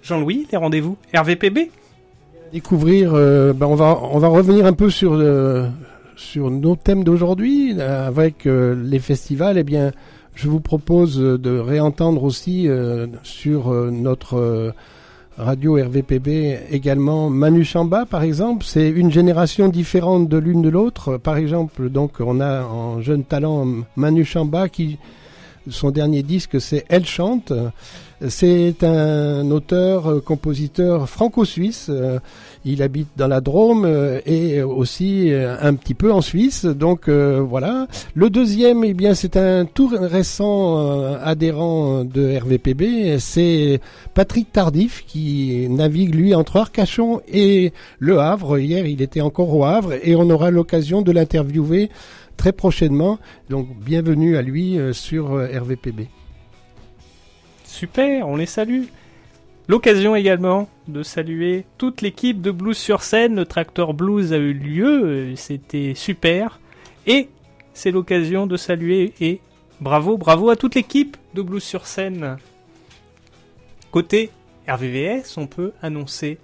Jean-Louis, 0.04 0.48
les 0.52 0.58
rendez-vous 0.58 0.98
RVPB 1.14 1.70
Découvrir, 2.52 3.14
euh, 3.14 3.54
ben 3.54 3.68
on, 3.68 3.76
va, 3.76 4.00
on 4.02 4.18
va 4.18 4.28
revenir 4.28 4.66
un 4.66 4.74
peu 4.74 4.90
sur, 4.90 5.14
euh, 5.14 5.68
sur 6.16 6.50
nos 6.50 6.76
thèmes 6.76 7.04
d'aujourd'hui. 7.04 7.76
euh, 7.78 8.08
Avec 8.08 8.46
les 8.46 9.00
festivals, 9.00 9.58
eh 9.60 9.64
bien, 9.64 9.92
je 10.34 10.48
vous 10.50 10.60
propose 10.60 11.18
de 11.20 11.60
réentendre 11.60 12.24
aussi 12.24 12.68
sur 13.24 13.72
notre 13.92 14.74
radio 15.40 15.76
RVPB 15.76 16.68
également 16.70 17.30
Manu 17.30 17.64
Chamba, 17.64 18.06
par 18.06 18.24
exemple. 18.24 18.66
C'est 18.68 18.90
une 18.90 19.12
génération 19.12 19.70
différente 19.70 20.28
de 20.28 20.38
l'une 20.38 20.62
de 20.62 20.70
l'autre. 20.70 21.18
Par 21.18 21.38
exemple, 21.38 21.90
donc, 21.90 22.16
on 22.20 22.42
a 22.42 22.64
en 22.64 23.02
jeune 23.02 23.24
talent 23.24 23.66
Manu 23.96 24.26
Chamba 24.26 24.68
qui, 24.68 24.98
son 25.70 25.92
dernier 25.92 26.24
disque, 26.24 26.60
c'est 26.60 26.86
Elle 26.90 27.06
chante. 27.06 27.54
C'est 28.28 28.84
un 28.84 29.50
auteur, 29.50 30.12
euh, 30.12 30.20
compositeur 30.20 31.08
franco-suisse. 31.08 31.88
Euh, 31.90 32.20
Il 32.66 32.84
habite 32.84 33.08
dans 33.16 33.28
la 33.28 33.40
Drôme 33.40 33.86
euh, 33.86 34.20
et 34.26 34.62
aussi 34.62 35.32
un 35.32 35.74
petit 35.76 35.94
peu 35.94 36.12
en 36.12 36.20
Suisse. 36.22 36.66
Donc 36.66 37.08
voilà. 37.10 37.88
Le 38.14 38.30
deuxième, 38.30 38.84
eh 38.84 38.94
bien, 38.94 39.14
c'est 39.14 39.38
un 39.38 39.66
tout 39.66 39.90
récent 39.94 41.14
adhérent 41.24 42.04
de 42.04 42.38
RVPB. 42.38 43.18
C'est 43.20 43.80
Patrick 44.14 44.52
Tardif 44.52 45.06
qui 45.06 45.68
navigue 45.70 46.14
lui 46.14 46.36
entre 46.36 46.58
Arcachon 46.58 47.22
et 47.32 47.72
Le 48.00 48.20
Havre. 48.20 48.60
Hier, 48.60 48.86
il 48.86 49.02
était 49.02 49.22
encore 49.22 49.56
au 49.56 49.64
Havre 49.64 49.94
et 50.04 50.16
on 50.16 50.30
aura 50.30 50.52
l'occasion 50.52 51.02
de 51.02 51.12
l'interviewer 51.12 51.90
très 52.36 52.52
prochainement. 52.52 53.20
Donc 53.50 53.68
bienvenue 53.86 54.36
à 54.36 54.42
lui 54.42 54.78
sur 54.92 55.36
RVPB. 55.36 56.19
Super, 57.80 58.28
on 58.28 58.36
les 58.36 58.46
salue. 58.46 58.88
L'occasion 59.70 60.14
également 60.14 60.68
de 60.90 61.02
saluer 61.02 61.64
toute 61.78 62.02
l'équipe 62.02 62.42
de 62.42 62.52
Blues 62.52 62.76
sur 62.76 63.04
scène. 63.04 63.38
Le 63.38 63.46
Tracteur 63.46 63.94
Blues 63.94 64.34
a 64.34 64.38
eu 64.38 64.52
lieu, 64.52 65.06
euh, 65.06 65.36
c'était 65.38 65.94
super. 65.96 66.60
Et 67.08 67.30
c'est 67.74 67.92
l'occasion 67.92 68.48
de 68.48 68.58
saluer 68.58 69.14
et 69.22 69.40
bravo, 69.80 70.18
bravo 70.18 70.50
à 70.50 70.58
toute 70.58 70.76
l'équipe 70.76 71.16
de 71.36 71.42
Blues 71.42 71.64
sur 71.64 71.88
scène. 71.88 72.36
Côté 73.92 74.30
RVVS, 74.68 75.38
on 75.38 75.48
peut 75.48 75.72
annoncer 75.82 76.38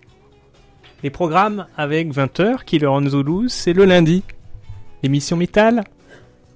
les 1.04 1.10
programmes 1.10 1.68
avec 1.76 2.14
20h, 2.14 2.64
Killer 2.64 2.88
on 2.88 3.02
the 3.02 3.14
Loose, 3.16 3.52
c'est 3.52 3.74
le 3.74 3.84
lundi. 3.84 4.24
L'émission 5.04 5.36
métal, 5.36 5.84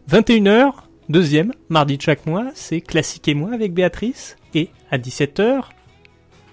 21h, 0.09 0.71
deuxième, 1.09 1.53
mardi 1.67 1.97
de 1.97 2.01
chaque 2.01 2.25
mois, 2.25 2.51
c'est 2.53 2.81
Classique 2.81 3.27
et 3.27 3.33
moi 3.33 3.51
avec 3.53 3.73
Béatrice. 3.73 4.37
Et 4.53 4.69
à 4.91 4.97
17h, 4.97 5.63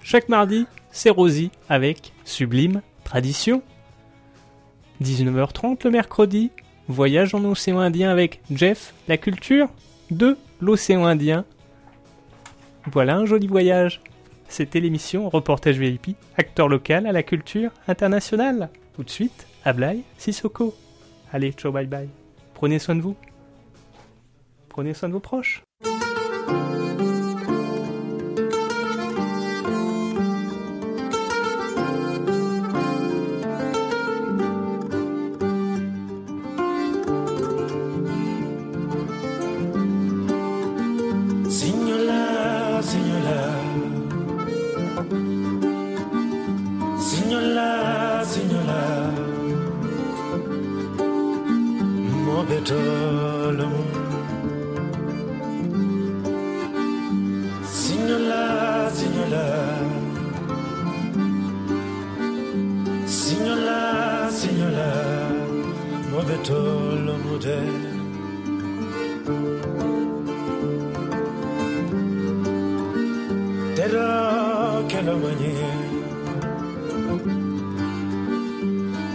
chaque 0.03 0.29
mardi, 0.29 0.65
c'est 0.91 1.09
Rosie 1.09 1.51
avec 1.69 2.13
Sublime 2.25 2.81
Tradition. 3.03 3.61
19h30 5.01 5.83
le 5.83 5.91
mercredi, 5.91 6.51
voyage 6.87 7.35
en 7.35 7.45
océan 7.45 7.79
Indien 7.79 8.09
avec 8.09 8.41
Jeff, 8.51 8.93
la 9.07 9.17
culture 9.17 9.69
de 10.09 10.37
l'océan 10.59 11.05
Indien. 11.05 11.45
Voilà 12.91 13.15
un 13.15 13.25
joli 13.25 13.47
voyage. 13.47 14.01
C'était 14.49 14.79
l'émission 14.79 15.29
Reportage 15.29 15.77
VIP, 15.77 16.15
acteur 16.37 16.67
local 16.67 17.05
à 17.05 17.11
la 17.11 17.21
culture 17.21 17.71
internationale. 17.87 18.69
Tout 18.95 19.03
de 19.03 19.09
suite, 19.09 19.45
Ablaï 19.65 20.03
Sissoko. 20.17 20.73
Allez, 21.31 21.51
ciao, 21.51 21.71
bye 21.71 21.85
bye. 21.85 22.09
Prenez 22.53 22.79
soin 22.79 22.95
de 22.95 23.01
vous. 23.01 23.15
Prenez 24.77 24.93
soin 24.93 25.09
de 25.09 25.13
vos 25.13 25.21
proches? 25.21 25.66
odeur. 67.37 67.73
Dès 73.75 73.89
lors 73.95 74.87
qu'elle 74.89 75.11
manière, 75.27 75.83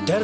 dès 0.06 0.20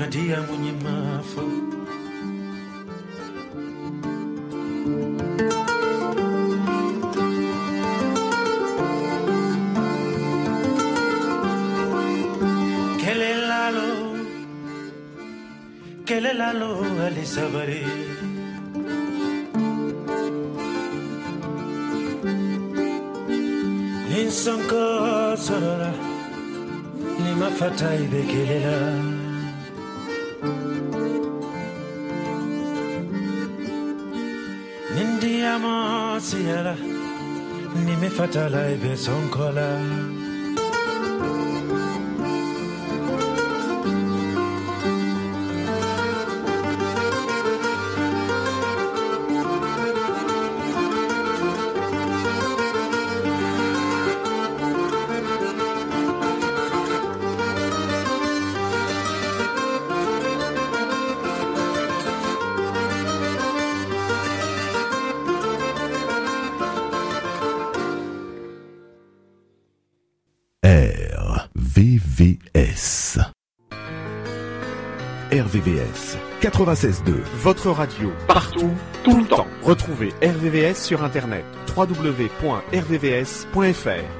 nadia 0.00 0.42
mwenye 0.42 0.72
maafa. 0.72 1.42
Kelelalo 13.00 13.88
kelelalo 16.04 16.72
alisabari. 17.06 17.84
Ninsanko 24.08 24.84
sorora 25.44 25.92
nimafata 27.22 27.94
ibekelela 28.04 29.09
mi 38.00 38.08
fata 38.08 38.48
la 38.48 38.66
e 38.66 38.96
son 38.96 39.28
kola. 39.28 40.19
96.2. 76.40 77.20
Votre 77.42 77.70
radio, 77.70 78.10
partout, 78.26 78.70
tout 79.04 79.18
le 79.18 79.26
temps. 79.26 79.46
Retrouvez 79.62 80.08
RVVS 80.22 80.74
sur 80.74 81.04
Internet. 81.04 81.44
www.rvvs.fr. 81.76 82.22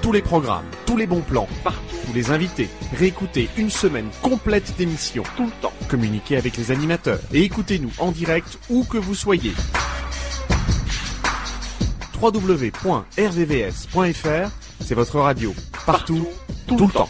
Tous 0.03 0.12
les 0.12 0.21
programmes, 0.21 0.66
tous 0.85 0.99
les 0.99 1.07
bons 1.07 1.23
plans, 1.23 1.49
partout. 1.64 1.81
Tous 2.07 2.12
les 2.12 2.31
invités. 2.31 2.68
Réécoutez 2.95 3.49
une 3.57 3.71
semaine 3.71 4.11
complète 4.21 4.75
d'émissions, 4.77 5.23
tout 5.37 5.47
le 5.47 5.62
temps. 5.62 5.73
Communiquez 5.89 6.37
avec 6.37 6.59
les 6.59 6.71
animateurs 6.71 7.21
et 7.33 7.43
écoutez-nous 7.43 7.93
en 7.99 8.12
direct 8.12 8.59
où 8.68 8.85
que 8.85 8.99
vous 8.99 9.14
soyez. 9.14 9.55
www.rvvs.fr. 12.21 12.91
C'est 14.81 14.95
votre 14.95 15.21
radio, 15.21 15.55
partout, 15.87 16.27
tout, 16.66 16.77
le 16.77 16.93
temps. 16.93 17.09